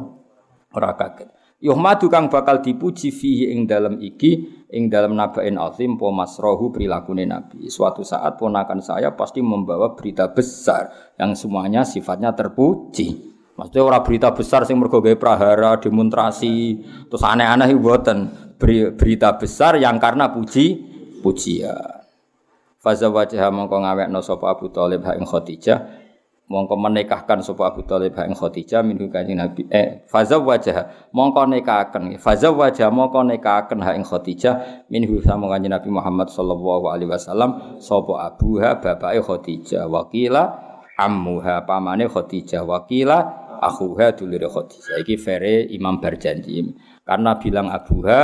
[0.78, 1.30] Ora kaget.
[1.60, 7.26] Yuhmadu kang bakal dipuji fihi ing dalam iki ing dalam nabain azim po masrohu perilakune
[7.26, 7.74] nabi.
[7.74, 13.29] Suatu saat ponakan saya pasti membawa berita besar yang semuanya sifatnya terpuji.
[13.60, 16.80] Maksudnya orang berita besar sing mergo prahara, demonstrasi,
[17.12, 18.32] terus aneh-aneh mboten.
[18.96, 20.80] Berita besar yang karena puji
[21.20, 22.00] pujian.
[22.80, 26.08] Faza wajah mongko ngawekno sapa Abu Thalib ha ing Khadijah.
[26.48, 29.68] Mongko menikahkan sapa Abu Thalib ing Khadijah minhu kanjeng Nabi.
[29.68, 32.16] Eh faza wajah mongko nikahaken.
[32.16, 34.88] Faza wajah mongko nikahaken ha ing Khadijah
[35.28, 39.84] sama kanjeng Nabi Muhammad sallallahu alaihi wasallam sapa abuha bapake Khadijah.
[39.84, 40.44] Wakila
[40.96, 42.64] ammuha pamane Khadijah.
[42.64, 46.74] Wakila akhuha dulure Khadijah iki fere Imam berjanji
[47.04, 48.22] karena bilang abuha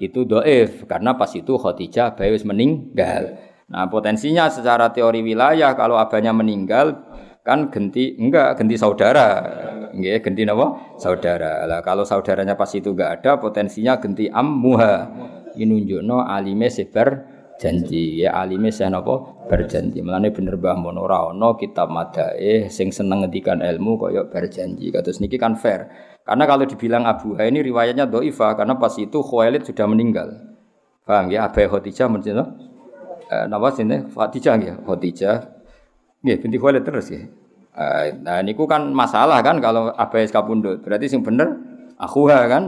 [0.00, 3.36] itu doif karena pas itu Khadijah bayi wis meninggal.
[3.68, 7.04] Nah potensinya secara teori wilayah kalau abahnya meninggal
[7.44, 9.28] kan genti enggak genti saudara.
[9.92, 10.96] Enggak genti napa?
[10.96, 11.64] Saudara.
[11.68, 15.08] Lah kalau saudaranya pas itu enggak ada potensinya genti ammuha.
[15.58, 19.44] Ini nunjukno alime sebar janji ya alime sih napa?
[19.50, 20.00] Berjanji.
[20.00, 24.94] Melane bener Mbah Mono ora ana kitab madae sing seneng ngendikan ilmu kaya berjanji.
[24.94, 25.90] Kados niki kan fair.
[26.22, 30.28] Karena kalau dibilang Abu Ha ini riwayatnya doifa karena pas itu Khuwailid sudah meninggal.
[31.02, 31.48] Paham ya?
[31.48, 32.44] Abu Khadijah mencerita
[33.32, 34.06] eh, napa sini?
[34.12, 35.36] Khadijah ya Khadijah.
[36.22, 37.22] Nggih, binti Khalid terus ya.
[38.22, 40.82] Nah niku kan masalah kan kalau abai kapundut.
[40.82, 41.58] Berarti sing bener
[41.98, 42.64] akhuha kan.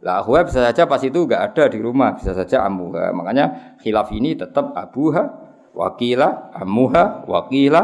[0.00, 3.12] Lah akhuha bisa saja pas itu enggak ada di rumah, bisa saja amuha.
[3.12, 5.28] Makanya khilaf ini tetap abuha,
[5.76, 7.82] wakila, amuha, wakila.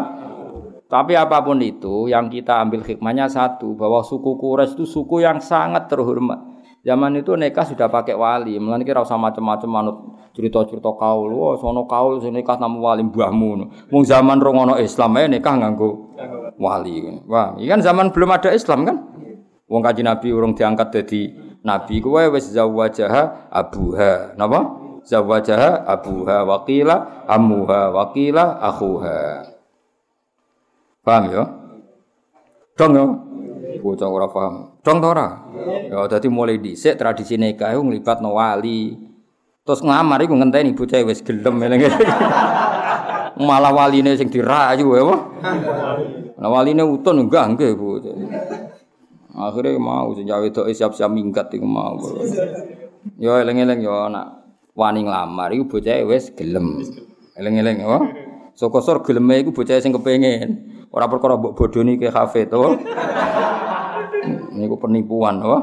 [0.86, 5.42] Tapi apa pun itu yang kita ambil hikmahnya satu bahwa suku Quraisy itu suku yang
[5.42, 6.56] sangat terhormat.
[6.86, 9.96] Zaman itu nikah sudah pakai wali, mulane kira usah macam-macam manut
[10.38, 11.34] cerita-cerita kaul.
[11.34, 13.66] Wah, sono kaul sing nikah nama wali mbahmu.
[13.90, 16.14] Wong zaman rong ono Islam ae nikah nganggo
[16.62, 17.26] wali.
[17.26, 18.96] Wah, iki kan zaman belum ada Islam kan?
[19.66, 24.38] Wong kaji Nabi urung diangkat jadi nabi kowe wis zawajaha abuha.
[24.38, 24.60] Napa?
[25.02, 29.18] Zawajaha abuha waqila amuha waqila akhuha.
[31.02, 31.44] Paham ya?
[32.78, 33.06] Dong ya?
[33.82, 34.54] Bocah ora paham.
[34.82, 35.42] Dong ora?
[35.90, 38.94] Ya dadi mulai dhisik tradisi nikah iku nglibatno wali.
[39.66, 41.90] Terus ngamar iku ngenteni bocah wis gelem eling.
[43.36, 45.12] Malah waline sing dirayu ya,
[46.40, 48.00] Nah waline utun enggak nggih Bu.
[49.36, 52.00] Akhirnya mau jawe tok siap-siap minggat iku mau.
[53.20, 54.26] Ya eling-eling ya anak
[54.72, 56.80] wani nglamar iku bocah wis gelem.
[57.36, 58.00] Eling-eling ya.
[58.56, 60.72] Sokosor geleme iku bocah sing kepengin.
[60.88, 62.80] Ora perkara mbok bodoni ke kafe to.
[64.56, 65.58] Niku penipuan, apa?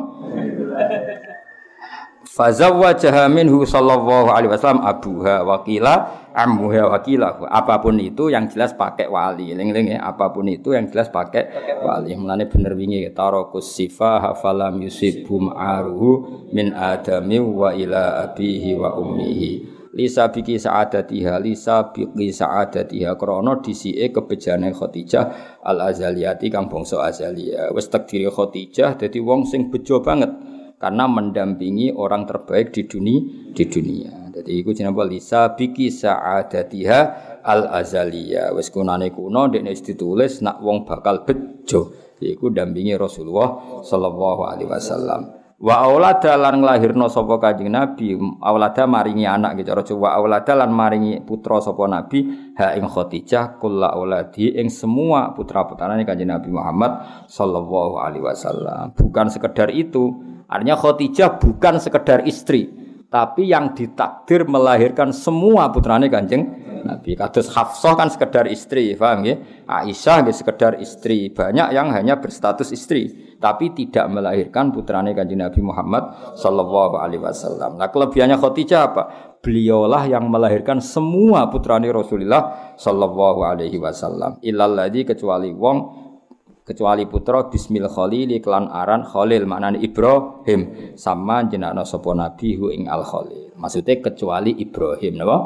[2.34, 5.93] Fazawwajaha minhu sallallahu alaihi wasallam abuha wakila
[6.34, 7.45] ammuha wakila.
[7.45, 9.53] Apapun itu yang jelas pakai wali.
[9.53, 11.45] Ling-ling ya, apapun itu yang jelas pakai
[11.85, 12.18] wali.
[12.18, 19.51] Mulane bener wingi tarakus sifa hafalam yusibum aruhu min adami wa ila abihi wa ummihi
[19.93, 27.69] lisa biki sa'adatiha lisa biki sa'adatiha krana disike kebejane Khadijah al azaliyati kang bangsa azalia
[27.69, 30.34] wis takdiri Khadijah dadi wong sing bejo banget
[30.84, 33.23] karena mendampingi orang terbaik di dunia
[33.55, 34.11] di dunia.
[34.35, 36.99] Jadi iku jenenge lisa biki sa'adatiha
[37.39, 41.95] al azalia wis kunane kuno dekne ditulis nak wong bakal bejo.
[42.19, 45.43] Iku dampingi Rasulullah sallallahu alaihi wasallam.
[45.64, 50.76] Wa aulada lan nglahirna sapa Kanjeng Nabi, aulada maringi anak gitu cara wa aulada lan
[50.76, 52.51] maringi putra sapa Nabi?
[52.60, 56.91] Ha ing Khadijah kulla auladi ing semua putra-putrane Kanjeng Nabi Muhammad
[57.31, 58.91] sallallahu alaihi wasallam.
[58.91, 60.11] Bukan sekedar itu,
[60.53, 62.69] artinya Khadijah bukan sekedar istri,
[63.09, 66.45] tapi yang ditakdir melahirkan semua putrane Kanjeng
[66.84, 67.15] Nabi.
[67.15, 69.35] Kados Hafsah kan sekedar istri, paham ya?
[69.65, 71.31] Aisyah nggih sekedar istri.
[71.31, 77.80] Banyak yang hanya berstatus istri, tapi tidak melahirkan putrane Kanjeng Nabi Muhammad sallallahu alaihi wasallam.
[77.80, 79.03] Nah, kelebihannya Khadijah apa?
[79.43, 84.39] Beliaulah yang melahirkan semua putrane Rasulullah sallallahu alaihi wasallam.
[84.39, 86.02] Illalladzi kecuali wong
[86.64, 92.88] kecuali putra Bismil Khalil klan aran Khalil maknane Ibrahim sama jenakna sapa nabi hu ing
[92.88, 93.56] Al Khalil.
[93.60, 95.38] Maksudnya kecuali Ibrahim napa?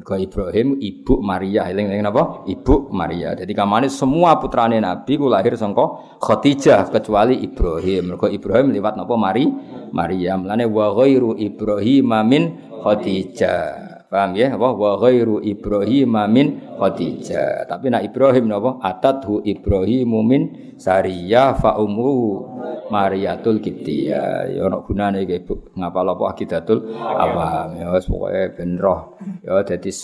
[0.00, 2.40] Mergo Ibrahim ibu Maria, eling-eling napa?
[2.48, 3.36] Ibu Maria.
[3.36, 8.16] Jadi kamane semua putrane Nabi ku lahir sangka Khadijah kecuali Ibrahim.
[8.16, 9.44] Mergo Ibrahim liwat napa Mari?
[9.92, 10.40] Maria.
[10.40, 12.42] Mulane wa ghairu Ibrahim min
[12.80, 13.89] Khadijah.
[14.10, 14.58] Paham ya?
[14.58, 17.70] Apa wa ghairu Ibrahim min Khadijah.
[17.70, 18.82] Tapi nak Ibrahim napa?
[18.82, 20.42] Atathu Ibrahim min
[20.74, 22.58] Sariyah fa umruhu
[22.90, 24.50] Mariatul Kiptiyah.
[24.50, 25.62] Ya ana gunane iki Bu.
[25.78, 27.78] Ngapal apa akidatul awam.
[27.78, 29.14] Ya wis pokoke ben roh.
[29.46, 29.94] Ya dadi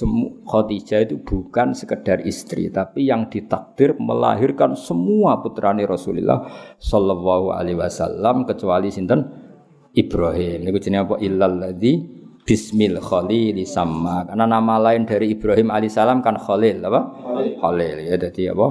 [0.47, 6.47] Khadijah itu bukan sekedar istri, tapi yang ditakdir melahirkan semua putrane Rasulullah
[6.79, 9.27] sallallahu alaihi wasallam kecuali sinten
[9.99, 10.63] Ibrahim.
[10.63, 11.17] Niku jenenge apa?
[11.19, 12.16] Illal ladzi
[12.47, 17.01] Bismil Khalil sama karena nama lain dari Ibrahim alaihissalam kan Khalil apa?
[17.59, 18.67] Khalil, ya jadi apa?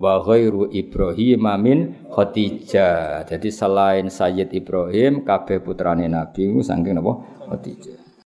[0.00, 1.78] Wa ghairu Ibrahim min
[2.08, 3.26] Khadijah.
[3.26, 7.12] Jadi selain Sayyid Ibrahim kabeh putrane Nabi saking apa?
[7.50, 7.99] Khadijah.